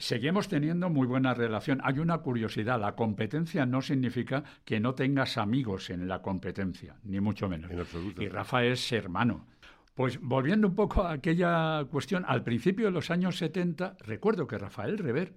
seguimos 0.01 0.47
teniendo 0.47 0.89
muy 0.89 1.07
buena 1.07 1.33
relación. 1.33 1.79
Hay 1.83 1.99
una 1.99 2.17
curiosidad, 2.17 2.79
la 2.79 2.95
competencia 2.95 3.65
no 3.65 3.81
significa 3.81 4.43
que 4.65 4.79
no 4.79 4.95
tengas 4.95 5.37
amigos 5.37 5.89
en 5.91 6.07
la 6.07 6.21
competencia, 6.21 6.97
ni 7.03 7.19
mucho 7.19 7.47
menos. 7.47 7.71
Y 8.17 8.27
Rafa 8.27 8.65
es 8.65 8.91
hermano. 8.91 9.47
Pues 9.93 10.19
volviendo 10.19 10.67
un 10.67 10.75
poco 10.75 11.03
a 11.03 11.13
aquella 11.13 11.85
cuestión, 11.85 12.25
al 12.27 12.43
principio 12.43 12.85
de 12.85 12.91
los 12.91 13.11
años 13.11 13.37
70, 13.37 13.97
recuerdo 13.99 14.47
que 14.47 14.57
Rafael 14.57 14.97
Rever 14.97 15.35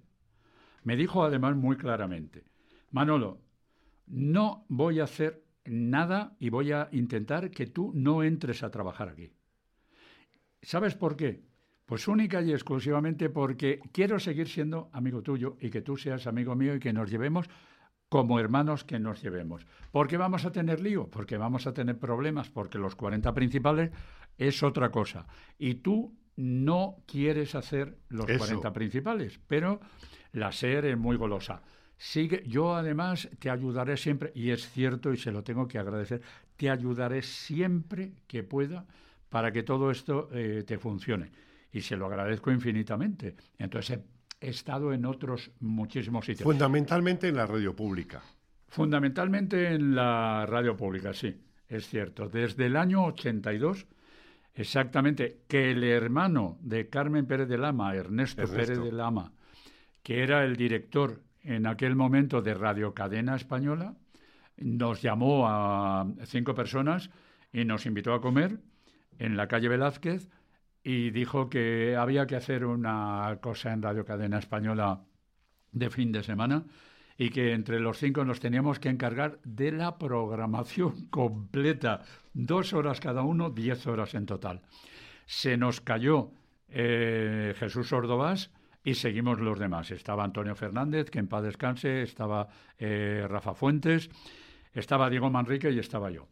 me 0.82 0.96
dijo 0.96 1.24
además 1.24 1.56
muy 1.56 1.76
claramente, 1.76 2.44
Manolo, 2.90 3.42
no 4.06 4.64
voy 4.68 5.00
a 5.00 5.04
hacer 5.04 5.44
nada 5.66 6.36
y 6.38 6.48
voy 6.48 6.72
a 6.72 6.88
intentar 6.92 7.50
que 7.50 7.66
tú 7.66 7.92
no 7.94 8.22
entres 8.22 8.62
a 8.62 8.70
trabajar 8.70 9.10
aquí. 9.10 9.32
¿Sabes 10.62 10.94
por 10.94 11.16
qué? 11.16 11.42
Pues 11.87 12.09
única 12.09 12.41
y 12.41 12.53
exclusivamente 12.53 13.28
porque 13.28 13.80
quiero 13.93 14.18
seguir 14.18 14.49
siendo 14.49 14.89
amigo 14.93 15.22
tuyo 15.22 15.57
y 15.61 15.70
que 15.70 15.82
tú 15.82 15.97
seas 15.97 16.26
amigo 16.26 16.55
mío 16.55 16.74
y 16.74 16.80
que 16.80 16.93
nos 16.93 17.11
llevemos 17.11 17.49
como 18.09 18.39
hermanos 18.39 18.85
que 18.85 18.99
nos 18.99 19.22
llevemos. 19.22 19.66
¿Por 19.91 20.07
qué 20.07 20.16
vamos 20.16 20.45
a 20.45 20.53
tener 20.53 20.80
lío? 20.80 21.11
Porque 21.11 21.37
vamos 21.37 21.66
a 21.66 21.74
tener 21.74 21.99
problemas, 21.99 22.49
porque 22.49 22.78
los 22.78 22.95
40 22.95 23.35
principales 23.35 23.91
es 24.39 24.62
otra 24.62 24.91
cosa. 24.91 25.26
Y 25.59 25.74
tú 25.76 26.16
no 26.37 27.03
quieres 27.07 27.55
hacer 27.55 27.99
los 28.09 28.26
40 28.26 28.72
principales, 28.72 29.41
pero 29.47 29.80
la 30.32 30.53
SER 30.53 30.87
es 30.87 30.99
muy 30.99 31.16
golosa. 31.16 31.62
Sigue, 31.97 32.43
yo 32.47 32.74
además 32.74 33.28
te 33.39 33.51
ayudaré 33.51 33.97
siempre, 33.97 34.32
y 34.35 34.51
es 34.51 34.68
cierto 34.70 35.12
y 35.12 35.16
se 35.16 35.32
lo 35.32 35.45
tengo 35.45 35.68
que 35.68 35.78
agradecer, 35.78 36.22
te 36.57 36.70
ayudaré 36.70 37.22
siempre 37.22 38.14
que 38.26 38.43
pueda 38.43 38.87
para 39.28 39.53
que 39.53 39.62
todo 39.62 39.91
esto 39.91 40.28
eh, 40.32 40.64
te 40.66 40.78
funcione. 40.78 41.32
Y 41.74 41.80
se 41.80 41.96
lo 41.96 42.06
agradezco 42.06 42.52
infinitamente. 42.52 43.34
Entonces 43.58 43.98
he, 44.40 44.48
estado 44.48 44.92
en 44.92 45.04
otros 45.04 45.50
muchísimos 45.58 46.24
sitios. 46.24 46.44
Fundamentalmente 46.44 47.26
en 47.26 47.34
la 47.34 47.46
radio 47.46 47.74
pública. 47.74 48.22
Fundamentalmente 48.68 49.74
en 49.74 49.96
la 49.96 50.46
radio 50.46 50.76
pública, 50.76 51.12
sí, 51.12 51.36
es 51.68 51.88
cierto. 51.88 52.28
Desde 52.28 52.66
el 52.66 52.76
año 52.76 53.04
82, 53.06 53.86
exactamente, 54.54 55.40
que 55.48 55.72
el 55.72 55.82
hermano 55.82 56.58
de 56.60 56.88
Carmen 56.88 57.26
Pérez 57.26 57.48
de 57.48 57.58
Lama, 57.58 57.92
Ernesto, 57.96 58.46
Pérez 58.46 58.78
de 58.78 58.92
Lama, 58.92 59.32
que 60.04 60.22
era 60.22 60.44
el 60.44 60.54
director 60.54 61.22
en 61.42 61.66
aquel 61.66 61.96
momento 61.96 62.40
de 62.40 62.54
Radio 62.54 62.94
Cadena 62.94 63.34
Española, 63.34 63.96
nos 64.58 65.02
llamó 65.02 65.48
a 65.48 66.06
cinco 66.26 66.54
personas 66.54 67.10
y 67.52 67.64
nos 67.64 67.84
invitó 67.84 68.14
a 68.14 68.20
comer 68.20 68.60
en 69.18 69.36
la 69.36 69.48
calle 69.48 69.68
Velázquez 69.68 70.28
y 70.85 71.11
dijo 71.11 71.49
que 71.49 71.97
había 71.97 72.26
que 72.26 72.37
hacer 72.37 72.66
una 72.66 73.39
cosa 73.41 73.72
en 73.72 73.80
Radio 73.80 74.05
Cadena 74.05 74.39
Española 74.39 75.01
de 75.72 75.89
fin 75.89 76.12
de 76.12 76.22
semana 76.22 76.64
y 77.16 77.30
que 77.30 77.53
entre 77.53 77.80
los 77.80 77.99
cinco 77.99 78.24
nos 78.24 78.39
teníamos 78.39 78.78
que 78.78 78.91
encargar 78.91 79.41
de 79.45 79.72
la 79.72 79.97
programación 79.97 81.07
completa, 81.11 82.03
dos 82.35 82.74
horas 82.74 83.01
cada 83.01 83.22
uno, 83.22 83.49
diez 83.49 83.87
horas 83.87 84.14
en 84.14 84.26
total. 84.26 84.61
Se 85.24 85.57
nos 85.57 85.80
cayó 85.80 86.32
eh, 86.68 87.55
Jesús 87.57 87.91
Ordovás 87.93 88.51
y 88.85 88.95
seguimos 88.95 89.41
los 89.41 89.59
demás. 89.59 89.91
Estaba 89.91 90.22
Antonio 90.22 90.55
Fernández, 90.55 91.09
que 91.09 91.18
en 91.18 91.28
paz 91.28 91.45
descanse, 91.45 92.03
estaba 92.03 92.49
eh, 92.78 93.26
Rafa 93.26 93.55
Fuentes, 93.55 94.11
estaba 94.74 95.09
Diego 95.09 95.30
Manrique 95.30 95.70
y 95.70 95.78
estaba 95.78 96.11
yo. 96.11 96.28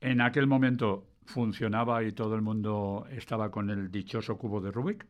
En 0.00 0.20
aquel 0.22 0.48
momento 0.48 1.09
funcionaba 1.30 2.02
y 2.02 2.12
todo 2.12 2.34
el 2.34 2.42
mundo 2.42 3.06
estaba 3.10 3.50
con 3.50 3.70
el 3.70 3.90
dichoso 3.90 4.36
cubo 4.36 4.60
de 4.60 4.70
Rubik. 4.70 5.06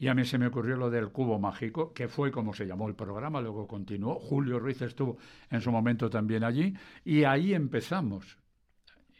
Y 0.00 0.06
a 0.08 0.14
mí 0.14 0.24
se 0.24 0.38
me 0.38 0.46
ocurrió 0.46 0.76
lo 0.76 0.90
del 0.90 1.10
cubo 1.10 1.38
mágico, 1.38 1.92
que 1.92 2.06
fue 2.06 2.30
como 2.30 2.52
se 2.52 2.66
llamó 2.66 2.88
el 2.88 2.94
programa, 2.94 3.40
luego 3.40 3.66
continuó. 3.66 4.18
Julio 4.18 4.60
Ruiz 4.60 4.80
estuvo 4.82 5.18
en 5.50 5.60
su 5.60 5.72
momento 5.72 6.08
también 6.08 6.44
allí 6.44 6.74
y 7.04 7.24
ahí 7.24 7.52
empezamos. 7.54 8.38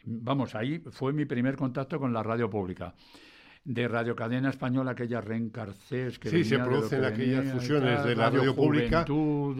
Vamos, 0.05 0.55
ahí 0.55 0.79
fue 0.91 1.11
mi 1.11 1.25
primer 1.25 1.57
contacto 1.57 1.99
con 1.99 2.13
la 2.13 2.23
radio 2.23 2.49
pública 2.49 2.95
de 3.69 3.87
Radio 3.87 4.15
Cadena 4.15 4.49
Española, 4.49 4.91
aquella 4.91 5.21
reencarcés 5.21 6.17
que 6.17 6.31
Sí, 6.31 6.43
se 6.43 6.57
producen 6.57 7.05
aquellas 7.05 7.53
fusiones 7.53 8.03
de 8.03 8.15
la 8.15 8.31
radio, 8.31 8.55
pública, 8.55 9.05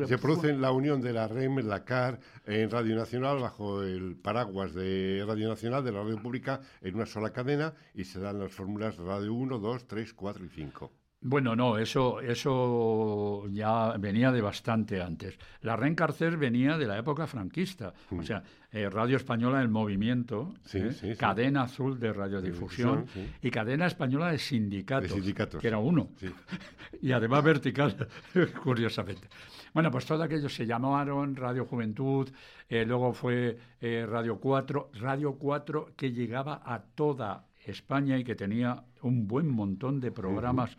se 0.08 0.18
produce 0.18 0.52
la 0.54 0.72
unión 0.72 1.00
de 1.00 1.14
la 1.14 1.28
REM, 1.28 1.60
la 1.60 1.86
CAR, 1.86 2.20
en 2.48 2.72
Radio 2.72 2.96
Nacional, 2.96 3.38
bajo 3.38 3.84
el 3.84 4.16
paraguas 4.16 4.74
de 4.74 5.24
Radio 5.28 5.48
Nacional, 5.50 5.84
de 5.84 5.92
la 5.92 6.02
radio 6.02 6.20
pública, 6.20 6.60
en 6.82 6.96
una 6.96 7.06
sola 7.06 7.30
cadena, 7.30 7.76
y 7.94 8.04
se 8.04 8.20
dan 8.20 8.40
las 8.40 8.52
fórmulas 8.52 8.98
Radio 8.98 9.32
1, 9.32 9.60
2, 9.60 9.88
3, 9.88 10.14
4 10.16 10.44
y 10.44 10.50
5. 10.50 10.92
Bueno, 11.22 11.54
no, 11.54 11.78
eso, 11.78 12.22
eso 12.22 13.46
ya 13.50 13.98
venía 13.98 14.32
de 14.32 14.42
bastante 14.42 15.02
antes. 15.02 15.38
La 15.62 15.76
reencarcer 15.76 16.38
venía 16.38 16.78
de 16.78 16.88
la 16.88 16.98
época 16.98 17.28
franquista, 17.28 17.94
o 18.10 18.16
mm. 18.16 18.24
sea, 18.24 18.42
eh, 18.72 18.90
Radio 18.90 19.18
Española 19.18 19.62
en 19.62 19.70
Movimiento, 19.70 20.54
¿eh? 20.74 21.16
Cadena 21.20 21.64
Azul 21.64 22.00
de 22.00 22.14
Radiodifusión 22.14 23.06
y 23.42 23.52
Cadena 23.52 23.88
Española 23.88 24.32
de 24.32 24.38
Sindicatos, 24.38 25.12
que 25.60 25.68
era 25.68 25.78
uno, 25.80 26.12
y 27.02 27.12
además 27.12 27.44
vertical, 27.44 28.08
curiosamente. 28.64 29.28
Bueno, 29.74 29.92
pues 29.92 30.06
todo 30.06 30.24
aquello 30.24 30.48
se 30.48 30.66
llamaron 30.66 31.36
Radio 31.36 31.66
Juventud, 31.66 32.30
eh, 32.70 32.86
luego 32.86 33.12
fue 33.12 33.58
Radio 33.82 34.40
4, 34.40 34.92
Radio 34.94 35.34
4 35.34 35.92
que 35.98 36.14
llegaba 36.14 36.62
a 36.64 36.82
toda 36.82 37.46
España 37.66 38.18
y 38.18 38.24
que 38.24 38.36
tenía 38.36 38.84
un 39.02 39.28
buen 39.28 39.50
montón 39.50 40.00
de 40.00 40.12
programas. 40.12 40.78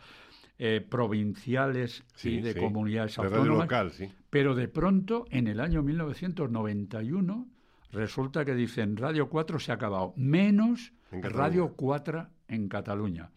Eh, 0.63 0.83
provinciales 0.83 2.05
Sí, 2.15 2.35
y 2.35 2.41
de 2.43 2.53
sí, 2.53 2.61
comunidades 2.61 3.19
autónomas. 3.19 3.65
local, 3.65 3.93
sí. 3.93 4.11
Pero 4.29 4.55
de 4.55 4.69
pronto, 4.69 5.25
en 5.31 5.47
el 5.49 5.59
año 5.59 5.83
1991, 5.83 7.49
resulta 7.93 8.45
que 8.45 8.55
dicen 8.55 8.99
Radio 8.99 9.31
4 9.31 9.59
se 9.59 9.73
ha 9.73 9.77
acabado, 9.77 10.13
menos. 10.17 10.93
Radio 11.11 11.73
4 11.75 12.29
en 12.49 12.69
Cataluña. 12.69 13.31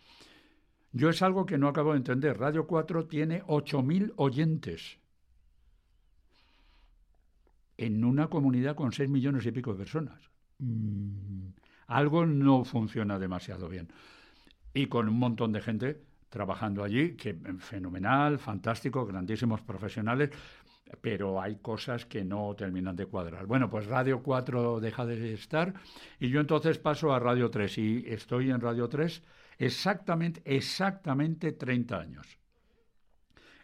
Yo 0.91 1.09
es 1.09 1.21
algo 1.21 1.45
que 1.45 1.57
no 1.57 1.69
acabo 1.69 1.93
de 1.93 1.97
entender. 1.99 2.37
Radio 2.37 2.67
4 2.67 3.07
tiene 3.07 3.41
8.000 3.43 4.11
oyentes 4.17 4.99
en 7.77 8.03
una 8.03 8.27
comunidad 8.27 8.75
con 8.75 8.91
6 8.91 9.09
millones 9.09 9.45
y 9.45 9.51
pico 9.51 9.71
de 9.71 9.77
personas. 9.77 10.29
Mm, 10.59 11.47
algo 11.87 12.25
no 12.25 12.65
funciona 12.65 13.17
demasiado 13.17 13.69
bien. 13.69 13.87
Y 14.73 14.87
con 14.87 15.07
un 15.07 15.17
montón 15.17 15.53
de 15.53 15.61
gente 15.61 16.03
trabajando 16.33 16.83
allí, 16.83 17.11
que 17.11 17.35
fenomenal, 17.59 18.39
fantástico, 18.39 19.05
grandísimos 19.05 19.61
profesionales, 19.61 20.31
pero 20.99 21.39
hay 21.39 21.57
cosas 21.57 22.07
que 22.07 22.25
no 22.25 22.55
terminan 22.55 22.95
de 22.95 23.05
cuadrar. 23.05 23.45
Bueno, 23.45 23.69
pues 23.69 23.85
Radio 23.85 24.23
4 24.23 24.79
deja 24.79 25.05
de 25.05 25.33
estar 25.33 25.75
y 26.19 26.29
yo 26.29 26.41
entonces 26.41 26.79
paso 26.79 27.13
a 27.13 27.19
Radio 27.19 27.51
3 27.51 27.77
y 27.77 28.05
estoy 28.07 28.49
en 28.49 28.61
Radio 28.61 28.89
3 28.89 29.21
exactamente, 29.59 30.41
exactamente 30.43 31.51
30 31.51 31.99
años. 31.99 32.39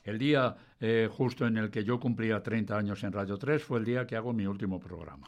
El 0.03 0.19
día 0.19 0.55
eh, 0.79 1.09
justo 1.11 1.47
en 1.47 1.57
el 1.57 1.71
que 1.71 1.83
yo 1.83 1.99
cumplía 1.99 2.43
30 2.43 2.77
años 2.77 3.03
en 3.03 3.11
Radio 3.11 3.39
3 3.39 3.63
fue 3.63 3.79
el 3.79 3.85
día 3.85 4.05
que 4.05 4.15
hago 4.15 4.31
mi 4.31 4.45
último 4.45 4.79
programa. 4.79 5.27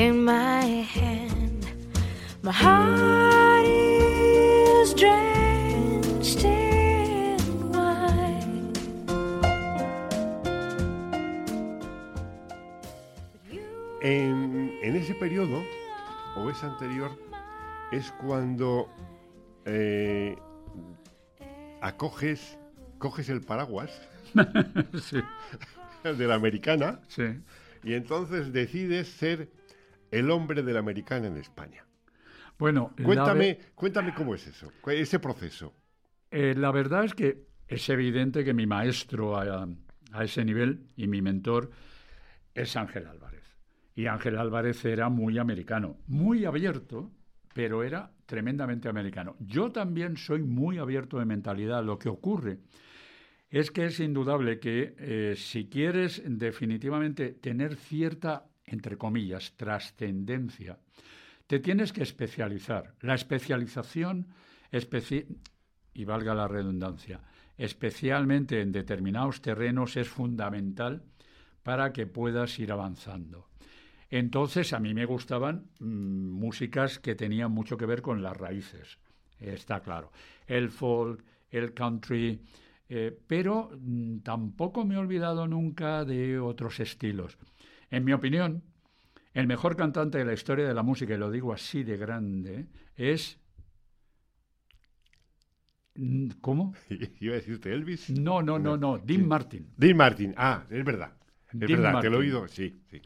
in 0.00 0.24
my 0.24 0.64
hand. 0.96 1.66
My 2.40 2.52
heart 2.52 3.66
is 3.66 4.94
drenched 4.94 6.42
in 6.42 7.36
wine. 7.70 8.72
En, 14.00 14.72
en 14.82 14.96
ese 14.96 15.14
periodo, 15.14 15.62
o 16.34 16.48
es 16.48 16.64
anterior, 16.64 17.10
es 17.92 18.10
cuando 18.12 18.88
eh, 19.66 20.34
acoges, 21.82 22.58
coges 22.96 23.28
el 23.28 23.42
paraguas 23.42 23.90
sí, 25.02 25.20
de 26.04 26.26
la 26.26 26.36
americana 26.36 27.00
sí. 27.08 27.42
y 27.84 27.92
entonces 27.92 28.50
decides 28.54 29.06
ser 29.08 29.59
el 30.10 30.30
hombre 30.30 30.62
de 30.62 30.72
la 30.72 30.80
americana 30.80 31.26
en 31.28 31.36
España. 31.36 31.84
Bueno, 32.58 32.92
Cuéntame, 33.02 33.38
ve- 33.38 33.58
cuéntame 33.74 34.14
cómo 34.14 34.34
es 34.34 34.46
eso, 34.46 34.70
ese 34.86 35.18
proceso. 35.18 35.74
Eh, 36.30 36.54
la 36.56 36.70
verdad 36.70 37.04
es 37.04 37.14
que 37.14 37.46
es 37.68 37.88
evidente 37.88 38.44
que 38.44 38.52
mi 38.52 38.66
maestro 38.66 39.36
a, 39.36 39.66
a 40.12 40.24
ese 40.24 40.44
nivel 40.44 40.86
y 40.96 41.06
mi 41.06 41.22
mentor 41.22 41.70
es 42.54 42.76
Ángel 42.76 43.06
Álvarez. 43.06 43.44
Y 43.94 44.06
Ángel 44.06 44.36
Álvarez 44.38 44.84
era 44.84 45.08
muy 45.08 45.38
americano, 45.38 45.98
muy 46.06 46.44
abierto, 46.44 47.10
pero 47.54 47.82
era 47.82 48.12
tremendamente 48.26 48.88
americano. 48.88 49.36
Yo 49.40 49.72
también 49.72 50.16
soy 50.16 50.42
muy 50.42 50.78
abierto 50.78 51.18
de 51.18 51.24
mentalidad. 51.24 51.82
Lo 51.84 51.98
que 51.98 52.08
ocurre 52.08 52.58
es 53.48 53.70
que 53.70 53.86
es 53.86 53.98
indudable 54.00 54.60
que 54.60 54.94
eh, 54.98 55.34
si 55.36 55.68
quieres 55.68 56.22
definitivamente 56.24 57.30
tener 57.32 57.74
cierta, 57.76 58.46
entre 58.70 58.96
comillas, 58.96 59.52
trascendencia, 59.56 60.78
te 61.46 61.58
tienes 61.58 61.92
que 61.92 62.02
especializar. 62.02 62.94
La 63.00 63.14
especialización, 63.14 64.28
especi- 64.72 65.26
y 65.92 66.04
valga 66.04 66.34
la 66.34 66.48
redundancia, 66.48 67.20
especialmente 67.58 68.60
en 68.60 68.72
determinados 68.72 69.42
terrenos 69.42 69.96
es 69.96 70.08
fundamental 70.08 71.02
para 71.62 71.92
que 71.92 72.06
puedas 72.06 72.58
ir 72.58 72.72
avanzando. 72.72 73.48
Entonces 74.08 74.72
a 74.72 74.80
mí 74.80 74.94
me 74.94 75.04
gustaban 75.04 75.66
mm, 75.78 75.84
músicas 75.84 76.98
que 76.98 77.14
tenían 77.14 77.52
mucho 77.52 77.76
que 77.76 77.86
ver 77.86 78.02
con 78.02 78.22
las 78.22 78.36
raíces, 78.36 78.98
está 79.38 79.80
claro. 79.80 80.10
El 80.46 80.70
folk, 80.70 81.24
el 81.50 81.74
country, 81.74 82.40
eh, 82.88 83.16
pero 83.26 83.70
mm, 83.78 84.18
tampoco 84.18 84.84
me 84.84 84.94
he 84.94 84.98
olvidado 84.98 85.46
nunca 85.46 86.04
de 86.04 86.38
otros 86.40 86.80
estilos. 86.80 87.38
En 87.90 88.04
mi 88.04 88.12
opinión, 88.12 88.62
el 89.34 89.46
mejor 89.46 89.76
cantante 89.76 90.18
de 90.18 90.24
la 90.24 90.32
historia 90.32 90.66
de 90.66 90.74
la 90.74 90.82
música, 90.82 91.14
y 91.14 91.18
lo 91.18 91.30
digo 91.30 91.52
así 91.52 91.82
de 91.84 91.96
grande, 91.96 92.66
es... 92.96 93.38
¿Cómo? 96.40 96.74
Iba 97.20 97.34
a 97.34 97.36
decirte 97.36 97.72
Elvis. 97.72 98.10
No, 98.10 98.42
no, 98.42 98.58
no, 98.58 98.76
no, 98.76 98.98
Dean 98.98 99.20
Sí. 99.22 99.26
Martin. 99.26 99.72
Dean 99.76 99.96
Martin. 99.96 100.34
Ah, 100.36 100.64
es 100.70 100.84
verdad. 100.84 101.12
Es 101.52 101.58
Dean 101.60 101.82
verdad, 101.82 102.00
te 102.00 102.08
lo 102.10 102.16
he 102.16 102.20
oído. 102.20 102.48
Sí, 102.48 102.80
sí. 102.90 103.02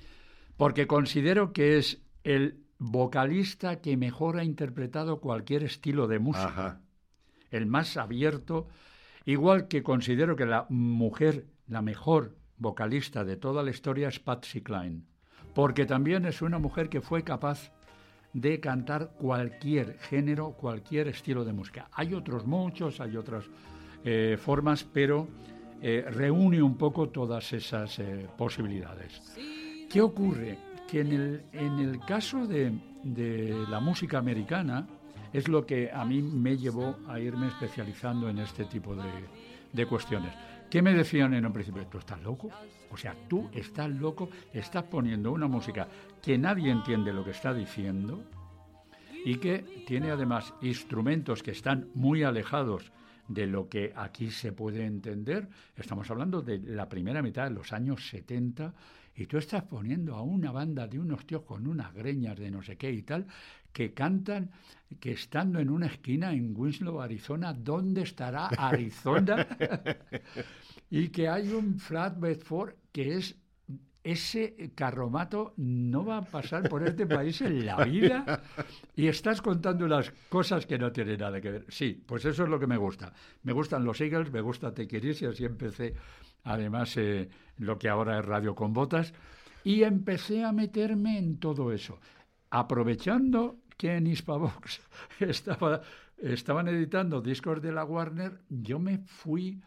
Porque 0.56 0.86
considero 0.86 1.52
que 1.52 1.78
es 1.78 2.02
el 2.22 2.62
vocalista 2.78 3.80
que 3.80 3.96
mejor 3.96 4.38
ha 4.38 4.44
interpretado 4.44 5.20
cualquier 5.20 5.64
estilo 5.64 6.06
de 6.06 6.18
música. 6.18 6.46
Ajá. 6.48 6.80
el 7.50 7.66
más 7.66 7.96
abierto, 7.96 8.68
igual 9.24 9.68
que 9.68 9.82
considero 9.82 10.36
que 10.36 10.44
la 10.44 10.66
mujer, 10.68 11.46
la 11.66 11.82
mejor 11.82 12.36
vocalista 12.58 13.24
de 13.24 13.36
toda 13.36 13.62
la 13.62 13.70
historia 13.70 14.08
es 14.08 14.18
Patsy 14.20 14.60
Cline, 14.60 15.02
porque 15.54 15.86
también 15.86 16.24
es 16.26 16.42
una 16.42 16.58
mujer 16.58 16.88
que 16.88 17.00
fue 17.00 17.22
capaz 17.22 17.72
de 18.32 18.58
cantar 18.60 19.12
cualquier 19.18 19.98
género, 20.00 20.52
cualquier 20.52 21.08
estilo 21.08 21.44
de 21.44 21.52
música. 21.52 21.88
Hay 21.92 22.14
otros 22.14 22.46
muchos, 22.46 23.00
hay 23.00 23.16
otras 23.16 23.44
eh, 24.04 24.36
formas, 24.40 24.84
pero 24.84 25.28
eh, 25.80 26.04
reúne 26.10 26.60
un 26.60 26.76
poco 26.76 27.08
todas 27.08 27.52
esas 27.52 27.98
eh, 28.00 28.26
posibilidades. 28.36 29.22
¿Qué 29.88 30.00
ocurre? 30.00 30.58
Que 30.90 31.00
en 31.00 31.12
el, 31.12 31.42
en 31.52 31.78
el 31.78 32.00
caso 32.00 32.46
de, 32.46 32.72
de 33.02 33.64
la 33.68 33.80
música 33.80 34.18
americana 34.18 34.86
es 35.32 35.48
lo 35.48 35.64
que 35.64 35.90
a 35.92 36.04
mí 36.04 36.22
me 36.22 36.56
llevó 36.56 36.96
a 37.08 37.18
irme 37.20 37.48
especializando 37.48 38.28
en 38.28 38.38
este 38.38 38.64
tipo 38.64 38.94
de, 38.94 39.10
de 39.72 39.86
cuestiones. 39.86 40.32
¿Qué 40.74 40.82
me 40.82 40.92
decían 40.92 41.32
en 41.34 41.46
un 41.46 41.52
principio? 41.52 41.86
¿Tú 41.86 41.98
estás 41.98 42.20
loco? 42.20 42.50
O 42.90 42.96
sea, 42.96 43.14
tú 43.28 43.48
estás 43.52 43.88
loco, 43.88 44.28
estás 44.52 44.82
poniendo 44.82 45.30
una 45.30 45.46
música 45.46 45.86
que 46.20 46.36
nadie 46.36 46.68
entiende 46.68 47.12
lo 47.12 47.24
que 47.24 47.30
está 47.30 47.54
diciendo 47.54 48.24
y 49.24 49.36
que 49.36 49.84
tiene 49.86 50.10
además 50.10 50.52
instrumentos 50.62 51.44
que 51.44 51.52
están 51.52 51.90
muy 51.94 52.24
alejados 52.24 52.90
de 53.28 53.46
lo 53.46 53.68
que 53.68 53.92
aquí 53.94 54.32
se 54.32 54.50
puede 54.50 54.84
entender. 54.84 55.46
Estamos 55.76 56.10
hablando 56.10 56.42
de 56.42 56.58
la 56.58 56.88
primera 56.88 57.22
mitad 57.22 57.44
de 57.44 57.54
los 57.54 57.72
años 57.72 58.08
70 58.08 58.74
y 59.14 59.26
tú 59.26 59.38
estás 59.38 59.62
poniendo 59.62 60.16
a 60.16 60.22
una 60.22 60.50
banda 60.50 60.88
de 60.88 60.98
unos 60.98 61.24
tíos 61.24 61.42
con 61.42 61.68
unas 61.68 61.94
greñas 61.94 62.36
de 62.36 62.50
no 62.50 62.64
sé 62.64 62.76
qué 62.76 62.90
y 62.90 63.02
tal 63.02 63.28
que 63.72 63.92
cantan 63.92 64.50
que 64.98 65.12
estando 65.12 65.58
en 65.58 65.70
una 65.70 65.86
esquina 65.86 66.32
en 66.32 66.52
Winslow, 66.56 67.00
Arizona, 67.00 67.52
¿dónde 67.52 68.02
estará 68.02 68.46
Arizona? 68.46 69.46
y 70.96 71.08
que 71.08 71.28
hay 71.28 71.52
un 71.52 71.80
flatbed 71.80 72.38
Ford 72.38 72.74
que 72.92 73.16
es 73.16 73.36
ese 74.04 74.70
carromato 74.76 75.52
no 75.56 76.04
va 76.04 76.18
a 76.18 76.24
pasar 76.24 76.68
por 76.68 76.86
este 76.86 77.04
país 77.04 77.40
en 77.40 77.66
la 77.66 77.84
vida 77.84 78.42
y 78.94 79.08
estás 79.08 79.42
contando 79.42 79.86
unas 79.86 80.12
cosas 80.28 80.66
que 80.66 80.78
no 80.78 80.92
tienen 80.92 81.18
nada 81.18 81.40
que 81.40 81.50
ver. 81.50 81.64
Sí, 81.68 82.00
pues 82.06 82.24
eso 82.26 82.44
es 82.44 82.48
lo 82.48 82.60
que 82.60 82.68
me 82.68 82.76
gusta. 82.76 83.12
Me 83.42 83.52
gustan 83.52 83.84
los 83.84 84.00
Eagles, 84.00 84.30
me 84.30 84.40
gusta 84.40 84.72
Te 84.72 84.84
y 84.84 85.24
así 85.24 85.44
empecé, 85.44 85.94
además, 86.44 86.96
eh, 86.96 87.28
lo 87.56 87.76
que 87.76 87.88
ahora 87.88 88.20
es 88.20 88.24
Radio 88.24 88.54
con 88.54 88.72
Botas, 88.72 89.12
y 89.64 89.82
empecé 89.82 90.44
a 90.44 90.52
meterme 90.52 91.18
en 91.18 91.40
todo 91.40 91.72
eso, 91.72 91.98
aprovechando 92.50 93.58
que 93.76 93.96
en 93.96 94.06
Hispavox 94.06 94.80
estaba, 95.18 95.80
estaban 96.18 96.68
editando 96.68 97.20
discos 97.20 97.60
de 97.60 97.72
la 97.72 97.84
Warner, 97.84 98.42
yo 98.48 98.78
me 98.78 98.98
fui... 98.98 99.60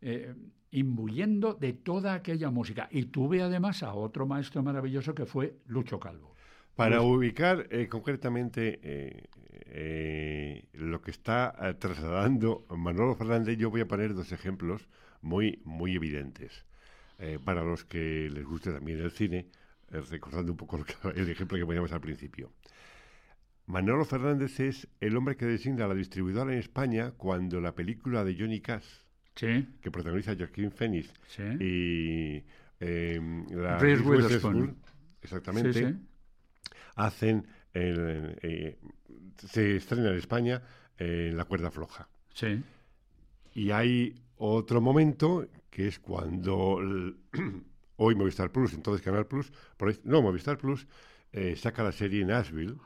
Eh, 0.00 0.34
imbuyendo 0.74 1.54
de 1.54 1.72
toda 1.72 2.14
aquella 2.14 2.50
música. 2.50 2.88
Y 2.90 3.04
tuve 3.04 3.42
además 3.42 3.82
a 3.82 3.94
otro 3.94 4.26
maestro 4.26 4.62
maravilloso 4.62 5.14
que 5.14 5.24
fue 5.24 5.56
Lucho 5.66 6.00
Calvo. 6.00 6.34
Para 6.74 7.00
ubicar 7.02 7.68
eh, 7.70 7.86
concretamente 7.88 8.80
eh, 8.82 9.28
eh, 9.66 10.64
lo 10.72 11.00
que 11.00 11.12
está 11.12 11.76
trasladando 11.78 12.66
Manolo 12.76 13.14
Fernández, 13.14 13.56
yo 13.56 13.70
voy 13.70 13.82
a 13.82 13.88
poner 13.88 14.14
dos 14.14 14.32
ejemplos 14.32 14.88
muy, 15.22 15.60
muy 15.64 15.94
evidentes. 15.94 16.64
para 17.44 17.62
los 17.62 17.84
que 17.84 18.28
les 18.28 18.44
guste 18.44 18.72
también 18.72 18.98
el 18.98 19.12
cine, 19.12 19.46
recordando 20.10 20.50
un 20.50 20.58
poco 20.58 20.84
el 21.14 21.30
ejemplo 21.30 21.56
que 21.56 21.64
poníamos 21.64 21.92
al 21.92 22.00
principio. 22.00 22.50
Manolo 23.66 24.04
Fernández 24.04 24.58
es 24.58 24.88
el 25.00 25.16
hombre 25.16 25.36
que 25.36 25.46
designa 25.46 25.86
la 25.86 25.94
distribuidora 25.94 26.52
en 26.52 26.58
España 26.58 27.12
cuando 27.12 27.60
la 27.60 27.76
película 27.76 28.24
de 28.24 28.36
Johnny 28.36 28.60
Cash 28.60 29.03
que 29.34 29.90
protagoniza 29.90 30.34
Joaquín 30.36 30.70
Phoenix 30.70 31.12
y 31.60 32.42
eh, 32.80 33.20
la 33.50 33.78
Reese 33.78 34.02
Witherspoon. 34.02 34.76
exactamente, 35.20 35.96
hacen 36.94 37.46
eh, 37.74 38.78
se 39.36 39.76
estrena 39.76 40.10
en 40.10 40.16
España 40.16 40.62
en 40.96 41.36
La 41.36 41.44
cuerda 41.44 41.70
floja. 41.70 42.08
Sí. 42.32 42.62
Y 43.54 43.70
hay 43.70 44.14
otro 44.36 44.80
momento 44.80 45.46
que 45.70 45.88
es 45.88 45.98
cuando 45.98 46.78
hoy 47.96 48.14
Movistar 48.14 48.50
Plus, 48.50 48.74
entonces 48.74 49.02
Canal 49.02 49.26
Plus, 49.26 49.52
no 50.04 50.22
Movistar 50.22 50.58
Plus, 50.58 50.86
eh, 51.36 51.56
saca 51.56 51.82
la 51.82 51.90
serie 51.90 52.24
Nashville, 52.24 52.76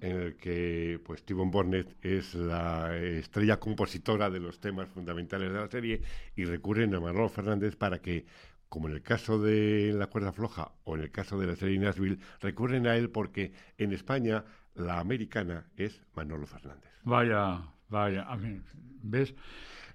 en 0.00 0.16
el 0.16 0.36
que 0.36 0.98
pues 1.04 1.20
Stephen 1.20 1.50
Burnett 1.50 2.02
es 2.02 2.34
la 2.34 2.96
estrella 2.96 3.60
compositora 3.60 4.30
de 4.30 4.40
los 4.40 4.58
temas 4.58 4.88
fundamentales 4.88 5.52
de 5.52 5.58
la 5.58 5.68
serie 5.68 6.00
y 6.34 6.46
recurren 6.46 6.94
a 6.94 7.00
Manolo 7.00 7.28
Fernández 7.28 7.76
para 7.76 7.98
que, 7.98 8.24
como 8.70 8.88
en 8.88 8.94
el 8.94 9.02
caso 9.02 9.38
de 9.38 9.92
La 9.94 10.06
cuerda 10.06 10.32
floja 10.32 10.72
o 10.84 10.96
en 10.96 11.02
el 11.02 11.10
caso 11.10 11.38
de 11.38 11.46
la 11.46 11.56
serie 11.56 11.78
Nashville, 11.78 12.18
recurren 12.40 12.86
a 12.86 12.96
él 12.96 13.10
porque 13.10 13.52
en 13.76 13.92
España 13.92 14.44
la 14.76 14.98
americana 14.98 15.66
es 15.76 16.00
Manolo 16.14 16.46
Fernández. 16.46 16.90
Vaya, 17.04 17.60
vaya, 17.90 18.22
a 18.22 18.38
mí, 18.38 18.62
¿ves? 19.02 19.34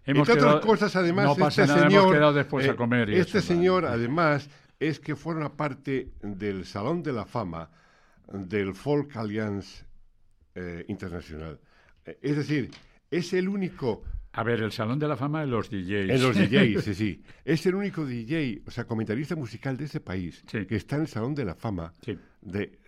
Hemos 0.05 0.29
Entre 0.29 0.45
otras 0.45 0.63
cosas, 0.63 0.95
además, 0.95 1.35
este 1.39 1.65
señor, 1.65 2.35
después 2.35 2.67
a 2.67 2.73
eh, 2.73 2.75
comer 2.75 3.09
este 3.09 3.41
señor, 3.41 3.83
además, 3.83 4.47
es 4.79 4.99
que 4.99 5.15
forma 5.15 5.57
parte 5.57 6.11
del 6.21 6.65
Salón 6.65 7.01
de 7.01 7.11
la 7.11 7.25
Fama 7.25 7.71
del 8.33 8.73
Folk 8.73 9.15
Alliance 9.15 9.85
eh, 10.53 10.85
Internacional. 10.87 11.59
Eh, 12.05 12.17
es 12.21 12.37
decir, 12.37 12.71
es 13.09 13.33
el 13.33 13.47
único... 13.49 14.03
A 14.33 14.43
ver, 14.43 14.61
el 14.61 14.71
Salón 14.73 14.99
de 14.99 15.07
la 15.07 15.15
Fama 15.15 15.41
de 15.41 15.47
los 15.47 15.69
DJs. 15.69 16.09
En 16.09 16.21
los 16.21 16.35
DJs, 16.35 16.83
sí, 16.83 16.93
sí. 16.93 17.23
Es 17.45 17.65
el 17.65 17.75
único 17.75 18.05
DJ, 18.05 18.63
o 18.67 18.71
sea, 18.71 18.85
comentarista 18.85 19.35
musical 19.35 19.77
de 19.77 19.85
ese 19.85 20.01
país 20.01 20.43
que 20.43 20.75
está 20.75 20.97
en 20.97 21.03
el 21.03 21.07
Salón 21.07 21.33
de 21.33 21.45
la 21.45 21.55
Fama 21.55 21.93
de, 22.41 22.79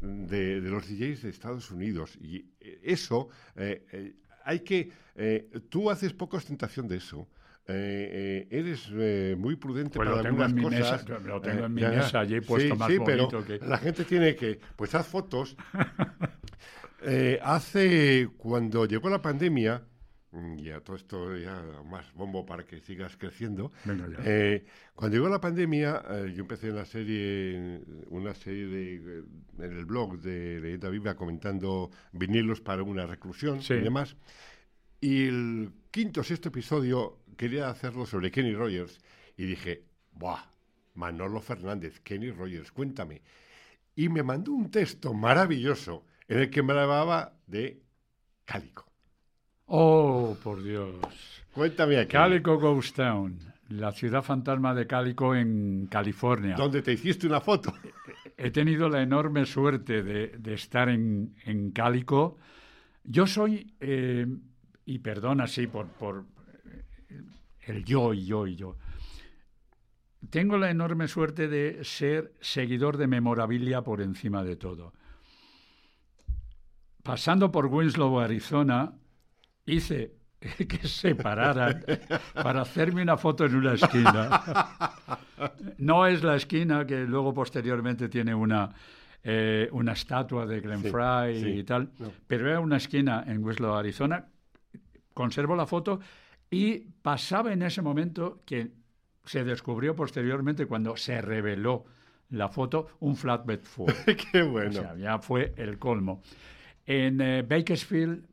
de, 0.00 0.60
los 0.62 0.88
DJs 0.88 1.22
de 1.22 1.28
Estados 1.28 1.70
Unidos. 1.70 2.16
Y 2.20 2.36
eh, 2.60 2.80
eso, 2.82 3.28
hay 4.44 4.60
que... 4.60 4.90
tú 5.68 5.90
haces 5.90 6.14
poca 6.14 6.38
ostentación 6.38 6.88
de 6.88 6.96
eso. 6.96 7.28
Eh, 7.70 8.46
eh, 8.50 8.58
eres 8.58 8.88
eh, 8.94 9.36
muy 9.38 9.56
prudente 9.56 9.98
pues 9.98 10.08
para 10.08 10.26
algunas 10.26 10.54
cosas. 10.54 11.06
Mesa, 11.06 11.18
lo 11.18 11.38
tengo 11.42 11.66
en 11.66 11.74
mi 11.74 11.82
mesa 11.82 12.20
allí 12.20 12.40
puesto 12.40 12.74
más 12.76 12.90
sí, 12.90 12.98
pero 13.04 13.28
que... 13.44 13.58
la 13.58 13.76
gente 13.76 14.04
tiene 14.04 14.34
que, 14.34 14.58
pues 14.74 14.94
haz 14.94 15.06
fotos. 15.06 15.54
hace, 17.42 18.30
cuando 18.38 18.86
llegó 18.86 19.10
la 19.10 19.20
pandemia, 19.20 19.82
mm, 20.30 20.56
ya 20.56 20.80
todo 20.80 20.96
esto 20.96 21.36
ya 21.36 21.62
más 21.84 22.10
bombo 22.14 22.46
para 22.46 22.64
que 22.64 22.80
sigas 22.80 23.18
creciendo. 23.18 23.70
cuando 24.94 25.16
llegó 25.16 25.28
la 25.28 25.40
pandemia, 25.42 26.02
yo 26.34 26.40
empecé 26.40 26.68
en 26.68 26.76
la 26.76 26.86
serie, 26.86 27.82
una 28.08 28.32
serie 28.32 28.66
de, 28.66 29.24
en 29.58 29.76
el 29.76 29.84
blog 29.84 30.18
de 30.22 30.58
Leyenda 30.58 31.14
comentando 31.16 31.90
vinilos 32.12 32.62
para 32.62 32.82
una 32.82 33.04
reclusión 33.04 33.60
y 33.60 33.74
demás. 33.74 34.16
Y 35.00 35.26
el 35.26 35.70
quinto 35.90 36.20
o 36.20 36.24
sexto 36.24 36.48
episodio 36.48 37.18
quería 37.36 37.70
hacerlo 37.70 38.04
sobre 38.04 38.30
Kenny 38.30 38.54
Rogers 38.54 38.98
y 39.36 39.44
dije, 39.44 39.84
¡buah! 40.12 40.42
Manolo 40.94 41.40
Fernández, 41.40 42.00
Kenny 42.00 42.32
Rogers, 42.32 42.72
cuéntame. 42.72 43.22
Y 43.94 44.08
me 44.08 44.24
mandó 44.24 44.52
un 44.52 44.70
texto 44.70 45.14
maravilloso 45.14 46.04
en 46.26 46.40
el 46.40 46.50
que 46.50 46.62
me 46.62 46.72
hablaba 46.72 47.32
de 47.46 47.80
Cálico. 48.44 48.86
Oh, 49.66 50.36
por 50.42 50.62
Dios. 50.62 50.96
Cuéntame 51.52 51.98
aquí. 51.98 52.12
Cálico 52.12 52.58
Ghost 52.58 52.96
Town, 52.96 53.38
la 53.68 53.92
ciudad 53.92 54.22
fantasma 54.22 54.74
de 54.74 54.86
Cálico 54.86 55.34
en 55.34 55.86
California. 55.90 56.56
Donde 56.56 56.82
te 56.82 56.92
hiciste 56.92 57.26
una 57.26 57.40
foto. 57.40 57.72
He 58.36 58.50
tenido 58.50 58.88
la 58.88 59.02
enorme 59.02 59.46
suerte 59.46 60.02
de, 60.02 60.54
estar 60.54 60.88
en, 60.88 61.34
en, 61.44 61.70
Cálico. 61.70 62.38
Yo 63.04 63.26
soy, 63.26 63.74
eh, 63.80 64.26
y 64.88 65.00
perdona, 65.00 65.46
sí, 65.46 65.66
por, 65.66 65.86
por, 65.88 66.24
el 67.60 67.84
yo 67.84 68.14
y 68.14 68.24
yo 68.24 68.46
y 68.46 68.56
yo. 68.56 68.78
Tengo 70.30 70.56
la 70.56 70.70
enorme 70.70 71.08
suerte 71.08 71.46
de 71.46 71.84
ser 71.84 72.32
seguidor 72.40 72.96
de 72.96 73.06
memorabilia 73.06 73.82
por 73.82 74.00
encima 74.00 74.42
de 74.42 74.56
todo. 74.56 74.94
Pasando 77.02 77.52
por 77.52 77.66
Winslow, 77.66 78.18
Arizona, 78.18 78.94
hice 79.66 80.14
que 80.40 80.88
se 80.88 81.14
pararan 81.14 81.84
para 82.32 82.62
hacerme 82.62 83.02
una 83.02 83.18
foto 83.18 83.44
en 83.44 83.56
una 83.56 83.74
esquina. 83.74 84.42
No 85.76 86.06
es 86.06 86.22
la 86.22 86.36
esquina 86.36 86.86
que 86.86 87.04
luego 87.04 87.34
posteriormente 87.34 88.08
tiene 88.08 88.34
una, 88.34 88.70
eh, 89.22 89.68
una 89.70 89.92
estatua 89.92 90.46
de 90.46 90.60
Glenn 90.60 90.84
Fry 90.84 91.58
y 91.58 91.62
tal, 91.64 91.90
pero 92.26 92.48
era 92.48 92.60
una 92.60 92.78
esquina 92.78 93.24
en 93.26 93.44
Winslow, 93.44 93.74
Arizona. 93.74 94.26
Conservo 95.18 95.56
la 95.56 95.66
foto 95.66 95.98
y 96.48 96.78
pasaba 96.78 97.52
en 97.52 97.62
ese 97.62 97.82
momento 97.82 98.42
que 98.46 98.70
se 99.24 99.42
descubrió 99.42 99.96
posteriormente 99.96 100.66
cuando 100.66 100.96
se 100.96 101.20
reveló 101.20 101.86
la 102.30 102.48
foto, 102.48 102.86
un 103.00 103.16
flatbed 103.16 103.58
Ford. 103.64 103.92
¡Qué 104.32 104.42
bueno! 104.44 104.70
O 104.70 104.82
sea, 104.84 104.94
ya 104.94 105.18
fue 105.18 105.54
el 105.56 105.76
colmo. 105.76 106.22
En 106.86 107.20
eh, 107.20 107.42
Bakersfield, 107.42 108.28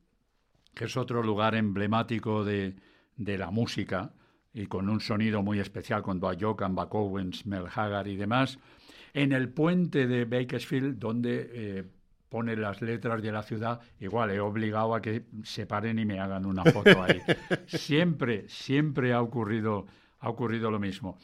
que 0.76 0.86
es 0.86 0.96
otro 0.96 1.24
lugar 1.24 1.56
emblemático 1.56 2.46
de, 2.46 2.76
de, 3.16 3.38
la 3.40 3.50
música 3.50 4.14
y 4.54 4.68
con 4.68 4.88
un 4.88 5.00
sonido 5.00 5.42
muy 5.42 5.60
especial 5.60 6.04
con 6.04 6.20
Dwight 6.20 6.38
Yoakam, 6.38 6.76
Buck 6.76 6.94
Owens, 6.94 7.48
Mel 7.48 7.66
Haggard 7.74 8.06
y 8.06 8.16
demás, 8.16 8.60
en 9.16 9.32
el 9.32 9.50
puente 9.50 10.06
de 10.06 10.26
Bakersfield, 10.26 11.00
donde 11.00 11.50
eh, 11.52 11.84
pone 12.36 12.58
las 12.58 12.82
letras 12.82 13.22
de 13.22 13.32
la 13.32 13.44
ciudad, 13.44 13.80
igual 13.98 14.30
he 14.30 14.42
obligado 14.42 14.94
a 14.94 15.02
que 15.02 15.24
se 15.44 15.66
paren 15.66 16.00
y 16.00 16.06
me 16.06 16.20
hagan 16.20 16.46
una 16.46 16.66
foto 16.66 17.02
ahí. 17.02 17.22
siempre, 17.66 18.44
siempre 18.50 19.14
ha 19.14 19.22
ocurrido, 19.22 19.86
ha 20.20 20.28
ocurrido 20.28 20.70
lo 20.70 20.78
mismo. 20.78 21.18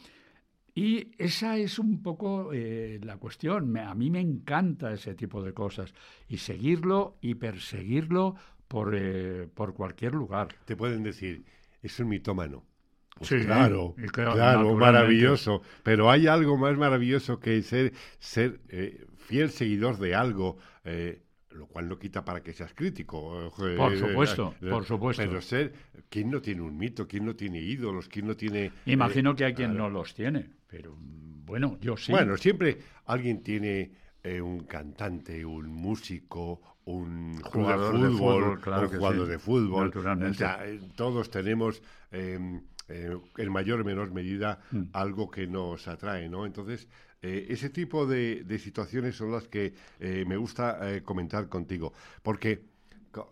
Y 0.74 1.12
esa 1.18 1.58
es 1.58 1.80
un 1.80 2.02
poco 2.02 2.52
eh, 2.54 2.98
la 3.04 3.18
cuestión. 3.18 3.76
a 3.76 3.94
mí 3.94 4.10
me 4.10 4.22
encanta 4.22 4.94
ese 4.94 5.14
tipo 5.14 5.44
de 5.44 5.54
cosas. 5.54 5.94
Y 6.30 6.38
seguirlo 6.38 7.18
y 7.20 7.36
perseguirlo 7.36 8.38
por, 8.70 8.96
eh, 8.96 9.50
por 9.54 9.74
cualquier 9.74 10.14
lugar. 10.14 10.48
Te 10.64 10.78
pueden 10.78 11.04
decir, 11.04 11.44
es 11.82 12.00
un 12.00 12.08
mitómano. 12.08 12.64
Pues 13.18 13.32
sí, 13.32 13.46
claro, 13.46 13.96
claro, 14.14 14.76
maravilloso. 14.76 15.62
Pero 15.84 16.10
hay 16.10 16.28
algo 16.28 16.56
más 16.56 16.78
maravilloso 16.78 17.38
que 17.42 17.62
ser, 17.64 17.92
ser 18.18 18.62
eh, 18.70 19.06
fiel 19.22 19.50
seguidor 19.52 19.98
de 19.98 20.16
algo, 20.16 20.58
eh, 20.84 21.22
lo 21.52 21.68
cual 21.68 21.90
no 21.90 21.98
quita 21.98 22.24
para 22.24 22.42
que 22.42 22.54
seas 22.54 22.74
crítico. 22.74 23.48
Eh, 23.48 23.76
por 23.78 23.98
supuesto, 23.98 24.56
por 24.70 24.86
supuesto. 24.86 25.24
Pero 25.24 25.42
ser, 25.42 25.74
¿quién 26.10 26.32
no 26.32 26.42
tiene 26.42 26.62
un 26.62 26.78
mito? 26.78 27.08
¿Quién 27.08 27.26
no 27.26 27.36
tiene 27.36 27.60
ídolos? 27.60 28.08
¿Quién 28.08 28.28
no 28.28 28.36
tiene...? 28.36 28.72
Imagino 28.86 29.36
que 29.36 29.46
hay 29.46 29.54
quien 29.54 29.76
no 29.76 29.90
los 29.90 30.14
tiene, 30.14 30.50
pero 30.68 30.96
bueno, 30.98 31.78
yo 31.82 31.98
sí. 31.98 32.12
Bueno, 32.12 32.38
siempre 32.38 32.80
alguien 33.06 33.42
tiene 33.42 33.92
un 34.24 34.66
cantante, 34.66 35.44
un 35.44 35.68
músico, 35.74 36.62
un 36.86 37.42
jugador 37.42 38.00
de 38.00 38.10
fútbol, 38.10 38.44
un 38.44 38.88
jugador 38.88 39.28
de 39.28 39.40
fútbol. 39.40 39.86
Naturalmente. 39.86 40.46
todos 40.96 41.30
tenemos... 41.30 41.82
Em, 42.12 42.62
eh, 42.92 43.18
en 43.38 43.52
mayor 43.52 43.82
o 43.82 43.86
menor 43.86 44.12
medida 44.12 44.60
Mm. 44.72 44.92
algo 44.92 45.32
que 45.32 45.48
nos 45.48 45.88
atrae, 45.88 46.28
¿no? 46.28 46.46
Entonces, 46.46 46.90
eh, 47.24 47.48
ese 47.50 47.70
tipo 47.70 48.08
de, 48.08 48.44
situaciones 48.58 49.16
son 49.16 49.32
las 49.32 49.48
que 49.48 49.74
eh, 50.00 50.26
me 50.28 50.38
gusta 50.38 50.92
eh, 50.92 51.04
comentar 51.04 51.48
contigo, 51.50 51.94
porque 52.24 52.64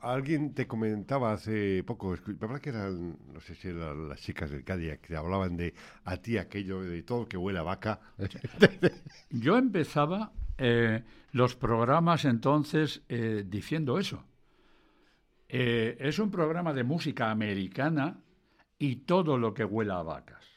alguien 0.02 0.54
te 0.54 0.68
comentaba 0.68 1.34
hace 1.34 1.84
poco, 1.84 2.16
me 2.28 2.36
parece 2.36 2.62
que 2.62 2.70
eran, 2.70 3.18
no 3.34 3.40
sé 3.40 3.56
si 3.56 3.70
eran 3.70 4.10
las 4.10 4.22
chicas 4.22 4.52
del 4.52 4.64
Cadillac, 4.64 5.02
que 5.02 5.16
hablaban 5.16 5.58
de 5.58 5.74
a 6.04 6.18
ti 6.18 6.38
aquello 6.38 6.82
de 6.82 7.02
todo 7.02 7.28
que 7.28 7.38
huele 7.38 7.60
a 7.60 7.64
vaca. 7.64 8.00
Yo 9.32 9.58
empezaba 9.58 10.34
eh, 10.60 11.02
los 11.32 11.56
programas 11.56 12.26
entonces 12.26 13.02
diciendo 13.46 13.98
eso. 13.98 14.24
Es 15.48 16.20
un 16.20 16.30
programa 16.30 16.74
de 16.74 16.84
música 16.84 17.32
americana 17.32 18.20
y 18.78 18.98
todo 18.98 19.38
lo 19.40 19.54
que 19.54 19.66
huela 19.66 20.00
a 20.00 20.04
vacas. 20.04 20.49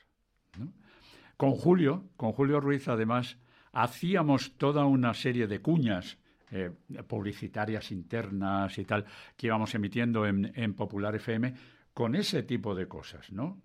Con 1.37 1.53
Julio, 1.53 2.05
con 2.17 2.33
Julio 2.33 2.61
Ruiz, 2.61 2.89
además, 2.89 3.39
hacíamos 3.73 4.57
toda 4.59 4.85
una 4.85 5.15
serie 5.15 5.47
de 5.47 5.61
cuñas 5.61 6.19
eh, 6.51 6.71
publicitarias 7.07 7.91
internas 7.93 8.77
y 8.79 8.85
tal 8.85 9.07
que 9.37 9.47
íbamos 9.47 9.75
emitiendo 9.75 10.27
en, 10.27 10.53
en 10.55 10.75
Popular 10.75 11.15
FM 11.17 11.55
con 11.95 12.15
ese 12.15 12.43
tipo 12.43 12.75
de 12.75 12.87
cosas, 12.87 13.33
¿no? 13.33 13.61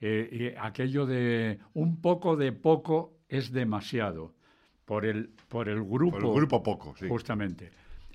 Eh, 0.00 0.54
y 0.54 0.58
aquello 0.58 1.04
de 1.04 1.58
un 1.74 2.00
poco 2.00 2.36
de 2.36 2.52
poco 2.52 3.18
es 3.28 3.52
demasiado 3.52 4.34
por 4.86 5.04
el, 5.04 5.30
por 5.48 5.68
el 5.68 5.84
grupo. 5.84 6.18
Por 6.18 6.24
el 6.24 6.34
grupo 6.34 6.62
poco, 6.62 6.94
sí. 6.96 7.06
Justamente. 7.08 7.70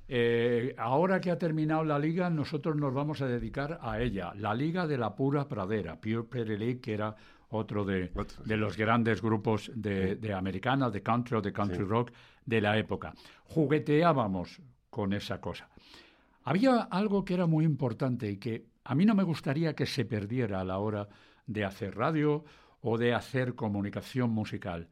Eh, 0.08 0.76
ahora 0.78 1.20
que 1.20 1.32
ha 1.32 1.38
terminado 1.38 1.84
la 1.84 1.98
liga, 1.98 2.30
nosotros 2.30 2.76
nos 2.76 2.94
vamos 2.94 3.22
a 3.22 3.28
dedicar 3.28 3.80
a 3.82 4.00
ella, 4.00 4.34
la 4.36 4.54
liga 4.54 4.86
de 4.86 4.98
la 4.98 5.16
pura 5.16 5.48
pradera, 5.48 6.00
Pure 6.00 6.24
Prairie 6.24 6.58
League, 6.58 6.82
que 6.82 6.94
era 6.94 7.16
otro 7.56 7.86
de, 7.86 8.12
los 8.46 8.78
grandes 8.78 9.22
grupos 9.22 9.72
de, 9.74 10.16
de 10.16 10.34
americana, 10.34 10.90
de 10.90 11.02
country 11.02 11.38
o 11.38 11.42
de 11.42 11.54
country 11.54 11.84
rock 11.84 12.12
de 12.46 12.62
la 12.62 12.78
época. 12.78 13.14
Jugueteábamos 13.46 14.62
con 14.90 15.14
esa 15.14 15.42
cosa. 15.42 15.70
Había 16.44 16.82
algo 16.82 17.26
que 17.26 17.34
era 17.34 17.48
muy 17.48 17.66
importante 17.66 18.30
y 18.30 18.38
que 18.38 18.66
a 18.84 18.94
mí 18.94 19.06
no 19.06 19.16
me 19.16 19.24
gustaría 19.24 19.74
que 19.74 19.86
se 19.86 20.06
perdiera 20.06 20.62
a 20.62 20.64
la 20.64 20.78
hora 20.78 21.10
de 21.48 21.66
hacer 21.66 21.96
radio 21.96 22.46
o 22.82 22.98
de 22.98 23.14
hacer 23.14 23.56
comunicación 23.56 24.30
musical, 24.30 24.90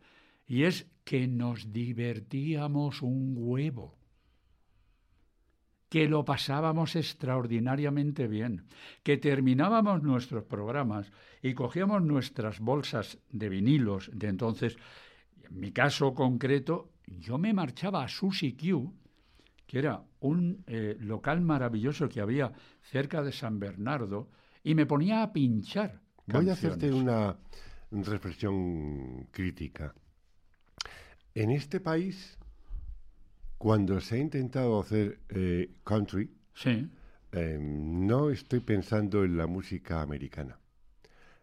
y 0.48 0.64
es 0.64 0.88
que 1.04 1.28
nos 1.28 1.72
divertíamos 1.72 3.02
un 3.02 3.36
huevo 3.38 4.03
que 5.94 6.10
lo 6.10 6.26
pasábamos 6.26 6.96
extraordinariamente 6.96 8.28
bien, 8.28 8.66
que 9.04 9.18
terminábamos 9.18 10.02
nuestros 10.02 10.44
programas 10.44 11.12
y 11.44 11.54
cogíamos 11.54 12.02
nuestras 12.02 12.60
bolsas 12.60 13.20
de 13.30 13.48
vinilos 13.48 14.10
de 14.12 14.30
entonces. 14.30 14.76
En 15.44 15.60
mi 15.60 15.72
caso 15.72 16.16
concreto, 16.16 16.90
yo 17.06 17.38
me 17.38 17.54
marchaba 17.54 18.04
a 18.04 18.08
Sushi 18.08 18.54
Q, 18.54 18.92
que 19.68 19.78
era 19.78 20.04
un 20.22 20.64
eh, 20.66 20.98
local 21.00 21.42
maravilloso 21.42 22.10
que 22.10 22.22
había 22.22 22.52
cerca 22.82 23.22
de 23.22 23.32
San 23.32 23.60
Bernardo, 23.60 24.32
y 24.64 24.74
me 24.74 24.88
ponía 24.88 25.22
a 25.22 25.32
pinchar. 25.32 26.02
Voy 26.26 26.50
a 26.50 26.54
hacerte 26.54 26.92
una 26.92 27.38
reflexión 27.92 29.28
crítica. 29.30 29.94
En 31.36 31.52
este 31.52 31.80
país, 31.80 32.40
cuando 33.64 34.02
se 34.02 34.16
ha 34.16 34.18
intentado 34.18 34.78
hacer 34.78 35.20
eh, 35.30 35.70
country, 35.86 36.30
Sí, 36.54 36.90
eh, 37.32 37.58
no 37.62 38.30
estoy 38.30 38.60
pensando 38.60 39.24
en 39.24 39.38
la 39.38 39.48
música 39.48 40.02
americana. 40.02 40.60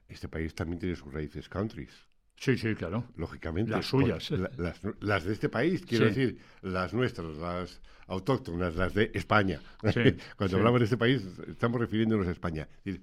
Este 0.09 0.29
país 0.29 0.55
también 0.55 0.79
tiene 0.81 0.97
sus 0.97 1.12
raíces 1.14 1.49
countries, 1.49 1.91
sí, 2.37 2.59
sí, 2.59 2.75
claro. 2.75 3.05
lógicamente. 3.16 3.71
Las 3.71 3.87
suyas. 3.87 4.31
La- 4.33 4.51
las, 4.59 4.81
las 5.01 5.25
de 5.25 5.33
este 5.33 5.49
país, 5.49 5.81
quiero 5.87 6.05
Sí. 6.05 6.21
decir, 6.21 6.39
las 6.62 6.93
nuestras, 6.93 7.35
las 7.37 7.81
autóctonas, 8.07 8.77
las 8.77 8.93
de 8.93 9.11
España. 9.14 9.61
Sí, 9.95 10.03
Cuando 10.37 10.57
sí. 10.57 10.61
hablamos 10.61 10.81
de 10.81 10.85
este 10.85 10.99
país, 10.99 11.23
estamos 11.49 11.81
refiriéndonos 11.81 12.27
a 12.27 12.33
España. 12.33 12.68
Es 12.85 12.85
decir, 12.85 13.01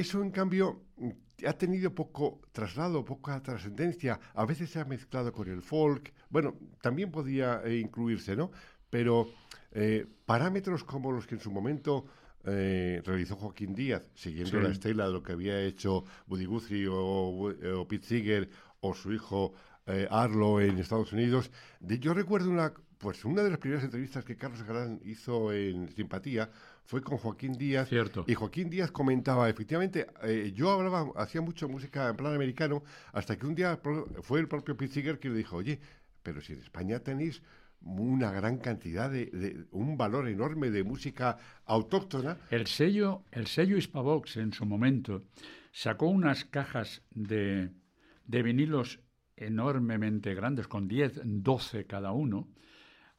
eso, 0.00 0.22
en 0.22 0.30
cambio, 0.30 0.82
ha 1.46 1.52
tenido 1.54 1.94
poco 1.94 2.40
traslado, 2.52 3.04
poca 3.04 3.42
trascendencia. 3.42 4.18
A 4.34 4.44
veces 4.46 4.70
se 4.70 4.80
ha 4.80 4.84
mezclado 4.84 5.32
con 5.32 5.48
el 5.48 5.62
folk. 5.62 6.12
Bueno, 6.30 6.54
también 6.80 7.10
podía 7.10 7.62
eh, 7.64 7.76
incluirse, 7.78 8.36
¿no? 8.36 8.50
Pero 8.90 9.28
eh, 9.72 10.06
parámetros 10.24 10.84
como 10.84 11.12
los 11.12 11.26
que 11.26 11.34
en 11.36 11.40
su 11.40 11.50
momento 11.50 12.04
eh, 12.44 13.02
realizó 13.04 13.36
Joaquín 13.36 13.74
Díaz, 13.74 14.08
siguiendo 14.14 14.58
Sí. 14.58 14.64
la 14.66 14.70
estela 14.72 15.06
de 15.06 15.12
lo 15.12 15.22
que 15.22 15.32
había 15.32 15.60
hecho 15.62 16.04
Buddy 16.26 16.44
Guthrie 16.46 16.88
o, 16.88 17.50
o 17.80 17.88
Pete 17.88 18.06
Seeger 18.06 18.48
o 18.80 18.94
su 18.94 19.12
hijo 19.12 19.52
eh, 19.86 20.06
Arlo 20.10 20.60
en 20.60 20.78
Estados 20.78 21.12
Unidos. 21.12 21.50
De- 21.80 21.98
yo 21.98 22.14
recuerdo 22.14 22.50
una, 22.50 22.72
pues 22.98 23.24
una 23.24 23.42
de 23.42 23.50
las 23.50 23.58
primeras 23.58 23.84
entrevistas 23.84 24.24
que 24.24 24.36
Carlos 24.36 24.62
Galán 24.62 25.00
hizo 25.04 25.52
en 25.52 25.88
Simpatía 25.88 26.50
fue 26.86 27.02
con 27.02 27.18
Joaquín 27.18 27.52
Díaz. 27.52 27.88
Cierto. 27.88 28.24
Y 28.26 28.34
Joaquín 28.34 28.70
Díaz 28.70 28.90
comentaba, 28.90 29.48
efectivamente, 29.50 30.06
eh, 30.22 30.52
yo 30.54 30.70
hablaba, 30.70 31.10
hacía 31.16 31.40
mucho 31.42 31.68
música 31.68 32.08
en 32.08 32.16
plan 32.16 32.34
americano, 32.34 32.82
hasta 33.12 33.36
que 33.38 33.46
un 33.46 33.54
día 33.54 33.78
fue 34.22 34.40
el 34.40 34.48
propio 34.48 34.76
Pete 34.76 34.94
Seeger 34.94 35.18
que 35.18 35.28
le 35.28 35.36
dijo, 35.36 35.56
oye, 35.56 35.78
pero 36.22 36.40
si 36.40 36.54
en 36.54 36.60
España 36.60 37.00
tenéis 37.00 37.42
una 37.82 38.32
gran 38.32 38.58
cantidad 38.58 39.10
de, 39.10 39.26
de- 39.26 39.64
un 39.70 39.96
valor 39.96 40.28
enorme 40.28 40.70
de 40.70 40.82
música 40.82 41.38
autóctona, 41.66 42.38
El 42.50 42.66
sello, 42.66 43.22
el 43.30 43.46
sello 43.46 43.76
Hispavox 43.76 44.38
en 44.38 44.52
su 44.52 44.64
momento 44.64 45.24
sacó 45.72 46.06
unas 46.06 46.44
cajas 46.46 47.02
de, 47.10 47.70
de 48.24 48.42
vinilos 48.42 49.00
enormemente 49.36 50.34
grandes, 50.34 50.66
con 50.66 50.88
10, 50.88 51.20
12 51.24 51.84
cada 51.86 52.12
uno, 52.12 52.48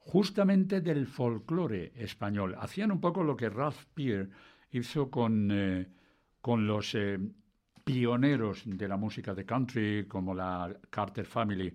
justamente 0.07 0.79
del 0.79 1.05
folclore 1.05 1.91
español. 1.95 2.55
Hacían 2.57 2.93
un 2.93 3.01
poco 3.01 3.23
lo 3.23 3.35
que 3.35 3.49
Ralph 3.49 3.83
Peer 3.93 4.29
hizo 4.71 5.11
con, 5.11 5.49
eh, 5.51 5.85
con 6.39 6.65
los 6.65 6.95
eh, 6.95 7.19
pioneros 7.83 8.63
de 8.65 8.87
la 8.87 8.95
música 8.95 9.33
de 9.33 9.45
country, 9.45 10.05
como 10.07 10.33
la 10.33 10.73
Carter 10.89 11.25
Family, 11.25 11.73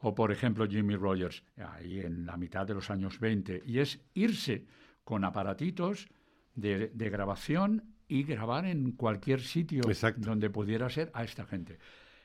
o 0.00 0.12
por 0.12 0.32
ejemplo 0.32 0.66
Jimmy 0.66 0.96
Rogers, 0.96 1.44
ahí 1.58 2.00
en 2.00 2.26
la 2.26 2.36
mitad 2.36 2.66
de 2.66 2.74
los 2.74 2.90
años 2.90 3.20
20, 3.20 3.62
y 3.64 3.78
es 3.78 4.00
irse 4.14 4.66
con 5.04 5.24
aparatitos 5.24 6.08
de, 6.56 6.88
de 6.88 7.08
grabación 7.08 7.94
y 8.08 8.24
grabar 8.24 8.66
en 8.66 8.92
cualquier 8.92 9.40
sitio 9.40 9.82
Exacto. 9.86 10.22
donde 10.28 10.50
pudiera 10.50 10.90
ser 10.90 11.12
a 11.14 11.22
esta 11.22 11.46
gente. 11.46 11.78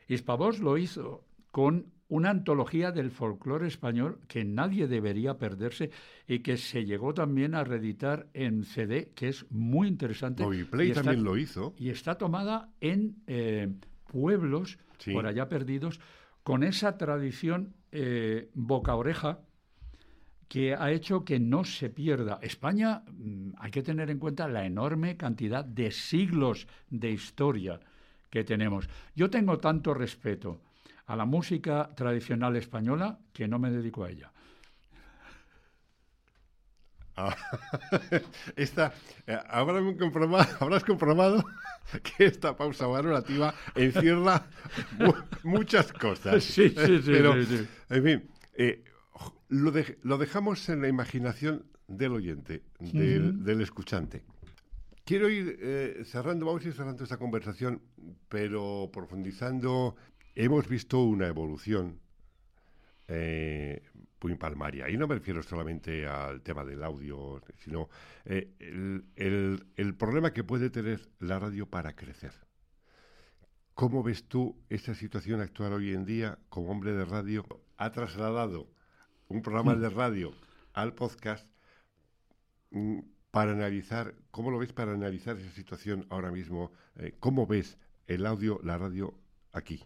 Hispavox 0.07 0.59
lo 0.59 0.79
hizo 0.79 1.23
con 1.51 1.93
una 2.07 2.29
antología 2.29 2.91
del 2.91 3.09
folclore 3.11 3.67
español 3.67 4.19
que 4.27 4.45
nadie 4.45 4.87
debería 4.87 5.37
perderse 5.39 5.89
y 6.27 6.39
que 6.39 6.57
se 6.57 6.85
llegó 6.85 7.13
también 7.13 7.55
a 7.55 7.63
reeditar 7.63 8.27
en 8.33 8.63
CD, 8.63 9.11
que 9.15 9.29
es 9.29 9.45
muy 9.51 9.87
interesante. 9.87 10.43
Moviplay 10.43 10.87
y 10.87 10.91
está- 10.91 11.03
también 11.03 11.23
lo 11.23 11.35
hizo. 11.37 11.73
y 11.77 11.89
está 11.89 12.15
tomada 12.17 12.69
en 12.79 13.15
eh, 13.27 13.73
pueblos 14.11 14.77
Sí. 14.99 15.11
por 15.13 15.25
allá 15.27 15.49
perdidos 15.49 15.99
con 16.43 16.63
esa 16.63 16.97
tradición 16.97 17.73
eh, 17.91 18.49
boca-oreja 18.53 19.39
que 20.47 20.75
ha 20.75 20.91
hecho 20.91 21.25
que 21.25 21.39
no 21.39 21.63
se 21.63 21.89
pierda. 21.89 22.39
España, 22.41 23.03
mm, 23.11 23.53
hay 23.57 23.71
que 23.71 23.81
tener 23.81 24.09
en 24.11 24.19
cuenta 24.19 24.47
la 24.47 24.65
enorme 24.65 25.17
cantidad 25.17 25.65
de 25.65 25.89
siglos 25.91 26.67
de 26.89 27.11
historia 27.11 27.79
que 28.29 28.43
tenemos. 28.43 28.87
Yo 29.15 29.29
tengo 29.29 29.57
tanto 29.57 29.93
respeto 29.93 30.61
a 31.07 31.15
la 31.15 31.25
música 31.25 31.89
tradicional 31.95 32.55
española 32.55 33.19
que 33.33 33.47
no 33.47 33.59
me 33.59 33.71
dedico 33.71 34.03
a 34.03 34.09
ella. 34.09 34.31
Ah, 37.17 37.35
esta, 38.57 38.93
eh, 39.25 39.39
habrás 39.49 39.83
comprobado, 39.97 40.47
habrás 40.59 40.83
comprobado 40.91 41.45
que 42.03 42.25
esta 42.25 42.57
pausa 42.57 42.87
valorativa 42.87 43.53
encierra 43.75 44.47
mu- 44.91 45.13
muchas 45.43 45.93
cosas. 45.93 46.43
Sí, 46.43 46.69
sí, 46.69 46.75
sí, 46.75 47.01
Pero, 47.05 47.33
sí, 47.35 47.45
sí. 47.45 47.67
en 47.89 48.03
fin, 48.03 48.29
eh, 48.57 48.83
lo, 49.49 49.71
dej- 49.71 49.97
lo 50.03 50.17
dejamos 50.17 50.67
en 50.67 50.81
la 50.81 50.89
imaginación 50.89 51.65
del 51.87 52.11
oyente, 52.13 52.63
del, 52.79 53.43
del 53.45 53.61
escuchante. 53.61 54.23
Quiero 55.05 55.29
ir 55.29 55.57
eh, 55.61 56.01
cerrando, 56.03 56.47
vamos 56.47 56.65
a 56.65 56.67
ir 56.67 56.73
cerrando 56.73 57.03
esta 57.03 57.17
conversación, 57.17 57.81
pero 58.27 58.89
profundizando. 58.91 59.95
Hemos 60.35 60.67
visto 60.67 61.01
una 61.03 61.27
evolución 61.27 61.99
eh, 63.07 63.83
muy 64.21 64.35
palmaria. 64.35 64.89
Y 64.89 64.97
no 64.97 65.07
me 65.07 65.15
refiero 65.15 65.43
solamente 65.43 66.07
al 66.07 66.41
tema 66.41 66.65
del 66.65 66.83
audio, 66.83 67.41
sino 67.57 67.89
eh, 68.25 68.53
el, 68.59 69.05
el- 69.15 69.67
el 69.75 69.95
problema 69.95 70.33
que 70.33 70.43
puede 70.43 70.69
tener 70.69 71.07
la 71.19 71.39
radio 71.39 71.69
para 71.69 71.95
crecer. 71.95 72.33
¿Cómo 73.75 74.03
ves 74.03 74.27
tú 74.27 74.57
esta 74.69 74.95
situación 74.95 75.41
actual 75.41 75.73
hoy 75.73 75.93
en 75.93 76.05
día 76.05 76.39
como 76.49 76.71
hombre 76.71 76.93
de 76.93 77.05
radio? 77.05 77.45
Ha 77.77 77.91
trasladado 77.91 78.69
un 79.27 79.41
programa 79.41 79.75
de 79.75 79.89
radio 79.89 80.33
al 80.73 80.93
podcast 80.95 81.47
mm, 82.71 82.99
para 83.31 83.51
analizar, 83.51 84.15
¿cómo 84.31 84.49
lo 84.51 84.59
ves 84.59 84.73
para 84.73 84.93
analizar 84.93 85.37
esa 85.37 85.51
situación 85.51 86.05
ahora 86.09 86.31
mismo? 86.31 86.71
Eh, 86.97 87.15
¿Cómo 87.19 87.45
ves 87.47 87.77
el 88.07 88.25
audio, 88.25 88.59
la 88.63 88.77
radio 88.77 89.13
aquí? 89.51 89.83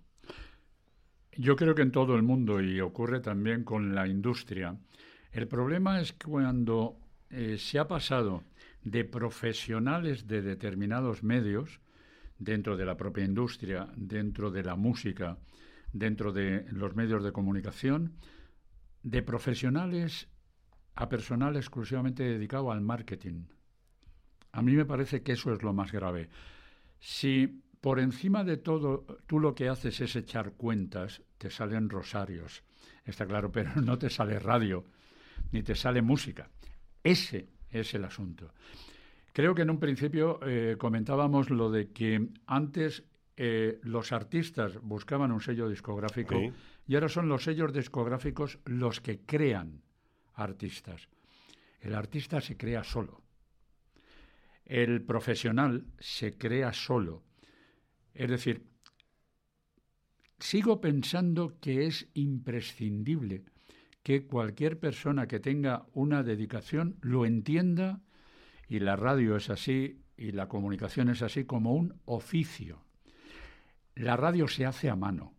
Yo 1.38 1.56
creo 1.56 1.76
que 1.76 1.82
en 1.82 1.92
todo 1.92 2.16
el 2.16 2.24
mundo 2.24 2.62
y 2.62 2.82
ocurre 2.82 3.20
también 3.20 3.64
con 3.64 3.96
la 3.96 4.08
industria. 4.08 4.78
El 5.32 5.48
problema 5.48 6.02
es 6.02 6.14
cuando 6.14 6.98
eh, 7.30 7.58
se 7.58 7.80
ha 7.80 7.88
pasado 7.88 8.44
de 8.84 9.06
profesionales 9.06 10.28
de 10.28 10.42
determinados 10.42 11.24
medios, 11.24 11.80
dentro 12.38 12.78
de 12.78 12.86
la 12.86 12.98
propia 12.98 13.26
industria, 13.26 13.88
dentro 13.96 14.50
de 14.50 14.64
la 14.64 14.76
música, 14.76 15.38
dentro 15.92 16.32
de 16.32 16.66
los 16.72 16.96
medios 16.96 17.24
de 17.24 17.32
comunicación, 17.32 18.14
de 19.04 19.22
profesionales 19.22 20.28
a 20.96 21.10
personal 21.10 21.56
exclusivamente 21.56 22.24
dedicado 22.24 22.72
al 22.72 22.82
marketing. 22.82 23.46
A 24.52 24.62
mí 24.62 24.74
me 24.74 24.86
parece 24.86 25.22
que 25.22 25.34
eso 25.34 25.54
es 25.54 25.62
lo 25.64 25.74
más 25.74 25.92
grave. 25.92 26.30
Si 27.00 27.62
por 27.82 28.00
encima 28.00 28.44
de 28.44 28.58
todo 28.58 29.06
tú 29.26 29.40
lo 29.40 29.56
que 29.56 29.70
haces 29.70 30.02
es 30.02 30.16
echar 30.16 30.54
cuentas, 30.54 31.22
te 31.38 31.50
salen 31.50 31.90
rosarios, 31.90 32.64
está 33.06 33.26
claro, 33.26 33.52
pero 33.52 33.76
no 33.82 33.98
te 33.98 34.10
sale 34.10 34.40
radio, 34.40 34.86
ni 35.52 35.64
te 35.64 35.76
sale 35.76 36.02
música. 36.02 36.50
Ese 37.04 37.50
es 37.70 37.94
el 37.94 38.04
asunto. 38.04 38.52
Creo 39.32 39.56
que 39.56 39.62
en 39.62 39.70
un 39.70 39.80
principio 39.80 40.40
eh, 40.46 40.76
comentábamos 40.78 41.50
lo 41.50 41.72
de 41.72 41.92
que 41.92 42.30
antes 42.48 43.04
eh, 43.38 43.80
los 43.84 44.12
artistas 44.12 44.82
buscaban 44.82 45.32
un 45.32 45.40
sello 45.40 45.70
discográfico 45.70 46.36
y 46.86 46.96
ahora 46.96 47.08
son 47.08 47.30
los 47.30 47.44
sellos 47.44 47.72
discográficos 47.72 48.60
los 48.66 49.00
que 49.00 49.22
crean 49.22 49.82
artistas. 50.34 51.08
El 51.80 51.96
artista 51.96 52.42
se 52.42 52.58
crea 52.58 52.84
solo. 52.84 53.22
El 54.66 55.02
profesional 55.04 55.86
se 56.00 56.38
crea 56.38 56.74
solo. 56.74 57.24
Es 58.14 58.30
decir, 58.30 58.66
sigo 60.40 60.82
pensando 60.82 61.60
que 61.60 61.86
es 61.86 62.10
imprescindible 62.14 63.44
que 64.04 64.26
cualquier 64.26 64.80
persona 64.80 65.28
que 65.28 65.40
tenga 65.40 65.86
una 65.94 66.24
dedicación 66.24 66.98
lo 67.02 67.26
entienda 67.26 68.02
y 68.68 68.80
la 68.80 68.96
radio 68.96 69.36
es 69.36 69.50
así 69.50 70.02
y 70.18 70.32
la 70.32 70.48
comunicación 70.48 71.10
es 71.10 71.22
así 71.22 71.46
como 71.46 71.74
un 71.74 72.00
oficio. 72.06 72.84
La 73.96 74.16
radio 74.16 74.48
se 74.48 74.66
hace 74.66 74.90
a 74.90 74.96
mano. 74.96 75.34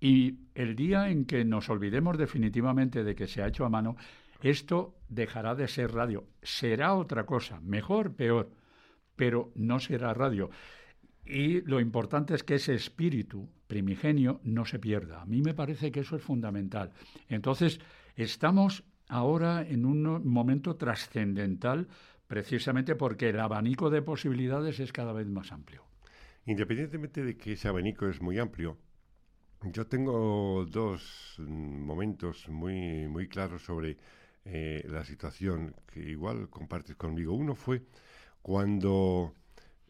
Y 0.00 0.40
el 0.54 0.76
día 0.76 1.08
en 1.08 1.24
que 1.24 1.44
nos 1.44 1.70
olvidemos 1.70 2.18
definitivamente 2.18 3.04
de 3.04 3.14
que 3.14 3.26
se 3.26 3.42
ha 3.42 3.48
hecho 3.48 3.64
a 3.64 3.70
mano, 3.70 3.96
esto 4.42 4.98
dejará 5.08 5.54
de 5.54 5.66
ser 5.68 5.92
radio. 5.92 6.26
Será 6.42 6.94
otra 6.94 7.24
cosa, 7.24 7.60
mejor, 7.60 8.14
peor, 8.14 8.50
pero 9.16 9.50
no 9.54 9.80
será 9.80 10.12
radio. 10.12 10.50
Y 11.26 11.62
lo 11.62 11.80
importante 11.80 12.34
es 12.34 12.42
que 12.42 12.56
ese 12.56 12.74
espíritu 12.74 13.48
primigenio 13.66 14.40
no 14.44 14.64
se 14.64 14.78
pierda. 14.78 15.22
A 15.22 15.26
mí 15.26 15.40
me 15.40 15.54
parece 15.54 15.90
que 15.90 16.00
eso 16.00 16.16
es 16.16 16.22
fundamental. 16.22 16.92
Entonces, 17.28 17.80
estamos 18.16 18.84
ahora 19.08 19.62
en 19.62 19.86
un 19.86 20.26
momento 20.26 20.76
trascendental 20.76 21.88
precisamente 22.26 22.94
porque 22.94 23.30
el 23.30 23.40
abanico 23.40 23.90
de 23.90 24.02
posibilidades 24.02 24.80
es 24.80 24.92
cada 24.92 25.12
vez 25.12 25.26
más 25.26 25.52
amplio. 25.52 25.84
Independientemente 26.46 27.24
de 27.24 27.36
que 27.36 27.52
ese 27.52 27.68
abanico 27.68 28.06
es 28.06 28.20
muy 28.20 28.38
amplio, 28.38 28.76
yo 29.62 29.86
tengo 29.86 30.66
dos 30.66 31.36
momentos 31.38 32.48
muy, 32.48 33.08
muy 33.08 33.28
claros 33.28 33.62
sobre 33.64 33.96
eh, 34.44 34.84
la 34.88 35.04
situación 35.04 35.74
que 35.86 36.00
igual 36.00 36.50
compartes 36.50 36.96
conmigo. 36.96 37.32
Uno 37.32 37.54
fue 37.54 37.82
cuando 38.42 39.34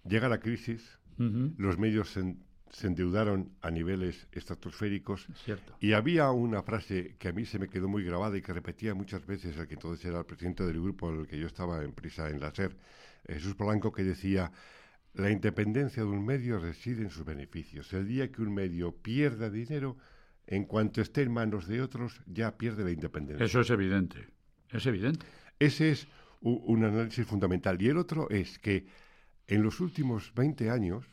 llega 0.04 0.28
la 0.28 0.38
crisis, 0.38 1.00
los 1.18 1.78
medios 1.78 2.10
se, 2.10 2.36
se, 2.70 2.86
endeudaron 2.86 3.50
a 3.60 3.70
niveles 3.70 4.26
estratosféricos 4.32 5.26
Cierto. 5.44 5.76
y 5.80 5.92
había 5.92 6.30
una 6.30 6.62
frase 6.62 7.16
que 7.18 7.28
a 7.28 7.32
mí 7.32 7.44
se 7.44 7.58
me 7.58 7.68
quedó 7.68 7.88
muy 7.88 8.04
grabada 8.04 8.36
y 8.36 8.42
que 8.42 8.52
repetía 8.52 8.94
muchas 8.94 9.26
veces 9.26 9.56
el 9.56 9.66
que 9.66 9.74
entonces 9.74 10.04
era 10.04 10.18
el 10.18 10.26
presidente 10.26 10.64
del 10.64 10.80
grupo 10.80 11.10
en 11.10 11.20
el 11.20 11.26
que 11.26 11.38
yo 11.38 11.46
estaba 11.46 11.82
en 11.82 11.92
prisa 11.92 12.28
en 12.30 12.40
la 12.40 12.54
SER, 12.54 12.76
Jesús 13.26 13.54
Polanco, 13.54 13.92
que 13.92 14.04
decía 14.04 14.50
la 15.14 15.30
independencia 15.30 16.02
de 16.02 16.08
un 16.08 16.24
medio 16.24 16.58
reside 16.58 17.02
en 17.02 17.10
sus 17.10 17.24
beneficios. 17.24 17.92
El 17.92 18.08
día 18.08 18.30
que 18.30 18.42
un 18.42 18.52
medio 18.52 18.92
pierda 18.92 19.48
dinero, 19.48 19.96
en 20.46 20.64
cuanto 20.64 21.00
esté 21.00 21.22
en 21.22 21.32
manos 21.32 21.66
de 21.68 21.80
otros, 21.80 22.20
ya 22.26 22.58
pierde 22.58 22.84
la 22.84 22.90
independencia. 22.90 23.46
Eso 23.46 23.60
es 23.60 23.70
evidente, 23.70 24.26
es 24.70 24.84
evidente. 24.86 25.24
Ese 25.58 25.92
es 25.92 26.08
un, 26.40 26.60
un 26.64 26.84
análisis 26.84 27.24
fundamental. 27.26 27.80
Y 27.80 27.88
el 27.88 27.96
otro 27.96 28.28
es 28.28 28.58
que 28.58 28.86
en 29.46 29.62
los 29.62 29.80
últimos 29.80 30.32
20 30.34 30.70
años, 30.70 31.06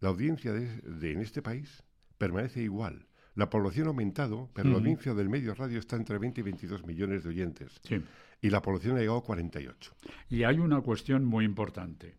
la 0.00 0.08
audiencia 0.10 0.52
de, 0.52 0.76
de- 0.82 1.12
en 1.12 1.20
este 1.20 1.42
país 1.42 1.82
permanece 2.18 2.62
igual. 2.62 3.06
La 3.34 3.48
población 3.48 3.86
ha 3.86 3.90
aumentado, 3.90 4.50
pero 4.52 4.68
la 4.68 4.76
audiencia 4.76 5.14
del 5.14 5.28
medio 5.30 5.54
radio 5.54 5.78
está 5.78 5.96
entre 5.96 6.18
20 6.18 6.40
y 6.40 6.44
22 6.44 6.84
millones 6.84 7.22
de 7.24 7.30
oyentes. 7.30 7.80
Sí. 7.82 7.96
Y 8.42 8.50
la 8.50 8.60
población 8.60 8.96
ha 8.96 9.00
llegado 9.00 9.18
a 9.18 9.24
48. 9.24 9.94
Y 10.28 10.42
hay 10.44 10.58
una 10.58 10.80
cuestión 10.82 11.24
muy 11.24 11.44
importante. 11.46 12.16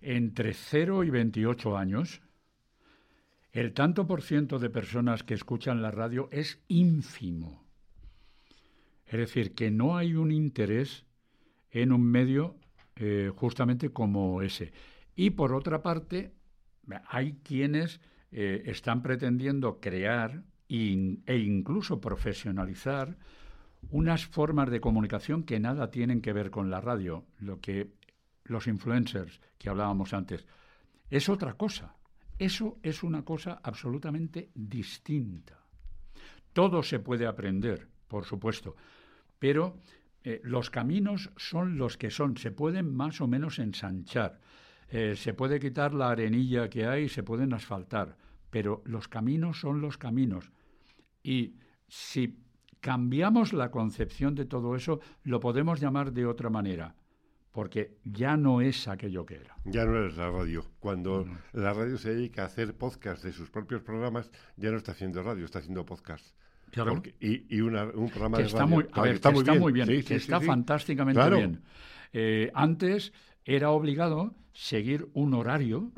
Entre 0.00 0.54
0 0.54 1.02
y 1.02 1.10
28 1.10 1.76
años, 1.76 2.20
el 3.52 3.72
tanto 3.72 4.06
por 4.06 4.22
ciento 4.22 4.58
de 4.60 4.70
personas 4.70 5.24
que 5.24 5.34
escuchan 5.34 5.82
la 5.82 5.90
radio 5.90 6.28
es 6.30 6.60
ínfimo. 6.68 7.64
Es 9.06 9.18
decir, 9.18 9.54
que 9.54 9.70
no 9.70 9.96
hay 9.96 10.14
un 10.14 10.30
interés 10.30 11.04
en 11.70 11.92
un 11.92 12.02
medio 12.04 12.56
eh, 12.96 13.32
justamente 13.34 13.90
como 13.90 14.40
ese. 14.42 14.72
Y 15.16 15.30
por 15.30 15.52
otra 15.52 15.82
parte, 15.82 16.32
hay 17.08 17.34
quienes 17.42 18.00
eh, 18.30 18.62
están 18.66 19.02
pretendiendo 19.02 19.80
crear 19.80 20.42
e 20.68 21.36
incluso 21.36 22.00
profesionalizar 22.00 23.16
unas 23.90 24.26
formas 24.26 24.70
de 24.70 24.80
comunicación 24.80 25.44
que 25.44 25.60
nada 25.60 25.90
tienen 25.90 26.20
que 26.20 26.32
ver 26.32 26.50
con 26.50 26.70
la 26.70 26.80
radio, 26.80 27.26
lo 27.38 27.60
que 27.60 27.92
los 28.44 28.66
influencers 28.66 29.40
que 29.58 29.68
hablábamos 29.68 30.12
antes, 30.12 30.46
es 31.10 31.28
otra 31.28 31.54
cosa. 31.54 31.94
Eso 32.38 32.78
es 32.82 33.02
una 33.02 33.24
cosa 33.24 33.60
absolutamente 33.62 34.50
distinta. 34.54 35.60
Todo 36.52 36.82
se 36.82 36.98
puede 36.98 37.26
aprender, 37.26 37.88
por 38.08 38.24
supuesto, 38.24 38.74
pero 39.38 39.78
eh, 40.24 40.40
los 40.42 40.70
caminos 40.70 41.30
son 41.36 41.78
los 41.78 41.96
que 41.96 42.10
son, 42.10 42.36
se 42.36 42.50
pueden 42.50 42.94
más 42.94 43.20
o 43.20 43.28
menos 43.28 43.58
ensanchar, 43.58 44.40
eh, 44.96 45.16
se 45.16 45.34
puede 45.34 45.58
quitar 45.58 45.92
la 45.92 46.10
arenilla 46.10 46.68
que 46.70 46.86
hay, 46.86 47.08
se 47.08 47.22
pueden 47.24 47.52
asfaltar, 47.52 48.16
pero 48.50 48.82
los 48.86 49.08
caminos 49.08 49.58
son 49.60 49.80
los 49.80 49.98
caminos. 49.98 50.50
Y 51.22 51.54
si 51.88 52.38
cambiamos 52.80 53.52
la 53.52 53.70
concepción 53.70 54.34
de 54.34 54.44
todo 54.44 54.76
eso, 54.76 55.00
lo 55.24 55.40
podemos 55.40 55.80
llamar 55.80 56.12
de 56.12 56.26
otra 56.26 56.50
manera, 56.50 56.94
porque 57.50 57.96
ya 58.04 58.36
no 58.36 58.60
es 58.60 58.86
aquello 58.88 59.24
que 59.26 59.36
era. 59.36 59.56
Ya 59.64 59.84
no 59.84 60.06
es 60.06 60.16
la 60.16 60.30
radio. 60.30 60.64
Cuando 60.80 61.26
la 61.52 61.72
radio 61.72 61.96
se 61.98 62.14
dedica 62.14 62.42
a 62.42 62.46
hacer 62.46 62.76
podcast 62.76 63.24
de 63.24 63.32
sus 63.32 63.50
propios 63.50 63.82
programas, 63.82 64.30
ya 64.56 64.70
no 64.70 64.76
está 64.76 64.92
haciendo 64.92 65.22
radio, 65.22 65.44
está 65.44 65.58
haciendo 65.60 65.84
podcast. 65.84 66.24
Claro. 66.70 66.94
Porque- 66.94 67.14
y 67.20 67.56
y 67.56 67.60
una- 67.60 67.84
un 67.84 68.10
programa 68.10 68.36
que 68.36 68.42
de 68.44 68.48
está 68.48 68.60
radio. 68.60 68.74
muy, 68.74 68.86
a 68.92 69.00
ver, 69.02 69.14
está 69.14 69.28
que 69.30 69.34
muy 69.34 69.40
está 69.42 69.52
bien. 69.52 69.62
muy 69.62 69.72
bien, 69.72 69.86
Sí, 69.86 69.96
que 70.02 70.02
sí, 70.02 70.14
está 70.14 70.40
sí. 70.40 70.46
fantásticamente 70.46 71.18
Claro. 71.20 71.36
bien. 71.36 71.62
Eh, 72.12 72.50
antes 72.54 73.12
era 73.44 73.70
obligado 73.70 74.34
seguir 74.52 75.08
un 75.14 75.34
horario 75.34 75.90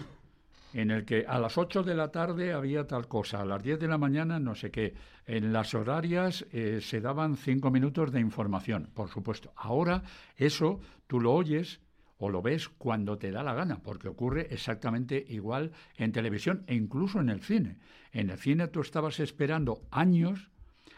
en 0.72 0.90
el 0.90 1.05
que 1.05 1.24
a 1.26 1.38
las 1.38 1.57
8 1.57 1.84
de 1.84 1.94
la 1.94 2.11
tarde 2.11 2.53
había 2.53 2.86
tal 2.86 3.09
cosa, 3.09 3.40
a 3.40 3.44
las 3.47 3.62
10 3.62 3.80
de 3.80 3.88
la 3.88 3.99
mañana 3.99 4.38
no 4.38 4.55
sé 4.55 4.70
qué. 4.70 4.94
En 5.24 5.53
las 5.53 5.74
horarias 5.74 6.44
eh, 6.53 6.80
se 6.82 7.01
daban 7.01 7.36
cinco 7.36 7.70
minutos 7.70 8.12
de 8.12 8.20
información, 8.20 8.90
por 8.92 9.09
supuesto. 9.09 9.53
Ahora 9.57 10.03
eso 10.36 10.80
tú 11.07 11.18
lo 11.18 11.32
oyes 11.32 11.80
o 12.18 12.28
lo 12.28 12.42
ves 12.42 12.68
cuando 12.68 13.18
te 13.18 13.30
da 13.30 13.42
la 13.42 13.55
gana, 13.55 13.82
porque 13.82 14.09
ocurre 14.09 14.49
exactamente 14.51 15.24
igual 15.28 15.72
en 15.97 16.12
televisión 16.12 16.64
e 16.66 16.74
incluso 16.74 17.20
en 17.20 17.30
el 17.30 17.42
cine. 17.42 17.78
En 18.12 18.30
el 18.30 18.38
cine 18.38 18.68
tú 18.68 18.80
estabas 18.80 19.20
esperando 19.20 19.82
años 19.90 20.51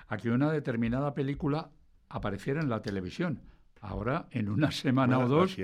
a 0.08 0.16
que 0.16 0.30
una 0.30 0.50
determinada 0.50 1.14
película 1.14 1.70
apareciera 2.08 2.60
en 2.60 2.68
la 2.68 2.82
televisión. 2.82 3.42
Ahora, 3.80 4.26
en 4.30 4.48
una 4.48 4.72
semana 4.72 5.18
o 5.20 5.28
dos. 5.28 5.56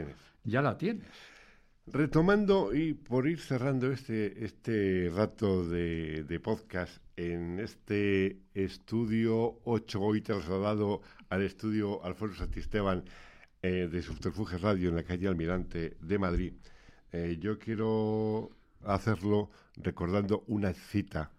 Ya 0.44 0.62
la 0.62 0.78
tienes. 0.78 1.08
Retomando 1.86 2.74
y 2.74 2.94
por 2.94 3.28
ir 3.28 3.40
cerrando 3.40 3.92
este, 3.92 4.44
este 4.44 5.10
rato 5.14 5.68
de, 5.68 6.40
podcast 6.42 7.02
en 7.16 7.60
este 7.60 8.38
estudio 8.54 9.60
8, 9.64 10.00
hoy 10.00 10.22
trasladado 10.22 11.02
al 11.28 11.42
estudio 11.42 12.02
Alfonso 12.02 12.38
Santisteban 12.38 13.04
eh, 13.60 13.88
de 13.90 14.02
Subterfuge 14.02 14.56
Radio 14.58 14.88
en 14.88 14.96
la 14.96 15.02
calle 15.02 15.28
Almirante 15.28 15.96
de 16.00 16.18
Madrid, 16.18 16.54
eh, 17.12 17.36
yo 17.38 17.58
quiero 17.58 18.50
hacerlo 18.82 19.50
recordando 19.76 20.42
una 20.46 20.72
cita 20.72 21.30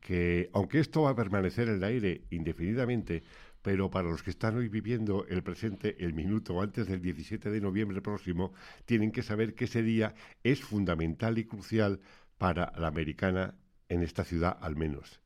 que, 0.00 0.50
aunque 0.52 0.80
esto 0.80 1.02
va 1.02 1.10
a 1.10 1.16
permanecer 1.16 1.68
en 1.68 1.76
el 1.76 1.84
aire 1.84 2.22
indefinidamente, 2.30 3.22
pero 3.64 3.88
para 3.90 4.10
los 4.10 4.22
que 4.22 4.28
están 4.28 4.58
hoy 4.58 4.68
viviendo 4.68 5.24
el 5.26 5.42
presente, 5.42 5.96
el 6.04 6.12
minuto 6.12 6.60
antes 6.60 6.86
del 6.86 7.00
17 7.00 7.50
de 7.50 7.62
noviembre 7.62 8.02
próximo, 8.02 8.52
tienen 8.84 9.10
que 9.10 9.22
saber 9.22 9.54
que 9.54 9.64
ese 9.64 9.82
día 9.82 10.14
es 10.42 10.60
fundamental 10.60 11.38
y 11.38 11.46
crucial 11.46 11.98
para 12.36 12.74
la 12.76 12.88
americana 12.88 13.54
en 13.88 14.02
esta 14.02 14.22
ciudad 14.22 14.58
al 14.60 14.76
menos. 14.76 15.18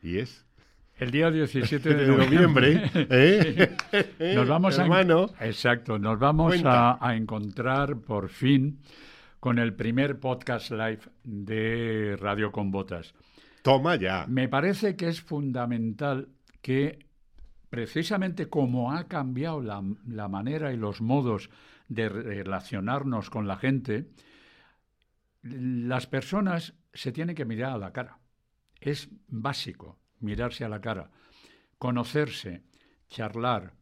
Y 0.00 0.18
es 0.18 0.46
El 0.98 1.10
día 1.10 1.32
17 1.32 1.88
de 1.96 2.06
de 2.06 2.16
noviembre. 2.16 2.90
¿eh? 2.94 3.76
Nos 4.36 4.46
vamos 4.46 4.78
Hermano. 4.78 5.30
a 5.36 5.46
exacto, 5.46 5.98
nos 5.98 6.16
vamos 6.20 6.64
a, 6.64 7.04
a 7.04 7.16
encontrar 7.16 7.96
por 8.02 8.28
fin 8.28 8.78
con 9.40 9.58
el 9.58 9.74
primer 9.74 10.20
podcast 10.20 10.70
live 10.70 11.00
de 11.24 12.16
Radio 12.20 12.52
con 12.52 12.70
Botas. 12.70 13.16
Toma 13.62 13.96
ya. 13.96 14.26
Me 14.28 14.48
parece 14.48 14.94
que 14.94 15.08
es 15.08 15.20
fundamental 15.20 16.28
que 16.62 17.00
precisamente 17.74 18.48
como 18.48 18.92
ha 18.92 19.08
cambiado 19.08 19.60
la, 19.60 19.82
la 20.06 20.28
manera 20.28 20.72
y 20.72 20.76
los 20.76 21.00
modos 21.00 21.50
de 21.88 22.08
relacionarnos 22.08 23.30
con 23.30 23.48
la 23.48 23.56
gente, 23.56 24.10
las 25.42 26.06
personas 26.06 26.74
se 26.92 27.10
tienen 27.10 27.34
que 27.34 27.44
mirar 27.44 27.72
a 27.72 27.78
la 27.78 27.92
cara. 27.92 28.20
Es 28.80 29.08
básico 29.26 29.98
mirarse 30.20 30.64
a 30.64 30.68
la 30.68 30.80
cara, 30.80 31.10
conocerse, 31.76 32.62
charlar, 33.08 33.72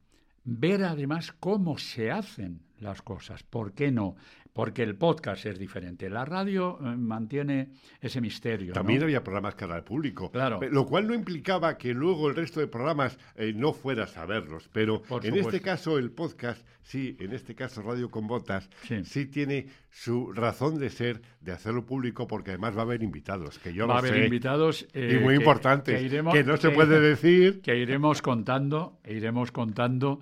ver 0.42 0.84
además 0.84 1.32
cómo 1.32 1.76
se 1.76 2.10
hacen 2.10 2.62
las 2.78 3.02
cosas. 3.02 3.42
¿Por 3.42 3.74
qué 3.74 3.92
no? 3.92 4.16
Porque 4.54 4.82
el 4.82 4.96
podcast 4.96 5.46
es 5.46 5.58
diferente. 5.58 6.10
La 6.10 6.26
radio 6.26 6.78
eh, 6.78 6.94
mantiene 6.94 7.70
ese 8.02 8.20
misterio. 8.20 8.68
¿no? 8.68 8.74
También 8.74 9.02
había 9.02 9.24
programas 9.24 9.54
cara 9.54 9.76
al 9.76 9.82
público. 9.84 10.30
Claro. 10.30 10.60
Lo 10.70 10.84
cual 10.84 11.06
no 11.08 11.14
implicaba 11.14 11.78
que 11.78 11.94
luego 11.94 12.28
el 12.28 12.36
resto 12.36 12.60
de 12.60 12.66
programas 12.66 13.18
eh, 13.34 13.54
no 13.56 13.72
fueras 13.72 14.18
a 14.18 14.26
verlos. 14.26 14.68
Pero 14.70 15.00
Por 15.02 15.24
en 15.24 15.30
supuesto. 15.32 15.56
este 15.56 15.60
caso 15.62 15.96
el 15.96 16.10
podcast, 16.10 16.66
sí, 16.82 17.16
en 17.18 17.32
este 17.32 17.54
caso 17.54 17.80
Radio 17.80 18.10
con 18.10 18.26
Botas, 18.26 18.68
Sí. 18.82 19.02
sí. 19.04 19.24
tiene 19.26 19.68
su 19.90 20.32
razón 20.32 20.78
de 20.78 20.90
ser 20.90 21.22
de 21.40 21.52
hacerlo 21.52 21.86
público 21.86 22.26
porque 22.26 22.50
además 22.50 22.76
va 22.76 22.80
a 22.80 22.84
haber 22.84 23.02
invitados, 23.02 23.58
que 23.58 23.72
yo 23.72 23.88
Va 23.88 23.94
a 23.96 23.98
haber 24.00 24.12
sé. 24.14 24.24
invitados 24.26 24.86
eh, 24.92 25.16
y 25.18 25.24
muy 25.24 25.34
que- 25.34 25.40
importantes, 25.40 25.98
que, 25.98 26.06
iremos- 26.10 26.32
que 26.34 26.44
no 26.44 26.58
se 26.58 26.68
que- 26.68 26.74
puede 26.74 27.00
decir. 27.00 27.62
que 27.62 27.74
iremos 27.78 28.20
contando, 28.20 28.98
iremos 29.08 29.50
contando 29.50 30.20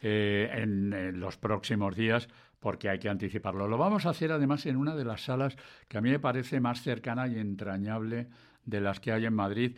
eh, 0.00 0.50
en, 0.54 0.92
en 0.92 1.18
los 1.20 1.36
próximos 1.36 1.96
días, 1.96 2.28
porque 2.62 2.88
hay 2.88 3.00
que 3.00 3.08
anticiparlo. 3.08 3.66
Lo 3.66 3.76
vamos 3.76 4.06
a 4.06 4.10
hacer 4.10 4.30
además 4.30 4.64
en 4.66 4.76
una 4.76 4.94
de 4.94 5.04
las 5.04 5.24
salas 5.24 5.56
que 5.88 5.98
a 5.98 6.00
mí 6.00 6.10
me 6.10 6.20
parece 6.20 6.60
más 6.60 6.80
cercana 6.80 7.26
y 7.26 7.36
entrañable 7.36 8.28
de 8.64 8.80
las 8.80 9.00
que 9.00 9.10
hay 9.10 9.26
en 9.26 9.34
Madrid, 9.34 9.76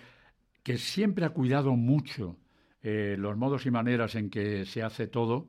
que 0.63 0.77
siempre 0.77 1.25
ha 1.25 1.31
cuidado 1.31 1.77
mucho 1.77 2.37
eh, 2.83 3.17
los 3.19 3.39
modos 3.39 3.65
y 3.65 3.71
maneras 3.71 4.15
en 4.17 4.29
que 4.29 4.67
se 4.67 4.83
hace 4.83 5.07
todo, 5.07 5.49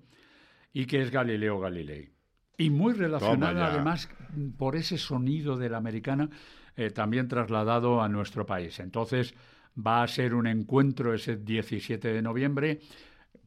y 0.72 0.86
que 0.86 1.02
es 1.02 1.12
Galileo 1.12 1.60
Galilei. 1.60 2.10
Y 2.58 2.70
muy 2.70 2.94
relacionada 2.94 3.68
además 3.68 4.10
por 4.58 4.78
ese 4.78 4.98
sonido 4.98 5.58
de 5.58 5.68
la 5.68 5.78
americana, 5.78 6.30
eh, 6.78 6.90
también 6.92 7.28
trasladado 7.28 8.02
a 8.02 8.08
nuestro 8.08 8.46
país. 8.46 8.80
Entonces 8.80 9.36
va 9.78 10.04
a 10.04 10.08
ser 10.08 10.34
un 10.34 10.48
encuentro 10.48 11.14
ese 11.14 11.36
17 11.36 12.14
de 12.14 12.22
noviembre. 12.22 12.80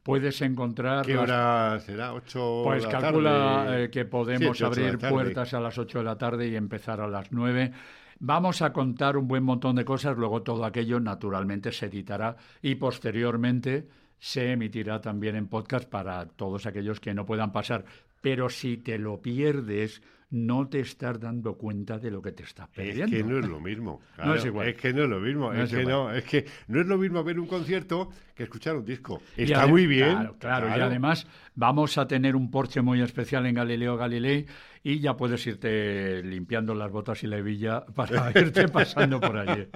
Puedes 0.09 0.41
encontrar... 0.41 1.05
¿Qué 1.05 1.13
las- 1.13 1.23
hora 1.23 1.79
será? 1.81 2.13
¿Ocho 2.13 2.61
Pues 2.63 2.83
la 2.83 2.89
calcula 2.89 3.31
tarde? 3.65 3.83
eh, 3.83 3.89
que 3.91 4.05
podemos 4.05 4.57
Siete, 4.57 4.71
ocho 4.71 4.81
abrir 4.81 4.97
puertas 5.09 5.53
a 5.53 5.59
las 5.59 5.77
8 5.77 5.99
de 5.99 6.03
la 6.03 6.17
tarde 6.17 6.47
y 6.47 6.55
empezar 6.55 6.99
a 6.99 7.07
las 7.07 7.31
9. 7.31 7.71
Vamos 8.19 8.61
a 8.63 8.73
contar 8.73 9.17
un 9.17 9.27
buen 9.27 9.43
montón 9.43 9.75
de 9.75 9.85
cosas, 9.85 10.17
luego 10.17 10.41
todo 10.41 10.65
aquello 10.65 10.99
naturalmente 10.99 11.71
se 11.71 11.85
editará 11.85 12.35
y 12.61 12.75
posteriormente 12.75 13.87
se 14.17 14.51
emitirá 14.51 14.99
también 14.99 15.35
en 15.35 15.47
podcast 15.47 15.87
para 15.87 16.25
todos 16.25 16.65
aquellos 16.65 16.99
que 16.99 17.13
no 17.13 17.25
puedan 17.25 17.51
pasar. 17.51 17.85
Pero 18.21 18.49
si 18.49 18.77
te 18.77 18.97
lo 18.97 19.21
pierdes, 19.21 20.01
no 20.31 20.67
te 20.67 20.79
estás 20.81 21.19
dando 21.19 21.57
cuenta 21.57 21.97
de 21.97 22.11
lo 22.11 22.21
que 22.21 22.31
te 22.31 22.43
estás 22.43 22.67
Es 22.69 22.75
perdiendo. 22.75 23.17
que 23.17 23.23
no 23.23 23.39
es 23.39 23.47
lo 23.47 23.59
mismo. 23.59 23.99
No 24.17 24.23
claro, 24.23 24.35
es 24.35 24.45
igual. 24.45 24.67
Es 24.67 24.75
que 24.75 24.93
no 24.93 25.03
es 25.03 25.09
lo 25.09 25.19
mismo. 25.19 25.51
No 25.53 25.63
es, 25.63 25.71
es 25.73 25.79
que 25.79 25.85
no, 25.85 26.11
es 26.13 26.23
que 26.25 26.45
no 26.67 26.81
es 26.81 26.87
lo 26.87 26.97
mismo 26.97 27.23
ver 27.23 27.39
un 27.39 27.47
concierto 27.47 28.09
que 28.35 28.43
escuchar 28.43 28.75
un 28.75 28.85
disco. 28.85 29.21
Está 29.35 29.65
muy 29.67 29.87
bien. 29.87 30.15
Claro, 30.15 30.35
claro, 30.39 30.67
y 30.77 30.79
además 30.81 31.25
vamos 31.55 31.97
a 31.97 32.07
tener 32.07 32.35
un 32.35 32.51
porche 32.51 32.81
muy 32.81 33.01
especial 33.01 33.45
en 33.45 33.55
Galileo 33.55 33.97
Galilei 33.97 34.45
y 34.83 34.99
ya 34.99 35.15
puedes 35.17 35.45
irte 35.47 36.21
limpiando 36.23 36.73
las 36.75 36.91
botas 36.91 37.23
y 37.23 37.27
la 37.27 37.37
hebilla 37.37 37.85
para 37.85 38.31
irte 38.39 38.67
pasando 38.67 39.19
por 39.19 39.37
allí. 39.37 39.67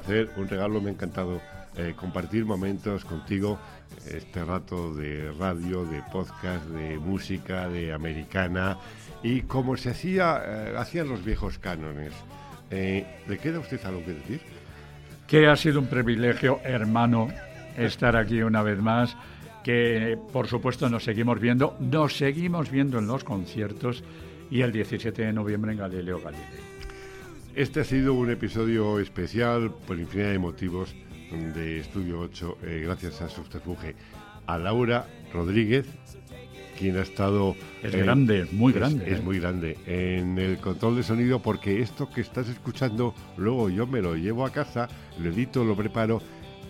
Placer, 0.00 0.30
un 0.36 0.48
regalo, 0.48 0.80
me 0.80 0.90
ha 0.90 0.92
encantado 0.92 1.40
eh, 1.76 1.94
compartir 1.96 2.44
momentos 2.44 3.04
contigo, 3.04 3.58
este 4.06 4.44
rato 4.44 4.94
de 4.94 5.32
radio, 5.32 5.84
de 5.84 6.02
podcast, 6.12 6.64
de 6.66 6.98
música, 6.98 7.68
de 7.68 7.92
americana 7.92 8.78
y 9.22 9.42
como 9.42 9.76
se 9.76 9.90
hacía, 9.90 10.42
eh, 10.44 10.74
hacían 10.76 11.08
los 11.08 11.24
viejos 11.24 11.58
cánones. 11.58 12.12
Eh, 12.70 13.06
¿Le 13.26 13.38
queda 13.38 13.58
a 13.58 13.60
usted 13.60 13.84
algo 13.84 14.04
que 14.04 14.14
decir? 14.14 14.40
Que 15.26 15.46
ha 15.46 15.56
sido 15.56 15.80
un 15.80 15.86
privilegio, 15.86 16.60
hermano, 16.64 17.28
estar 17.76 18.16
aquí 18.16 18.42
una 18.42 18.62
vez 18.62 18.78
más. 18.80 19.16
Que 19.64 20.16
por 20.32 20.46
supuesto 20.46 20.88
nos 20.88 21.04
seguimos 21.04 21.40
viendo, 21.40 21.76
nos 21.80 22.16
seguimos 22.16 22.70
viendo 22.70 22.98
en 22.98 23.06
los 23.06 23.24
conciertos 23.24 24.02
y 24.50 24.62
el 24.62 24.72
17 24.72 25.22
de 25.22 25.32
noviembre 25.32 25.72
en 25.72 25.78
Galileo 25.78 26.20
Galilei. 26.20 26.67
Este 27.58 27.80
ha 27.80 27.84
sido 27.84 28.14
un 28.14 28.30
episodio 28.30 29.00
especial 29.00 29.72
por 29.84 29.98
infinidad 29.98 30.30
de 30.30 30.38
motivos 30.38 30.94
de 31.54 31.80
Estudio 31.80 32.20
8, 32.20 32.58
eh, 32.62 32.82
gracias 32.84 33.20
a 33.20 33.28
Subterfuge. 33.28 33.96
A 34.46 34.58
Laura 34.58 35.06
Rodríguez, 35.32 35.84
quien 36.78 36.96
ha 36.98 37.02
estado... 37.02 37.56
Es 37.82 37.92
eh, 37.94 37.98
grande, 37.98 38.46
muy 38.52 38.70
es- 38.70 38.76
grande. 38.78 39.10
Es, 39.12 39.18
¿eh? 39.18 39.22
muy 39.22 39.40
grande 39.40 39.76
en 39.86 40.38
el 40.38 40.58
control 40.58 40.94
de 40.96 41.02
sonido 41.02 41.42
porque 41.42 41.82
esto 41.82 42.08
que 42.08 42.20
estás 42.20 42.48
escuchando, 42.48 43.12
luego 43.36 43.68
yo 43.70 43.88
me 43.88 44.00
lo 44.02 44.14
llevo 44.14 44.46
a 44.46 44.52
casa, 44.52 44.88
lo 45.18 45.28
edito, 45.28 45.64
lo 45.64 45.74
preparo 45.74 46.22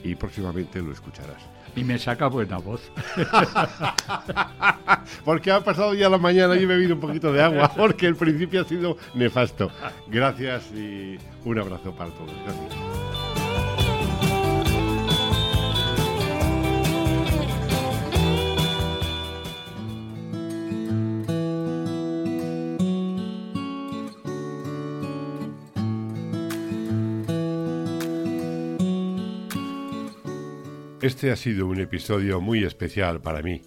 y 0.02 0.14
próximamente 0.14 0.80
lo 0.80 0.92
escucharás. 0.92 1.42
Y 1.78 1.84
me 1.84 1.98
saca 1.98 2.26
buena 2.26 2.58
voz. 2.58 2.80
Porque 5.24 5.52
ha 5.52 5.60
pasado 5.60 5.94
ya 5.94 6.08
la 6.08 6.18
mañana 6.18 6.56
y 6.56 6.64
he 6.64 6.66
bebido 6.66 6.94
un 6.94 7.00
poquito 7.00 7.32
de 7.32 7.42
agua 7.42 7.72
porque 7.76 8.06
el 8.06 8.16
principio 8.16 8.62
ha 8.62 8.64
sido 8.64 8.96
nefasto. 9.14 9.70
Gracias 10.08 10.70
y 10.72 11.18
un 11.44 11.58
abrazo 11.58 11.92
para 11.92 12.10
todos. 12.10 12.32
Gracias. 12.44 12.87
Este 31.00 31.30
ha 31.30 31.36
sido 31.36 31.68
un 31.68 31.78
episodio 31.78 32.40
muy 32.40 32.64
especial 32.64 33.20
para 33.20 33.40
mí. 33.40 33.62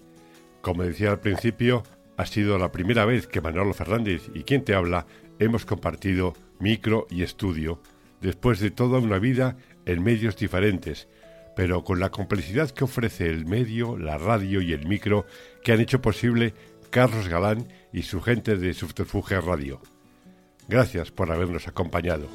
Como 0.60 0.82
decía 0.82 1.10
al 1.10 1.20
principio, 1.20 1.82
ha 2.18 2.26
sido 2.26 2.58
la 2.58 2.70
primera 2.70 3.06
vez 3.06 3.26
que 3.26 3.40
Manolo 3.40 3.72
Fernández 3.72 4.30
y 4.34 4.42
quien 4.42 4.64
te 4.64 4.74
habla 4.74 5.06
hemos 5.38 5.64
compartido 5.64 6.34
micro 6.60 7.06
y 7.08 7.22
estudio, 7.22 7.80
después 8.20 8.60
de 8.60 8.70
toda 8.70 8.98
una 8.98 9.18
vida 9.18 9.56
en 9.86 10.02
medios 10.02 10.36
diferentes, 10.36 11.08
pero 11.56 11.84
con 11.84 12.00
la 12.00 12.10
complejidad 12.10 12.70
que 12.70 12.84
ofrece 12.84 13.30
el 13.30 13.46
medio, 13.46 13.96
la 13.96 14.18
radio 14.18 14.60
y 14.60 14.74
el 14.74 14.86
micro 14.86 15.24
que 15.64 15.72
han 15.72 15.80
hecho 15.80 16.02
posible 16.02 16.52
Carlos 16.90 17.28
Galán 17.28 17.66
y 17.94 18.02
su 18.02 18.20
gente 18.20 18.56
de 18.56 18.74
Subterfuge 18.74 19.40
Radio. 19.40 19.80
Gracias 20.68 21.10
por 21.10 21.32
habernos 21.32 21.66
acompañado. 21.66 22.28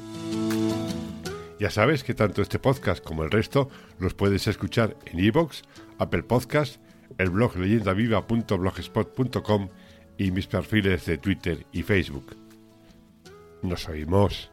Ya 1.58 1.70
sabes 1.70 2.04
que 2.04 2.14
tanto 2.14 2.40
este 2.40 2.60
podcast 2.60 3.04
como 3.04 3.24
el 3.24 3.30
resto 3.30 3.68
los 3.98 4.14
puedes 4.14 4.46
escuchar 4.46 4.96
en 5.06 5.18
iVoox, 5.18 5.62
Apple 5.98 6.22
Podcast, 6.22 6.80
el 7.18 7.30
blog 7.30 7.56
leyendaviva.blogspot.com 7.56 9.68
y 10.18 10.30
mis 10.30 10.46
perfiles 10.46 11.04
de 11.06 11.18
Twitter 11.18 11.66
y 11.72 11.82
Facebook. 11.82 12.36
Nos 13.62 13.88
oímos. 13.88 14.52